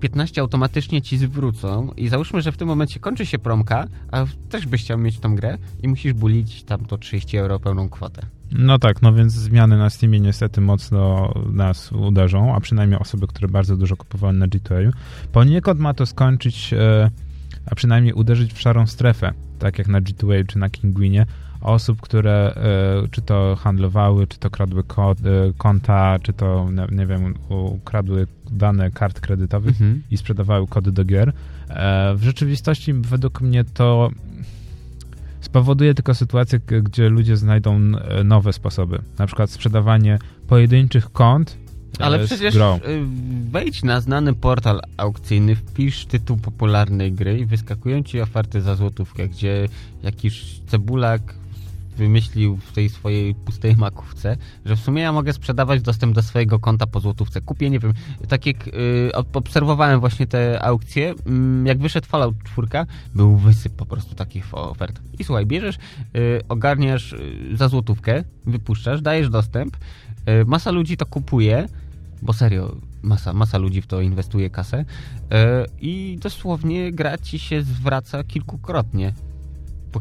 [0.00, 4.66] 15 automatycznie ci zwrócą i załóżmy, że w tym momencie kończy się promka, a też
[4.66, 8.39] byś chciał mieć tą grę i musisz bulić tam to 30 euro pełną kwotę.
[8.52, 13.48] No tak, no więc zmiany na Steamie niestety mocno nas uderzą, a przynajmniej osoby, które
[13.48, 14.92] bardzo dużo kupowały na G2A.
[15.32, 17.10] Poniekąd ma to skończyć, e,
[17.66, 21.26] a przynajmniej uderzyć w szarą strefę, tak jak na G2A czy na Kinguinie,
[21.60, 22.54] osób, które
[23.04, 24.84] e, czy to handlowały, czy to kradły e,
[25.58, 30.02] konta, czy to, nie wiem, ukradły dane kart kredytowych mhm.
[30.10, 31.32] i sprzedawały kody do gier.
[32.14, 34.10] W rzeczywistości według mnie to
[35.50, 37.80] spowoduje tylko sytuację, gdzie ludzie znajdą
[38.24, 39.02] nowe sposoby.
[39.18, 41.56] Na przykład sprzedawanie pojedynczych kont
[41.98, 42.76] ale przecież grą.
[42.76, 42.80] Y,
[43.50, 49.28] wejdź na znany portal aukcyjny, wpisz tytuł popularnej gry i wyskakują ci oferty za złotówkę,
[49.28, 49.68] gdzie
[50.02, 51.34] jakiś cebulak
[51.96, 56.58] wymyślił w tej swojej pustej makówce, że w sumie ja mogę sprzedawać dostęp do swojego
[56.58, 57.40] konta po złotówce.
[57.40, 57.92] Kupię, nie wiem,
[58.28, 58.72] tak jak y,
[59.32, 61.14] obserwowałem właśnie te aukcje, y,
[61.64, 65.00] jak wyszedł Fallout 4, był wysyp po prostu takich ofert.
[65.18, 71.06] I słuchaj, bierzesz, y, ogarniasz y, za złotówkę, wypuszczasz, dajesz dostęp, y, masa ludzi to
[71.06, 71.68] kupuje,
[72.22, 74.86] bo serio, masa, masa ludzi w to inwestuje kasę y,
[75.80, 79.14] i dosłownie gra ci się zwraca kilkukrotnie.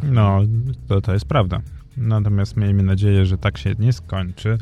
[0.04, 0.42] No,
[0.88, 1.62] to, to jest prawda.
[2.00, 4.58] Natomiast miejmy nadzieję, że tak się nie skończy,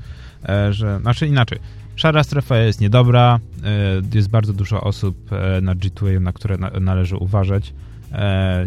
[0.49, 1.59] e, że, znaczy inaczej,
[1.95, 7.17] szara strefa jest niedobra, e, jest bardzo dużo osób e, na G2A, na które należy
[7.17, 7.73] uważać.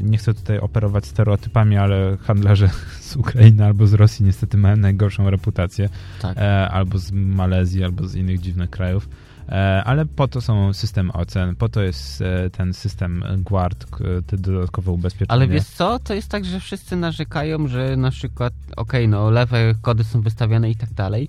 [0.03, 5.31] Nie chcę tutaj operować stereotypami, ale handlarze z Ukrainy albo z Rosji niestety mają najgorszą
[5.31, 5.89] reputację.
[6.23, 6.39] Tak.
[6.71, 9.09] Albo z Malezji, albo z innych dziwnych krajów.
[9.51, 13.87] E, ale po to są systemy ocen, po to jest e, ten system Guard,
[14.27, 15.33] te dodatkowe ubezpieczenie.
[15.33, 19.31] Ale wiesz co, to jest tak, że wszyscy narzekają, że na przykład, okej, okay, no
[19.31, 21.29] lewe kody są wystawiane i tak dalej,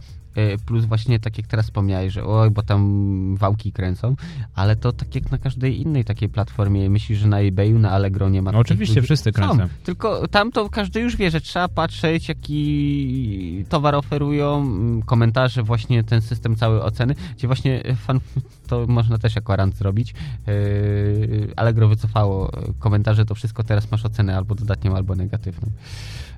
[0.66, 4.16] plus właśnie tak jak teraz wspomniałeś, że oj, bo tam wałki kręcą,
[4.56, 6.90] ale to tak jak na każdej innej takiej platformie.
[6.90, 9.06] Myślisz, że na eBayu, na Allegro nie ma no, Oczywiście, ludzi?
[9.06, 9.58] wszyscy kręcą.
[9.58, 9.68] Są.
[9.84, 14.72] Tylko tam to każdy już wie, że trzeba patrzeć, jaki towar oferują,
[15.06, 18.20] komentarze, właśnie ten system cały oceny, gdzie właśnie fan,
[18.68, 20.14] to można też jako rant zrobić.
[20.48, 25.70] Yy, Allegro wycofało komentarze, to wszystko teraz masz ocenę albo dodatnią, albo negatywną.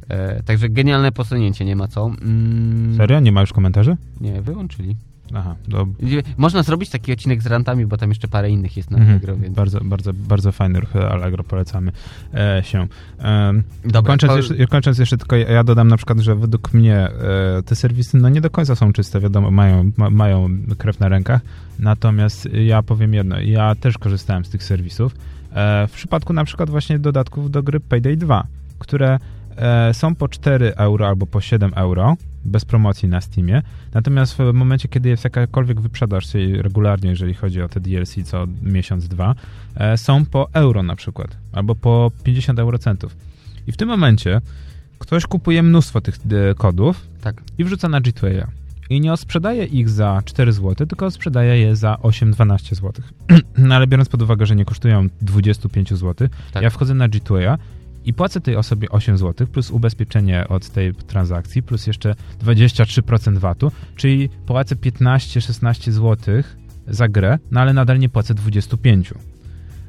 [0.09, 2.11] E, także genialne posunięcie, nie ma co.
[2.21, 2.97] Mm.
[2.97, 3.19] Serio?
[3.19, 3.97] Nie ma już komentarzy?
[4.21, 4.95] Nie, wyłączyli.
[5.33, 5.87] Aha, do...
[6.37, 9.35] Można zrobić taki odcinek z rantami, bo tam jeszcze parę innych jest na mhm, Allegro.
[9.35, 9.55] Więc...
[9.55, 11.91] Bardzo, bardzo, bardzo fajny ruch Allegro, polecamy
[12.33, 12.87] e, się.
[13.19, 13.53] E,
[13.85, 14.37] Dobra, kończąc, to...
[14.37, 17.11] jeszcze, kończąc jeszcze tylko, ja dodam na przykład, że według mnie e,
[17.65, 21.41] te serwisy no nie do końca są czyste, wiadomo, mają, ma, mają krew na rękach,
[21.79, 25.15] natomiast ja powiem jedno, ja też korzystałem z tych serwisów,
[25.53, 28.47] e, w przypadku na przykład właśnie dodatków do gry Payday 2,
[28.79, 29.19] które
[29.93, 33.61] są po 4 euro albo po 7 euro bez promocji na Steamie.
[33.93, 38.47] Natomiast w momencie, kiedy jest jakakolwiek wyprzedaż, czyli regularnie, jeżeli chodzi o te DLC co
[38.61, 39.35] miesiąc, dwa,
[39.75, 43.15] e, są po euro na przykład, albo po 50 eurocentów.
[43.67, 44.41] I w tym momencie
[44.99, 47.41] ktoś kupuje mnóstwo tych e, kodów tak.
[47.57, 48.47] i wrzuca na G2A.
[48.89, 52.91] I nie sprzedaje ich za 4 zł, tylko sprzedaje je za 8-12 zł.
[53.57, 56.63] no ale biorąc pod uwagę, że nie kosztują 25 zł, tak.
[56.63, 57.57] ja wchodzę na G2A
[58.05, 63.71] i płacę tej osobie 8 zł plus ubezpieczenie od tej transakcji plus jeszcze 23% VAT-u,
[63.95, 66.43] czyli płacę 15-16 zł
[66.87, 69.13] za grę, no ale nadal nie płacę 25.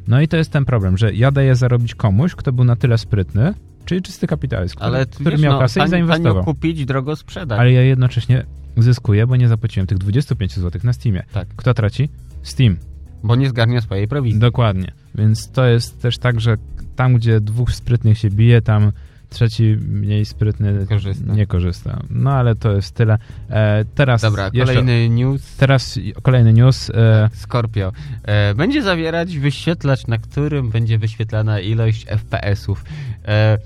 [0.09, 2.99] No i to jest ten problem, że ja daję zarobić komuś, kto był na tyle
[2.99, 3.55] sprytny,
[3.85, 6.45] czyli czysty kapitalizm, który, ale, który wiesz, miał no, kasę i zainwestował.
[6.45, 7.61] kupić, drogo sprzedać.
[7.61, 8.47] Ale ja jednocześnie
[8.77, 11.23] zyskuję, bo nie zapłaciłem tych 25 zł na Steamie.
[11.33, 11.49] Tak.
[11.57, 12.09] Kto traci?
[12.43, 12.77] Steam.
[13.23, 14.41] Bo nie zgarnia swojej prowizji.
[14.41, 14.93] Dokładnie.
[15.15, 16.57] Więc to jest też tak, że
[16.97, 18.93] tam, gdzie dwóch sprytnych się bije, tam
[19.35, 21.35] trzeci mniej sprytny korzysta.
[21.35, 22.03] nie korzysta.
[22.11, 23.19] No ale to jest tyle.
[23.51, 25.57] E, teraz Dobra, kolejny news.
[25.57, 26.91] Teraz kolejny news.
[26.91, 27.93] E, Scorpio.
[28.23, 32.85] E, będzie zawierać wyświetlacz, na którym będzie wyświetlana ilość FPS-ów.
[33.29, 33.59] E,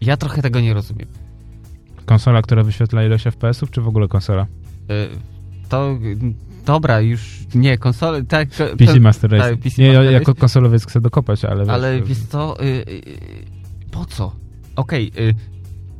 [0.00, 1.08] ja trochę tego nie rozumiem.
[2.06, 4.42] Konsola, która wyświetla ilość FPS-ów, czy w ogóle konsola?
[4.42, 5.08] E,
[5.68, 5.98] to
[6.68, 7.20] Dobra, już
[7.54, 8.48] nie, konsole, tak.
[8.78, 9.50] PC Master Race.
[9.50, 11.72] Tak, PC nie, Master jako konsolowiec chcę dokopać, ale...
[11.72, 13.02] Ale wiesz, wiesz co, y, y,
[13.90, 14.32] po co?
[14.76, 15.34] Okej, okay, y,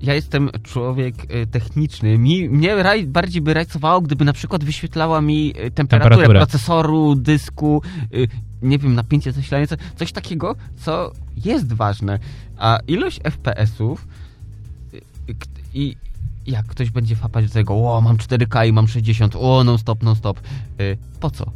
[0.03, 2.19] ja jestem człowiek y, techniczny.
[2.19, 6.39] Mi, mnie raj, bardziej by rajcowało, gdyby na przykład wyświetlała mi y, temperaturę, temperaturę.
[6.39, 7.83] procesoru, dysku,
[8.15, 8.29] y,
[8.63, 11.13] nie wiem, napięcie zasilające, coś takiego, co
[11.45, 12.19] jest ważne.
[12.59, 14.07] A ilość FPS-ów
[15.75, 15.97] i
[16.49, 20.03] jak ktoś będzie fapać do tego, o, mam 4K i mam 60, o, non stop,
[20.03, 20.41] non stop.
[21.21, 21.53] Po co?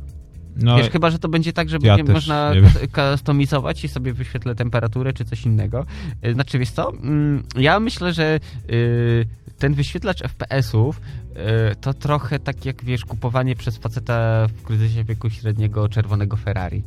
[0.57, 2.53] No, Wiesz, chyba, że to będzie tak, że ja będzie można
[2.93, 5.87] kustomizować i sobie wyświetlę temperaturę czy coś innego.
[6.27, 6.93] Y, znaczy, wiesz co?
[6.93, 8.41] Mm, ja myślę, że
[8.71, 9.27] y,
[9.59, 11.01] ten wyświetlacz FPS-ów
[11.71, 16.83] y, to trochę tak jak, wiesz, kupowanie przez faceta w kryzysie wieku średniego czerwonego Ferrari.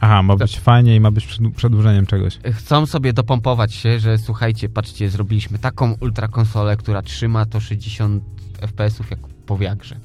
[0.00, 0.60] Aha, ma być to...
[0.60, 2.38] fajnie i ma być przedłużeniem czegoś.
[2.52, 8.24] Chcą sobie dopompować się, że słuchajcie, patrzcie, zrobiliśmy taką ultrakonsolę, która trzyma to 60
[8.60, 10.00] FPS-ów jak po wiagrze.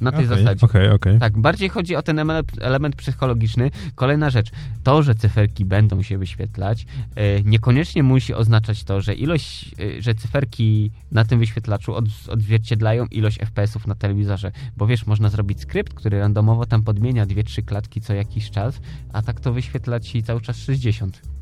[0.00, 0.66] Na tej okay, zasadzie.
[0.66, 1.18] Okay, okay.
[1.18, 2.18] Tak, bardziej chodzi o ten
[2.60, 3.70] element psychologiczny.
[3.94, 4.50] Kolejna rzecz,
[4.84, 10.14] to, że cyferki będą się wyświetlać, e, niekoniecznie musi oznaczać to, że ilość, e, że
[10.14, 11.94] cyferki na tym wyświetlaczu
[12.28, 14.52] odzwierciedlają ilość FPS-ów na telewizorze.
[14.76, 18.80] Bo wiesz, można zrobić skrypt, który randomowo tam podmienia dwie, trzy klatki co jakiś czas,
[19.12, 21.37] a tak to wyświetla ci cały czas 60.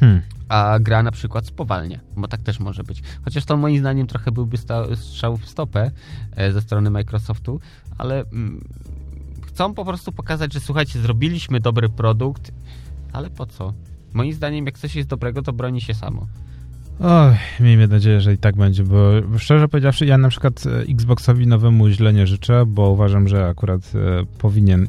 [0.00, 0.22] Hmm.
[0.48, 3.02] A gra na przykład spowalnia, bo tak też może być.
[3.24, 4.56] Chociaż to moim zdaniem trochę byłby
[4.94, 5.90] strzał w stopę
[6.36, 7.60] e, ze strony Microsoftu,
[7.98, 8.64] ale mm,
[9.46, 12.52] chcą po prostu pokazać, że słuchajcie, zrobiliśmy dobry produkt,
[13.12, 13.74] ale po co?
[14.12, 16.26] Moim zdaniem, jak coś jest dobrego, to broni się samo.
[17.02, 18.98] Oj, miejmy nadzieję, że i tak będzie, bo
[19.38, 23.92] szczerze powiedziawszy, ja na przykład e, Xboxowi nowemu źle nie życzę, bo uważam, że akurat
[23.94, 24.86] e, powinien,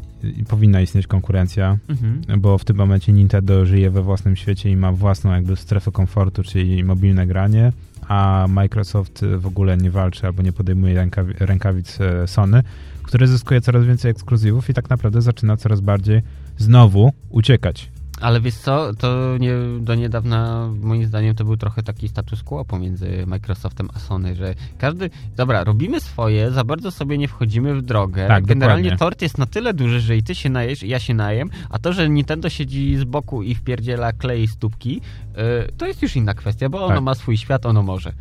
[0.48, 2.42] powinna istnieć konkurencja, mhm.
[2.42, 6.44] bo w tym momencie Nintendo żyje we własnym świecie i ma własną jakby strefę komfortu,
[6.44, 7.72] czyli mobilne granie,
[8.08, 12.64] a Microsoft w ogóle nie walczy albo nie podejmuje rękawi rękawic e, Sony,
[13.04, 16.22] które zyskuje coraz więcej ekskluzywów i tak naprawdę zaczyna coraz bardziej
[16.58, 17.92] znowu uciekać
[18.22, 22.66] ale wiesz co, to nie, do niedawna moim zdaniem to był trochę taki status quo
[22.66, 27.82] pomiędzy Microsoftem a Sony, że każdy, dobra, robimy swoje, za bardzo sobie nie wchodzimy w
[27.82, 28.28] drogę.
[28.28, 29.00] Tak, Generalnie dokładnie.
[29.00, 31.80] tort jest na tyle duży, że i ty się najesz, i ja się najem, a
[31.80, 35.02] to, że Nintendo siedzi z boku i wpierdziela klei stópki,
[35.38, 35.42] yy,
[35.78, 37.04] to jest już inna kwestia, bo ono tak.
[37.04, 38.14] ma swój świat, ono może.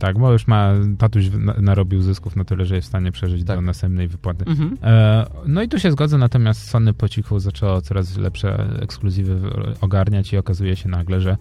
[0.00, 3.56] Tak, bo już ma, tatuś narobił zysków na tyle, że jest w stanie przeżyć tak.
[3.56, 4.44] do następnej wypłaty.
[4.46, 4.76] Mhm.
[4.82, 9.40] E, no i tu się zgodzę, natomiast Sony po cichu zaczęło coraz lepsze ekskluzywy
[9.80, 11.36] ogarniać i okazuje się nagle, że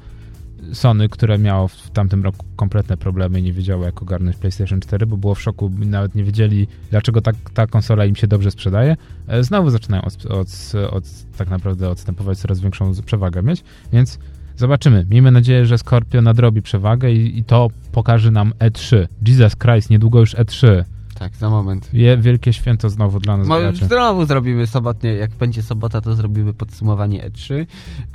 [0.74, 5.06] Sony, które miało w tamtym roku kompletne problemy i nie wiedziało jak ogarnąć PlayStation 4,
[5.06, 8.98] bo było w szoku, nawet nie wiedzieli dlaczego ta, ta konsola im się dobrze sprzedaje,
[9.28, 10.48] e, znowu zaczynają od, od,
[10.92, 11.04] od,
[11.38, 13.64] tak naprawdę odstępować coraz większą przewagę mieć,
[13.94, 14.20] więc
[14.60, 15.06] Zobaczymy.
[15.10, 19.08] Miejmy nadzieję, że Scorpio nadrobi przewagę i, i to pokaże nam E3.
[19.28, 20.84] Jesus Christ, niedługo już E3.
[21.20, 21.90] Tak, za moment.
[21.94, 23.86] Je, wielkie święto znowu dla nas Mo, graczy.
[23.86, 27.66] Znowu zrobimy sobotnie, jak będzie sobota, to zrobimy podsumowanie E3.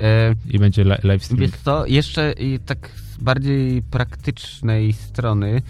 [0.01, 1.41] E, I będzie live stream.
[1.41, 5.63] Wiesz co, jeszcze i tak z bardziej praktycznej strony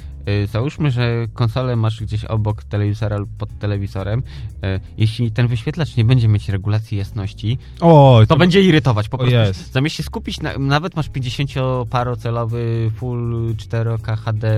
[0.47, 4.23] załóżmy, że konsolę masz gdzieś obok telewizora lub pod telewizorem.
[4.65, 9.19] Y, jeśli ten wyświetlacz nie będzie mieć regulacji jasności, o, to, to, będzie irytować po
[9.19, 9.37] prostu.
[9.51, 9.71] Yes.
[9.73, 14.49] Zamiast się skupić, na, nawet masz 50-parocelowy full 4K HD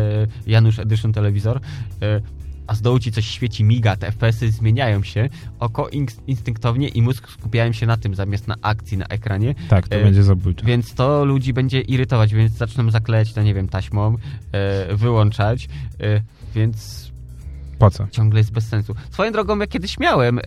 [0.47, 1.57] Janusz Edition telewizor,
[2.03, 5.29] y, a z dołu ci coś świeci, miga, te FPS-y zmieniają się,
[5.59, 5.89] oko
[6.27, 9.55] instynktownie i mózg skupiają się na tym zamiast na akcji na ekranie.
[9.69, 10.67] Tak, to e, będzie zabójcze.
[10.67, 14.17] Więc to ludzi będzie irytować, więc zaczną zaklejać to, nie wiem, taśmą,
[14.53, 15.69] e, wyłączać,
[16.01, 16.21] e,
[16.55, 17.07] więc...
[17.79, 18.07] Po co?
[18.11, 18.95] Ciągle jest bez sensu.
[19.11, 20.43] Swoją drogą, ja kiedyś miałem e,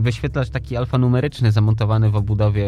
[0.00, 2.66] wyświetlacz taki alfanumeryczny zamontowany w obudowie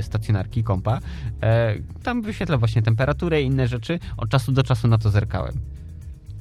[0.00, 0.98] stacjonarki kompa.
[1.42, 3.98] E, tam wyświetla właśnie temperaturę i inne rzeczy.
[4.16, 5.54] Od czasu do czasu na to zerkałem.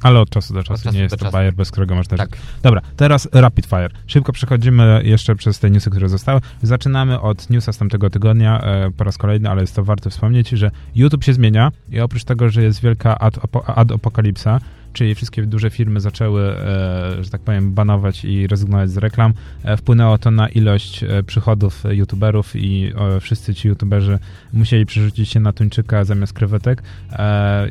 [0.06, 2.18] Ale od czasu do czasu, czasu nie jest to bajer, bez którego też.
[2.18, 2.38] Tak.
[2.62, 3.90] Dobra, teraz rapid fire.
[4.08, 6.42] Szybko przechodzimy jeszcze przez te newsy, które zostały.
[6.62, 10.50] Zaczynamy od newsa z tamtego tygodnia e, po raz kolejny, ale jest to warte wspomnieć,
[10.50, 14.60] że YouTube się zmienia i oprócz tego, że jest wielka ad, ad apokalipsa,
[14.96, 19.34] czyli wszystkie duże firmy zaczęły, e, że tak powiem, banować i rezygnować z reklam.
[19.64, 24.20] E, wpłynęło to na ilość e, przychodów youtuberów i wszyscy ci youtuberzy
[24.54, 26.84] musieli przerzucić się na tuńczyka zamiast krewetek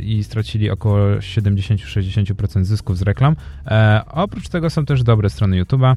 [0.01, 3.37] i stracili około 70-60% zysków z reklam.
[4.11, 5.97] Oprócz tego są też dobre strony YouTube'a.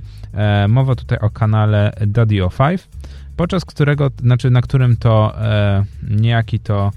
[0.67, 2.87] Mowa tutaj o kanale Daddy05,
[3.37, 5.35] podczas którego, znaczy na którym to
[6.09, 6.91] niejaki to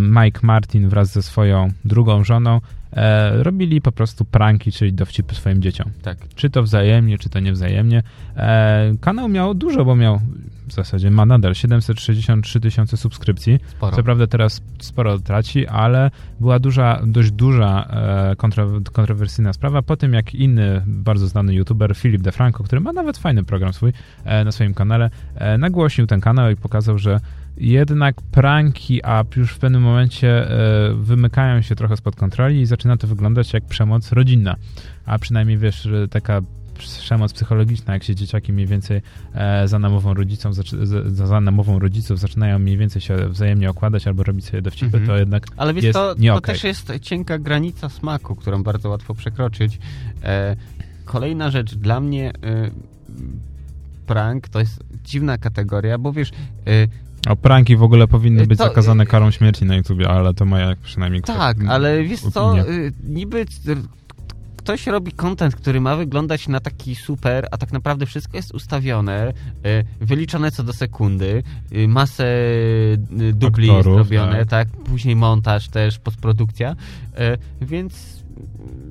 [0.00, 2.60] Mike Martin wraz ze swoją drugą żoną
[2.94, 5.90] e, robili po prostu pranki, czyli dowcipy swoim dzieciom.
[6.02, 6.18] Tak.
[6.34, 8.02] Czy to wzajemnie, czy to niewzajemnie.
[8.36, 10.20] E, kanał miał dużo, bo miał
[10.74, 13.58] zasadzie ma nadal 763 tysiące subskrypcji.
[13.66, 13.96] Sporo.
[13.96, 16.10] Co prawda teraz sporo traci, ale
[16.40, 21.96] była duża, dość duża e, kontra, kontrowersyjna sprawa po tym, jak inny bardzo znany youtuber
[21.96, 23.92] Filip DeFranco, który ma nawet fajny program swój
[24.24, 27.20] e, na swoim kanale, e, nagłośnił ten kanał i pokazał, że
[27.56, 32.96] jednak pranki up już w pewnym momencie e, wymykają się trochę spod kontroli i zaczyna
[32.96, 34.56] to wyglądać jak przemoc rodzinna.
[35.06, 36.40] A przynajmniej wiesz, taka
[36.78, 39.02] przemoc psychologiczna, jak się dzieciaki mniej więcej
[39.34, 40.62] e, za namową rodziców, za,
[41.26, 45.06] za namową rodziców zaczynają mniej więcej się wzajemnie okładać albo robić sobie dowcipy, mm -hmm.
[45.06, 46.54] to jednak Ale wiesz, jest to, nie to okay.
[46.54, 49.78] też jest cienka granica smaku, którą bardzo łatwo przekroczyć.
[50.22, 50.56] E,
[51.04, 52.70] kolejna rzecz dla mnie e,
[54.06, 56.30] prank to jest dziwna kategoria, bo wiesz...
[56.66, 60.44] E, o pranki w ogóle powinny być to, zakazane karą śmierci na YouTubie, ale to
[60.44, 63.46] moja przynajmniej Tak, ale wiesz co, y, niby
[64.56, 69.32] ktoś robi content, który ma wyglądać na taki super, a tak naprawdę wszystko jest ustawione,
[69.66, 71.42] y, wyliczone co do sekundy,
[71.72, 72.26] y, masę
[73.32, 74.70] dubli Aktorów, zrobione, tak.
[74.70, 74.82] tak.
[74.82, 76.76] później montaż też, postprodukcja,
[77.60, 78.24] więc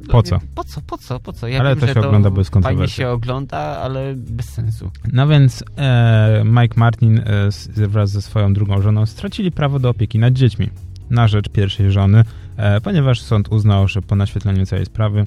[0.10, 0.40] po co?
[0.56, 1.48] Po co, po co, po co?
[1.48, 2.78] Ja ale wiem, to się to ogląda bez kontrowersji.
[2.78, 4.92] Fajnie się ogląda, ale bez sensu.
[5.14, 10.20] No więc e, Mike Martin e, wraz ze swoją drugą żoną stracili prawo do opieki
[10.20, 10.70] nad dziećmi
[11.10, 12.24] na rzecz pierwszej żony,
[12.58, 15.26] e, ponieważ sąd uznał, że po naświetleniu całej sprawy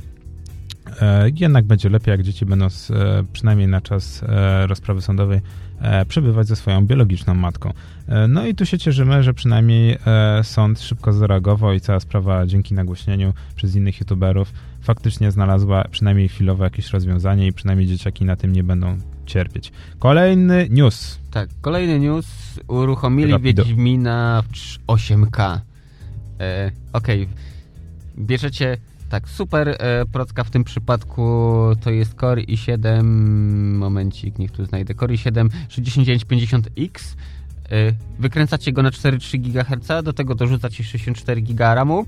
[1.01, 5.40] e, jednak będzie lepiej, jak dzieci będą z, e, przynajmniej na czas e, rozprawy sądowej
[6.09, 7.73] przebywać ze swoją biologiczną matką.
[8.28, 9.98] No i tu się cieszymy, że przynajmniej
[10.43, 16.65] sąd szybko zareagował i cała sprawa dzięki nagłośnieniu przez innych youtuberów faktycznie znalazła przynajmniej chwilowo
[16.65, 19.73] jakieś rozwiązanie i przynajmniej dzieciaki na tym nie będą cierpieć.
[19.98, 21.19] Kolejny news.
[21.31, 22.27] Tak, kolejny news.
[22.69, 23.65] Uruchomili Rapido.
[23.65, 25.61] Wiedźmina w 8K.
[26.40, 27.35] E, Okej, okay.
[28.19, 28.77] bierzecie
[29.08, 31.22] tak, super e, procka w tym przypadku
[31.80, 33.04] to jest Core i7,
[33.74, 37.16] momencik, niech tu znajdę, Core i7 6950X.
[37.70, 42.06] E, wykręcacie go na 4,3 GHz, do tego dorzucacie 64 GB RAMu.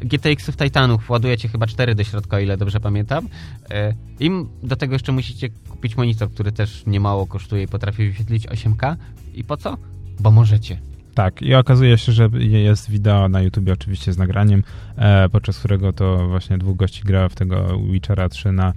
[0.00, 3.28] GTX-ów Titanów ładujecie chyba 4 do środka, o ile dobrze pamiętam.
[3.70, 4.30] E, I
[4.62, 8.96] do tego jeszcze musicie kupić monitor, który też niemało kosztuje i potrafi wyświetlić 8K.
[9.34, 9.76] I po co?
[10.20, 10.93] Bo możecie.
[11.14, 14.62] Tak, i okazuje się, że jest wideo na YouTube oczywiście z nagraniem,
[14.96, 18.72] e, podczas którego to właśnie dwóch gości gra w tego Witchera 3 na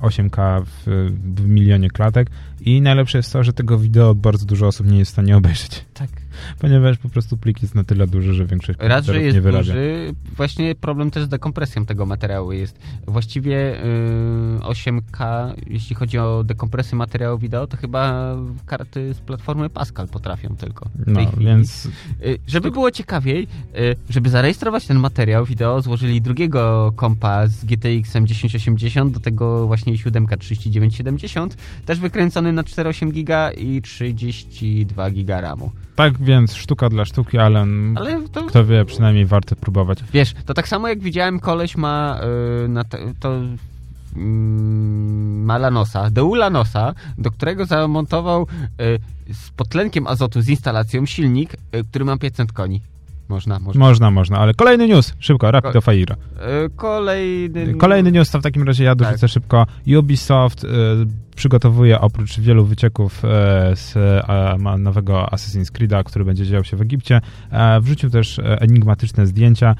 [0.00, 4.66] 8K e, w, w milionie klatek i najlepsze jest to, że tego wideo bardzo dużo
[4.66, 5.84] osób nie jest w stanie obejrzeć.
[5.94, 6.23] Tak.
[6.58, 9.64] Ponieważ po prostu plik jest na tyle duży, że większość Raz, że jest nie wyrabia.
[9.64, 12.78] duży, właśnie problem też z dekompresją tego materiału jest.
[13.06, 18.34] Właściwie yy, 8K, jeśli chodzi o dekompresję materiału wideo, to chyba
[18.66, 20.88] karty z platformy Pascal potrafią tylko.
[21.06, 21.88] no, więc...
[22.20, 28.26] Yy, żeby było ciekawiej, yy, żeby zarejestrować ten materiał wideo, złożyli drugiego kompa z GTX-em
[28.26, 31.56] 1080, do tego właśnie 7 3970,
[31.86, 35.70] też wykręcony na 4,8 giga i 32 giga RAMu.
[35.96, 38.42] Tak więc sztuka dla sztuki, ale, ale to...
[38.42, 39.98] kto wie, przynajmniej warto próbować.
[40.12, 42.20] Wiesz, to tak samo jak widziałem, koleś ma
[42.74, 44.22] yy, te, to yy,
[45.44, 48.46] ma Lanosa, Deulanosa, do którego zamontował
[48.78, 52.80] yy, z podtlenkiem azotu z instalacją silnik, yy, który ma 500 koni.
[53.28, 53.80] Można, można.
[53.80, 56.16] Można, można, ale kolejny news, szybko, Rapido Ko Fire.
[56.76, 57.74] Kolejny...
[57.74, 59.30] Kolejny news to w takim razie ja dorzucę tak.
[59.30, 59.66] szybko.
[59.98, 60.68] Ubisoft y,
[61.34, 63.28] przygotowuje oprócz wielu wycieków e,
[63.76, 63.94] z
[64.78, 67.20] nowego Assassin's Creed'a, który będzie dział się w Egipcie,
[67.50, 69.74] e, wrzucił też e, enigmatyczne zdjęcia,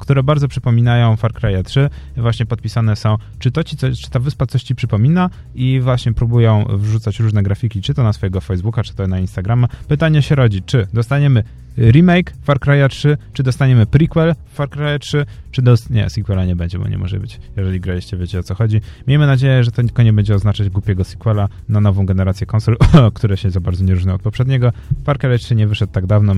[0.00, 1.90] które bardzo przypominają Far Cry 3.
[2.16, 6.64] Właśnie podpisane są, czy, to ci czy ta wyspa coś ci przypomina i właśnie próbują
[6.68, 9.68] wrzucać różne grafiki, czy to na swojego Facebooka, czy to na Instagrama.
[9.88, 11.44] Pytanie się rodzi, czy dostaniemy
[11.78, 15.90] remake Far Cry 3, czy dostaniemy prequel Far Cry 3, czy dos...
[15.90, 17.40] Nie, sequela nie będzie, bo nie może być.
[17.56, 18.80] Jeżeli graliście, wiecie o co chodzi.
[19.06, 22.76] Miejmy nadzieję, że to nie będzie oznaczać głupiego sequela na nową generację konsol,
[23.14, 24.72] które się za bardzo nie różnią od poprzedniego.
[25.04, 26.34] Far Cry 3 nie wyszedł tak dawno,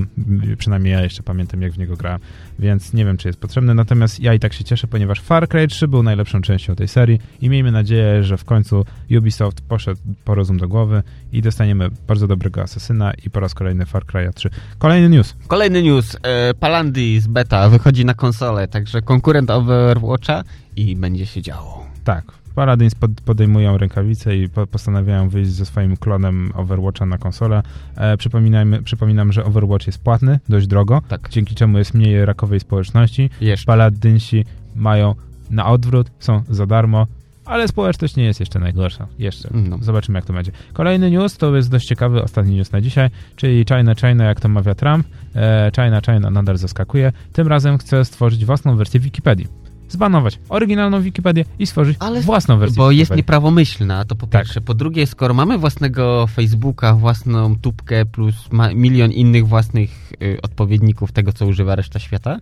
[0.59, 2.21] przynajmniej ja jeszcze pamiętam, jak w niego grałem,
[2.59, 3.75] więc nie wiem, czy jest potrzebny.
[3.75, 7.21] Natomiast ja i tak się cieszę, ponieważ Far Cry 3 był najlepszą częścią tej serii
[7.41, 8.85] i miejmy nadzieję, że w końcu
[9.19, 13.87] Ubisoft poszedł po rozum do głowy i dostaniemy bardzo dobrego asesyna i po raz kolejny
[13.87, 14.51] Far Cry 3.
[14.79, 15.37] Kolejny news.
[15.49, 16.17] Kolejny news.
[16.23, 20.45] E, Palandis beta wychodzi na konsolę, także konkurent Overwatcha
[20.77, 21.87] i będzie się działo.
[22.05, 22.40] Tak.
[22.55, 27.63] Paladins pod, podejmują rękawice i po, postanawiają wyjść ze swoim klonem Overwatcha na konsolę.
[27.97, 31.29] E, przypominajmy, przypominam, że Overwatch jest płatny, dość drogo, tak.
[31.31, 33.31] dzięki czemu jest mniej rakowej społeczności.
[33.41, 33.67] Jeszcze.
[33.67, 34.45] Paladinsi
[34.77, 35.15] mają
[35.51, 37.07] na odwrót, są za darmo,
[37.45, 39.07] ale społeczność nie jest jeszcze najgorsza.
[39.19, 39.49] Jeszcze.
[39.53, 39.79] No.
[39.81, 40.53] Zobaczymy, jak to będzie.
[40.73, 44.49] Kolejny news to jest dość ciekawy, ostatni news na dzisiaj, czyli China China, jak to
[44.49, 45.07] mawia Trump.
[45.37, 47.13] E, China China nadal zaskakuje.
[47.33, 49.70] Tym razem chce stworzyć własną wersję Wikipedii.
[49.91, 52.77] Zbanować oryginalną Wikipedię i stworzyć Ale własną wersję.
[52.77, 54.43] Bo jest nieprawomyślna, to po tak.
[54.43, 54.61] pierwsze.
[54.61, 58.35] Po drugie, skoro mamy własnego Facebooka, własną tubkę plus
[58.75, 62.39] milion innych własnych y, odpowiedników tego, co używa reszta świata,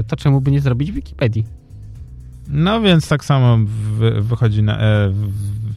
[0.00, 1.44] y, to czemu by nie zrobić Wikipedii?
[2.48, 3.58] No więc tak samo
[4.20, 5.12] wychodzi na, e,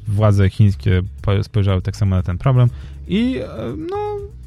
[0.07, 1.01] władze chińskie
[1.43, 2.69] spojrzały tak samo na ten problem
[3.07, 3.47] i e,
[3.89, 3.97] no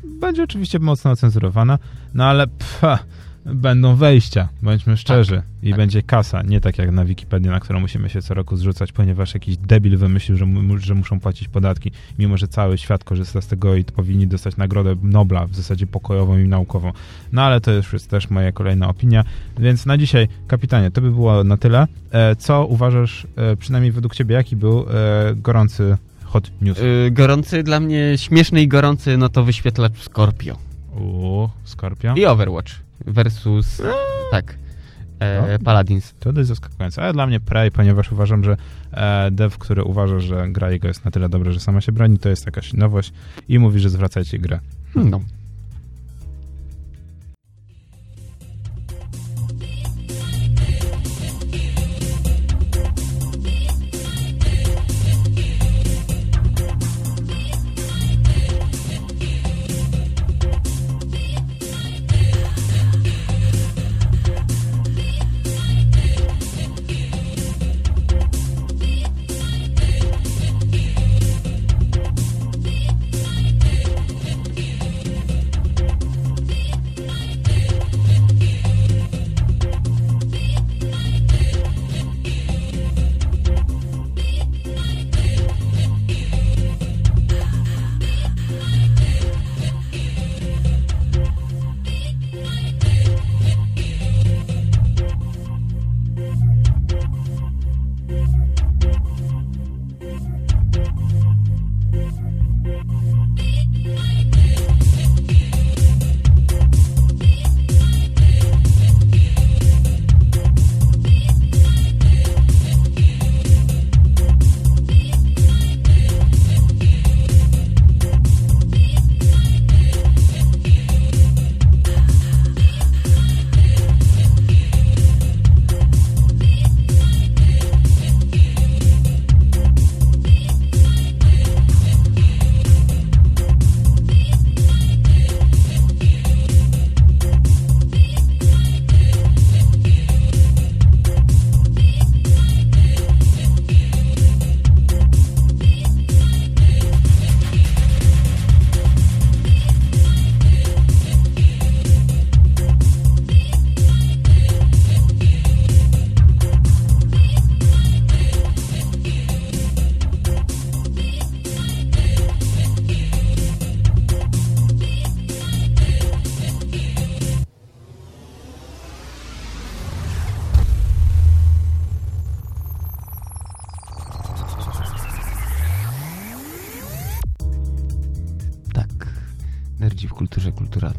[0.04, 1.78] będzie oczywiście mocno cenzurowana,
[2.14, 2.98] no ale pfa,
[3.54, 5.76] będą wejścia, bądźmy szczerzy, tak, i tak.
[5.76, 9.34] będzie kasa, nie tak jak na Wikipedii, na którą musimy się co roku zrzucać, ponieważ
[9.34, 10.46] jakiś debil wymyślił, że,
[10.78, 14.96] że muszą płacić podatki, mimo że cały świat korzysta z tego i powinni dostać nagrodę
[15.02, 16.92] Nobla, w zasadzie pokojową i naukową.
[17.32, 19.24] No ale to już jest też moja kolejna opinia,
[19.58, 21.86] więc na dzisiaj, kapitanie, to by było na tyle.
[22.10, 26.78] E, co uważasz, e, przynajmniej według ciebie, jaki był e, gorący hot news?
[27.10, 30.56] gorący, dla mnie śmieszny i gorący, no to wyświetlacz Scorpio.
[30.96, 32.14] O, Scorpio.
[32.14, 33.82] I Overwatch versus,
[34.30, 34.58] tak,
[35.20, 36.14] e, no, Paladins.
[36.20, 38.56] To dość zaskakujące, ale dla mnie Prey, ponieważ uważam, że
[38.92, 42.18] e, dev, który uważa, że gra jego jest na tyle dobra, że sama się broni,
[42.18, 43.12] to jest jakaś nowość
[43.48, 44.60] i mówi, że zwracajcie grę.
[44.94, 45.20] No.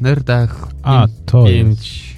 [0.07, 0.67] Nerdach.
[0.83, 2.15] A, to pięć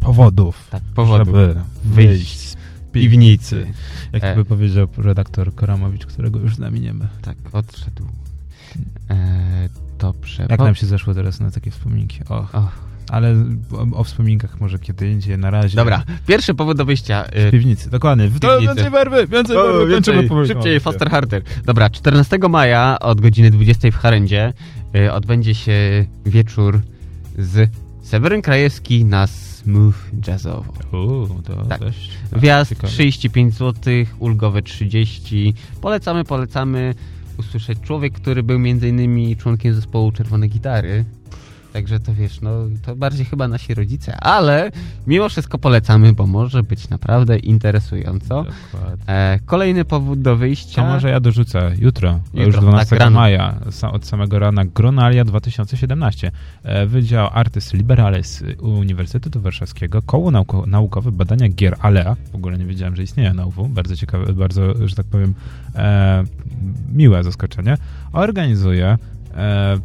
[0.00, 1.54] powodów, tak, powodów, żeby
[1.84, 2.56] wyjść z
[2.92, 3.66] piwnicy.
[4.12, 4.34] Jak e.
[4.36, 7.04] by powiedział redaktor Koramowicz, którego już z nami nie ma.
[7.22, 8.04] Tak, odszedł.
[9.10, 10.46] E, dobrze.
[10.50, 12.20] Jak nam się zeszło teraz na takie wspominki?
[12.28, 12.54] Och.
[12.54, 12.92] Och.
[13.08, 13.34] Ale
[13.72, 15.76] o, o, wspominkach może kiedy indziej, na razie.
[15.76, 17.24] Dobra, pierwszy powód do wyjścia.
[17.48, 18.28] Z piwnicy, dokładnie.
[18.28, 18.66] W piwnicy.
[18.66, 21.42] więcej werwy, więcej o, werwy, więcej, Szybciej, faster, harder.
[21.64, 24.52] Dobra, 14 maja od godziny 20 w Harendzie
[24.96, 26.80] y, odbędzie się wieczór
[27.38, 27.70] z
[28.02, 29.94] Seweryn Krajewski na smooth
[30.26, 30.72] jazzowo.
[30.92, 31.80] Uuu, to tak.
[31.80, 32.10] dość...
[32.32, 32.88] Wjazd ciekawe.
[32.88, 35.54] 35 zł, ulgowe 30.
[35.80, 36.94] Polecamy, polecamy
[37.38, 41.04] usłyszeć człowiek, który był między innymi członkiem zespołu Czerwone Gitary.
[41.72, 42.50] Także to wiesz, no
[42.82, 44.70] to bardziej chyba nasi rodzice, ale
[45.06, 48.44] mimo wszystko polecamy, bo może być naprawdę interesująco.
[49.06, 50.82] E, kolejny powód do wyjścia.
[50.82, 53.54] To może ja dorzucę jutro, jutro już 12 tak, maja,
[53.92, 56.32] od samego rana Gronalia 2017.
[56.62, 62.66] E, Wydział Artys Liberales Uniwersytetu Warszawskiego, koło nauko naukowe badania gier ALEA, w ogóle nie
[62.66, 65.34] wiedziałem, że istnieje na UW, bardzo ciekawe, bardzo, że tak powiem,
[65.74, 66.24] e,
[66.92, 67.76] miłe zaskoczenie,
[68.12, 68.98] organizuje
[69.34, 69.78] e,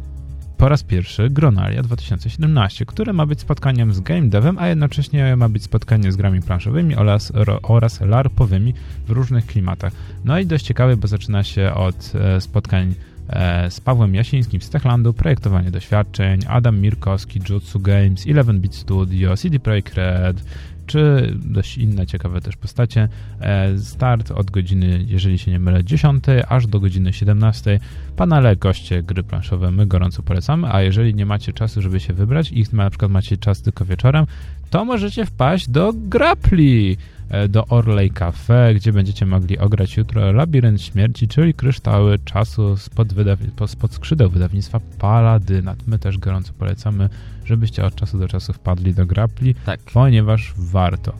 [0.58, 5.48] po raz pierwszy Gronalia 2017, które ma być spotkaniem z game devem, a jednocześnie ma
[5.48, 7.32] być spotkanie z grami planszowymi oraz,
[7.62, 8.74] oraz larpowymi
[9.06, 9.92] w różnych klimatach.
[10.24, 12.94] No i dość ciekawe, bo zaczyna się od e, spotkań
[13.28, 19.58] e, z Pawłem Jasińskim z Techlandu, projektowanie doświadczeń, Adam Mirkowski, Jutsu Games, 11-Bit Studio, CD
[19.58, 20.44] Projekt Red,
[20.88, 23.08] czy dość inne ciekawe też postacie.
[23.40, 27.80] E, start od godziny, jeżeli się nie mylę, 10 aż do godziny 17.
[28.16, 32.52] Panele, goście, gry planszowe my gorąco polecamy, a jeżeli nie macie czasu, żeby się wybrać
[32.52, 34.26] i na przykład macie czas tylko wieczorem,
[34.70, 37.17] to możecie wpaść do Grapli E,
[37.48, 43.66] do Orley Cafe, gdzie będziecie mogli ograć jutro Labirynt Śmierci, czyli kryształy czasu spod, wydaw-
[43.66, 45.78] spod skrzydeł wydawnictwa Paladynat.
[45.86, 47.08] My też gorąco polecamy,
[47.44, 49.80] żebyście od czasu do czasu wpadli do grapli, tak.
[49.80, 51.12] ponieważ warto.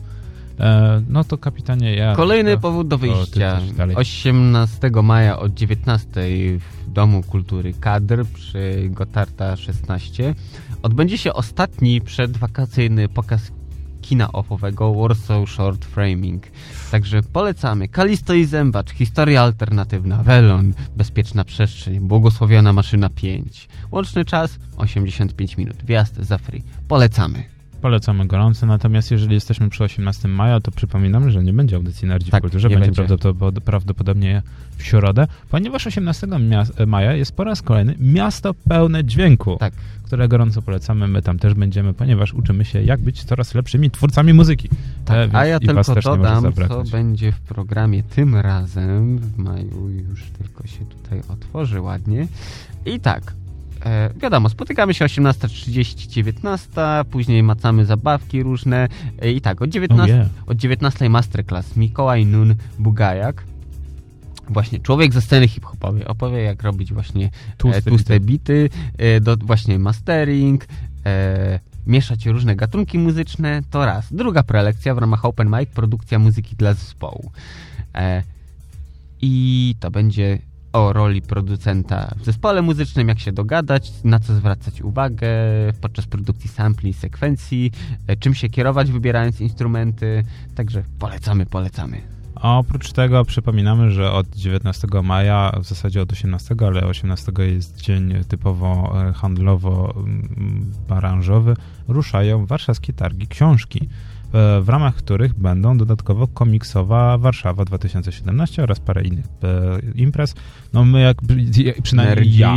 [0.59, 2.15] E, no to kapitanie ja...
[2.15, 3.61] Kolejny to, powód do wyjścia.
[3.95, 6.11] 18 maja od 19
[6.59, 10.35] w Domu Kultury Kadr przy Gotarta 16
[10.81, 13.51] odbędzie się ostatni przedwakacyjny pokaz
[14.09, 16.43] kina ofowego Warsaw Short Framing.
[16.91, 17.87] Także polecamy.
[17.87, 23.67] Kalisto i Zębacz, historia alternatywna, Welon, bezpieczna przestrzeń, błogosławiona maszyna 5.
[23.91, 25.85] Łączny czas 85 minut.
[25.85, 26.63] Wjazd za free.
[26.87, 27.58] Polecamy.
[27.81, 32.31] Polecamy gorąco, natomiast jeżeli jesteśmy przy 18 maja, to przypominam, że nie będzie audycji Nerdzi
[32.31, 33.61] tak, w Kulturze, będzie, będzie.
[33.65, 34.41] prawdopodobnie
[34.77, 36.27] w środę, ponieważ 18
[36.87, 39.57] maja jest po raz kolejny miasto pełne dźwięku.
[39.59, 39.73] Tak
[40.09, 41.07] które gorąco polecamy.
[41.07, 44.69] My tam też będziemy, ponieważ uczymy się, jak być coraz lepszymi twórcami muzyki.
[45.05, 49.17] Tak, a ja tylko dodam, co będzie w programie tym razem.
[49.17, 52.27] W maju już tylko się tutaj otworzy ładnie.
[52.85, 53.33] I tak,
[53.85, 56.71] E, wiadomo, spotykamy się 18.30, 19,
[57.11, 58.87] później macamy zabawki różne
[59.21, 60.29] e, i tak, od 19, oh yeah.
[60.47, 63.43] od 19 masterclass Mikołaj Nun Bugajak
[64.49, 69.37] właśnie człowiek ze sceny hip-hopowej opowie, jak robić właśnie tłuste, e, tłuste bity, e, do,
[69.37, 70.65] właśnie mastering,
[71.05, 74.13] e, mieszać różne gatunki muzyczne, to raz.
[74.13, 77.31] Druga prelekcja w ramach Open Mic, produkcja muzyki dla zespołu.
[79.21, 80.39] I to będzie
[80.73, 85.27] o roli producenta w zespole muzycznym, jak się dogadać, na co zwracać uwagę
[85.81, 87.71] podczas produkcji sampli, sekwencji,
[88.07, 90.23] e, czym się kierować wybierając instrumenty.
[90.55, 92.01] Także polecamy, polecamy.
[92.41, 98.13] Oprócz tego przypominamy, że od 19 maja, w zasadzie od 18, ale 18 jest dzień
[98.27, 101.55] typowo e, handlowo-baranżowy,
[101.87, 103.89] ruszają warszawskie targi książki,
[104.61, 110.35] w ramach których będą dodatkowo komiksowa Warszawa 2017 oraz parę innych e, imprez.
[110.73, 111.17] No my jak,
[111.83, 112.55] przynajmniej ja,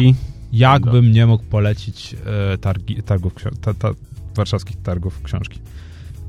[0.53, 2.16] jakbym nie mógł polecić
[2.61, 3.90] targi, targów, ta, ta,
[4.35, 5.61] warszawskich targów książki.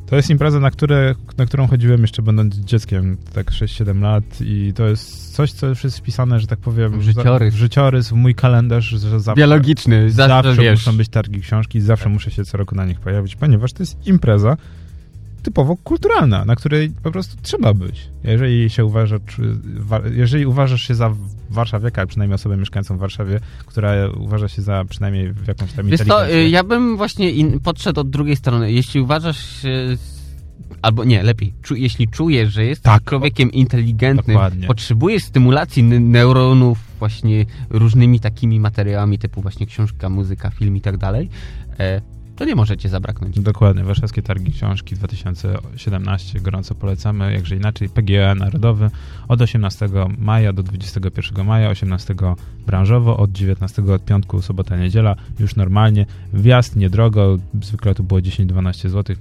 [0.06, 4.74] To jest impreza, na, które, na którą chodziłem jeszcze będąc dzieckiem, tak 6-7 lat i
[4.76, 8.36] to jest coś, co już jest wpisane, że tak powiem, życiorys, w, życiorys, w mój
[8.36, 12.14] kalendarz, że zawsze, biologiczny, zawsze, zawsze muszą być targi książki, zawsze tak.
[12.14, 14.58] muszę się co roku na nich pojawić, ponieważ to jest impreza
[15.44, 18.10] typowo kulturalna, na której po prostu trzeba być.
[18.24, 19.18] Jeżeli się uważa,
[20.14, 21.14] jeżeli uważasz się za
[21.50, 26.02] warszawiaka, przynajmniej osobę mieszkającą w Warszawie, która uważa się za przynajmniej w jakąś tam Wiesz
[26.08, 28.72] to, y, ja bym właśnie in, podszedł od drugiej strony.
[28.72, 29.98] Jeśli uważasz się
[30.82, 34.68] albo nie, lepiej, czu, jeśli czujesz, że jesteś tak, człowiekiem inteligentnym, dokładnie.
[34.68, 41.30] potrzebujesz stymulacji neuronów właśnie różnymi takimi materiałami typu właśnie książka, muzyka, film i tak dalej,
[41.80, 42.02] e,
[42.36, 43.40] to nie możecie zabraknąć.
[43.40, 48.90] Dokładnie, Warszawskie Targi Książki 2017, gorąco polecamy, jakże inaczej, PGE Narodowy
[49.28, 52.16] od 18 maja do 21 maja, 18
[52.66, 58.90] branżowo, od 19 od piątku, sobota, niedziela, już normalnie, wjazd niedrogo, zwykle to było 10-12
[58.90, 59.16] zł.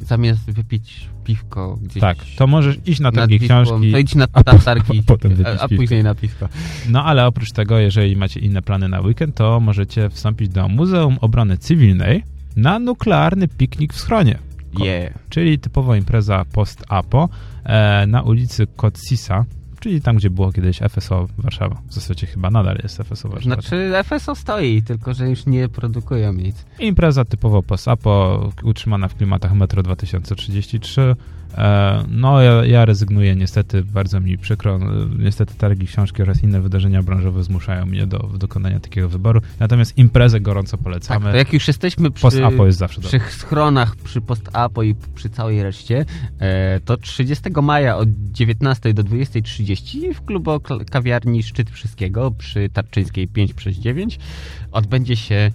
[0.00, 2.00] Zamiast wypić piwko gdzieś...
[2.00, 3.92] Tak, to możesz iść na targi książki.
[3.92, 6.48] To idź na, na targi, a, potem a, a później na piwko.
[6.88, 11.18] No ale oprócz tego, jeżeli macie inne plany na weekend, to możecie wstąpić do Muzeum
[11.20, 14.38] Obrony Cywilnej, na nuklearny piknik w schronie.
[14.78, 15.12] Yeah.
[15.28, 17.28] Czyli typowa impreza post-apo
[17.64, 19.44] e, na ulicy Kotsisa,
[19.86, 21.82] czyli tam, gdzie było kiedyś FSO Warszawa.
[21.88, 23.54] W zasadzie chyba nadal jest FSO Warszawa.
[23.54, 26.64] Znaczy FSO stoi, tylko że już nie produkują nic.
[26.78, 31.16] Impreza typowo post-apo, utrzymana w klimatach Metro 2033,
[31.56, 34.78] E, no, ja, ja, rezygnuję, niestety, bardzo mi przykro.
[35.18, 39.40] Niestety targi książki oraz inne wydarzenia branżowe zmuszają mnie do dokonania takiego wyboru.
[39.60, 41.24] Natomiast imprezę gorąco polecamy.
[41.24, 45.30] Tak, to jak już jesteśmy przy, post-apo jest zawsze przy schronach, przy post-apo i przy
[45.30, 46.04] całej reszcie,
[46.38, 49.75] e, to 30 maja od 19 do 20.30
[50.14, 54.18] w klubu kawiarni Szczyt Wszystkiego przy Tarczyńskiej 5 przez 9
[54.72, 55.50] odbędzie się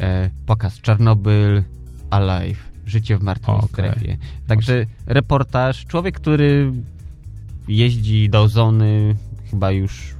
[0.00, 1.62] e, pokaz Czarnobyl
[2.10, 3.68] Alive Życie w martwej okay.
[3.68, 4.16] strefie.
[4.46, 6.72] Także reportaż, człowiek, który
[7.68, 9.16] jeździ do zony
[9.50, 10.14] chyba już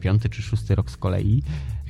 [0.00, 1.42] piąty czy szósty rok z kolei.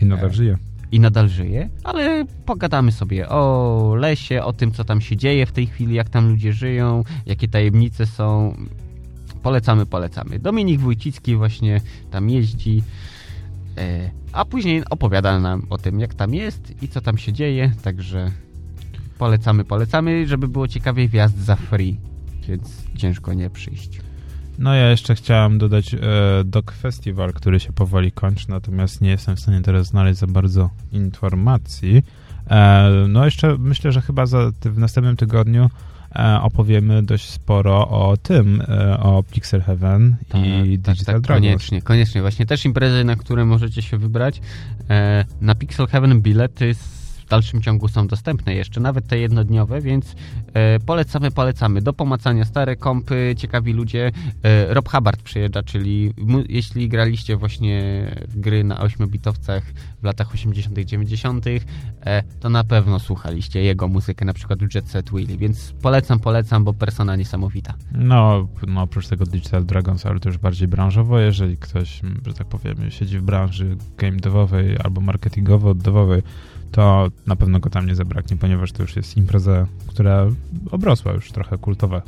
[0.02, 0.58] I nadal e, żyje.
[0.92, 5.52] I nadal żyje, ale pogadamy sobie o lesie, o tym, co tam się dzieje w
[5.52, 8.56] tej chwili, jak tam ludzie żyją, jakie tajemnice są.
[9.44, 10.38] Polecamy, polecamy.
[10.38, 11.80] Dominik Wójcicki właśnie
[12.10, 12.82] tam jeździ,
[13.78, 17.72] e, a później opowiada nam o tym, jak tam jest i co tam się dzieje,
[17.82, 18.30] także
[19.18, 21.96] Polecamy, polecamy, żeby było ciekawie wjazd za free.
[22.48, 24.00] więc ciężko nie przyjść.
[24.58, 25.98] No ja jeszcze chciałem dodać e,
[26.44, 30.70] Dog Festival, który się powoli kończy, natomiast nie jestem w stanie teraz znaleźć za bardzo
[30.92, 32.02] informacji.
[32.50, 35.70] E, no jeszcze myślę, że chyba za, w następnym tygodniu
[36.42, 41.46] opowiemy dość sporo o tym, e, o Pixel Heaven tak, i tak, Digital tak, Dragons.
[41.46, 42.20] Koniecznie, koniecznie.
[42.20, 44.40] Właśnie też imprezy, na które możecie się wybrać.
[44.90, 46.74] E, na Pixel Heaven bilety
[47.26, 50.14] w dalszym ciągu są dostępne jeszcze, nawet te jednodniowe, więc
[50.54, 51.82] e, polecamy, polecamy.
[51.82, 54.12] Do pomacania stare kompy, ciekawi ludzie.
[54.42, 56.14] E, Rob Hubbard przyjeżdża, czyli
[56.48, 57.82] jeśli graliście właśnie
[58.28, 59.60] w gry na 8-bitowcach
[60.00, 65.10] w latach 80., 90., e, to na pewno słuchaliście jego muzykę, na przykład Jet Set
[65.10, 67.74] Willy, więc polecam, polecam, bo persona niesamowita.
[67.92, 72.46] No, no oprócz tego Digital Dragons, ale to już bardziej branżowo, jeżeli ktoś, że tak
[72.46, 76.22] powiem, siedzi w branży game devowej albo marketingowo-devowej,
[76.74, 80.26] to na pewno go tam nie zabraknie, ponieważ to już jest impreza, która
[80.70, 82.02] obrosła już trochę kultowa.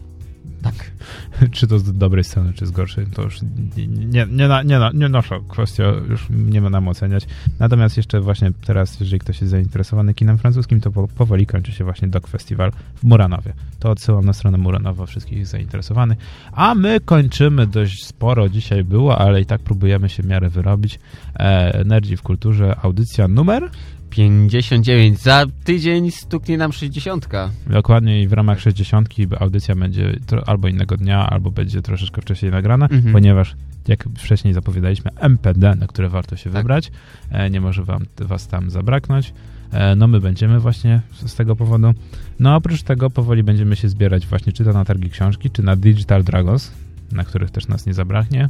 [0.62, 0.90] Tak.
[1.55, 3.43] czy to z dobrej strony, czy z gorszej, to już
[3.76, 7.26] nie, nie, nie, nie, nie nasza kwestia, już nie ma nam oceniać.
[7.59, 12.09] Natomiast jeszcze właśnie teraz, jeżeli ktoś jest zainteresowany kinem francuskim, to powoli kończy się właśnie
[12.09, 13.52] Dog Festival w Muranowie.
[13.78, 16.18] To odsyłam na stronę Muranowa wszystkich zainteresowanych.
[16.52, 20.98] A my kończymy dość sporo dzisiaj było, ale i tak próbujemy się w miarę wyrobić.
[21.34, 23.70] E, Energii w kulturze, audycja numer
[24.10, 25.18] 59.
[25.18, 27.28] Za tydzień stuknie nam 60.
[27.66, 29.08] Dokładnie i w ramach 60
[29.38, 33.12] audycja będzie albo innego dnia, albo będzie troszeczkę wcześniej nagrana, mhm.
[33.12, 33.56] ponieważ
[33.88, 36.62] jak wcześniej zapowiadaliśmy, MPD, na które warto się tak.
[36.62, 36.90] wybrać.
[37.30, 39.32] E, nie może wam, was tam zabraknąć.
[39.72, 41.94] E, no my będziemy właśnie z tego powodu.
[42.40, 45.76] No oprócz tego powoli będziemy się zbierać właśnie czy to na targi książki, czy na
[45.76, 46.72] Digital Dragons,
[47.12, 48.48] na których też nas nie zabraknie,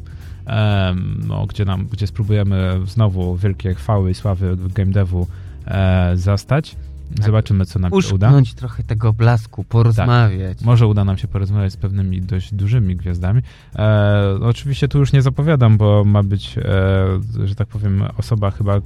[1.26, 5.26] no, gdzie, nam, gdzie spróbujemy znowu wielkie chwały i sławy game devu
[5.66, 6.76] e, zastać.
[7.22, 8.26] Zobaczymy, co nam się uda.
[8.26, 10.58] Uszknąć trochę tego blasku, porozmawiać.
[10.58, 10.66] Tak.
[10.66, 13.42] Może uda nam się porozmawiać z pewnymi dość dużymi gwiazdami.
[13.76, 18.80] E, oczywiście tu już nie zapowiadam, bo ma być, e, że tak powiem, osoba chyba,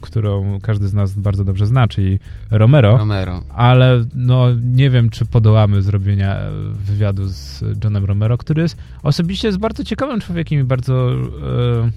[0.00, 2.18] którą każdy z nas bardzo dobrze zna, czyli
[2.50, 2.96] Romero.
[2.96, 3.42] Romero.
[3.54, 6.36] Ale no, nie wiem, czy podołamy zrobienia
[6.72, 11.90] wywiadu z Johnem Romero, który jest osobiście jest bardzo ciekawym człowiekiem i bardzo e,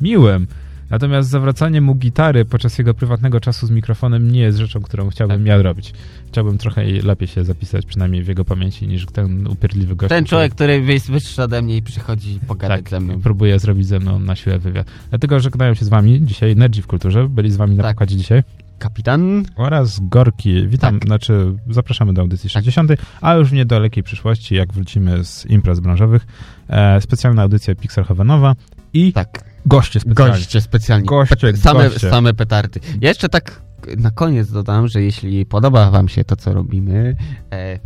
[0.00, 0.46] miłym.
[0.90, 5.38] Natomiast zawracanie mu gitary podczas jego prywatnego czasu z mikrofonem nie jest rzeczą, którą chciałbym
[5.38, 5.46] tak.
[5.46, 5.92] ja robić.
[6.28, 10.08] Chciałbym trochę lepiej się zapisać, przynajmniej w jego pamięci, niż ten upierdliwy gość.
[10.08, 13.20] Ten człowiek, który jest wyższy ode mnie i przychodzi pogadać tak, ze mną.
[13.20, 14.86] próbuje zrobić ze mną na siłę wywiad.
[15.10, 17.28] Dlatego żegnają się z wami dzisiaj Nerdzi w Kulturze.
[17.28, 17.94] Byli z wami na tak.
[17.94, 18.42] pokładzie dzisiaj.
[18.78, 20.68] Kapitan oraz Gorki.
[20.68, 21.08] Witam, tak.
[21.08, 22.98] znaczy zapraszamy do audycji 60, tak.
[23.20, 26.26] a już w niedalekiej przyszłości, jak wrócimy z imprez branżowych,
[26.68, 28.54] e, specjalna audycja Pixel Heavenowa
[28.92, 29.53] i tak.
[29.66, 30.34] Goście specjalni.
[30.34, 31.06] Goście specjalni.
[31.06, 32.10] Goście, same, goście.
[32.10, 32.80] same petardy.
[33.00, 33.62] Ja jeszcze tak
[33.96, 37.16] na koniec dodam, że jeśli podoba wam się to, co robimy,
[37.52, 37.78] e,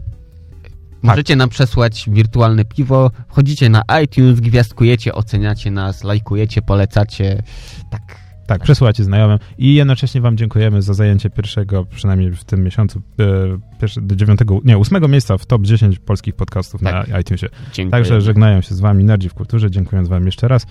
[1.02, 7.42] Możecie nam przesłać wirtualne piwo, wchodzicie na iTunes, gwiazdkujecie, oceniacie nas, lajkujecie, polecacie.
[7.90, 8.28] Tak.
[8.46, 14.00] Tak, przesyłacie znajomym i jednocześnie wam dziękujemy za zajęcie pierwszego, przynajmniej w tym miesiącu, e,
[14.00, 17.08] do dziewiątego, nie, ósmego miejsca w top 10 polskich podcastów tak.
[17.08, 17.48] na iTunesie.
[17.72, 17.90] Dziękuję.
[17.90, 20.66] Także żegnają się z wami Nerdzi w Kulturze, dziękując wam jeszcze raz.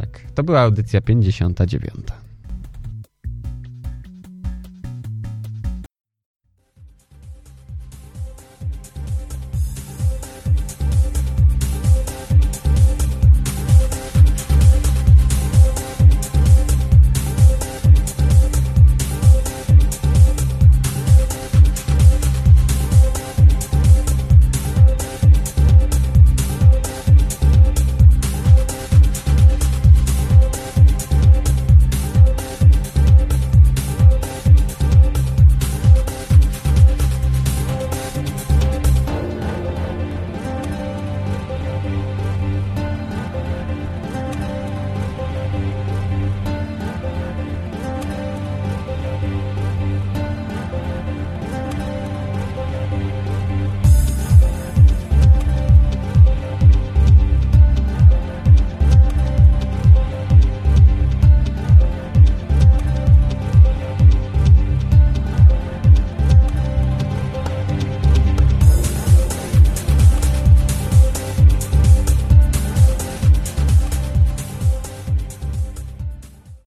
[0.00, 1.94] Tak, to była audycja 59.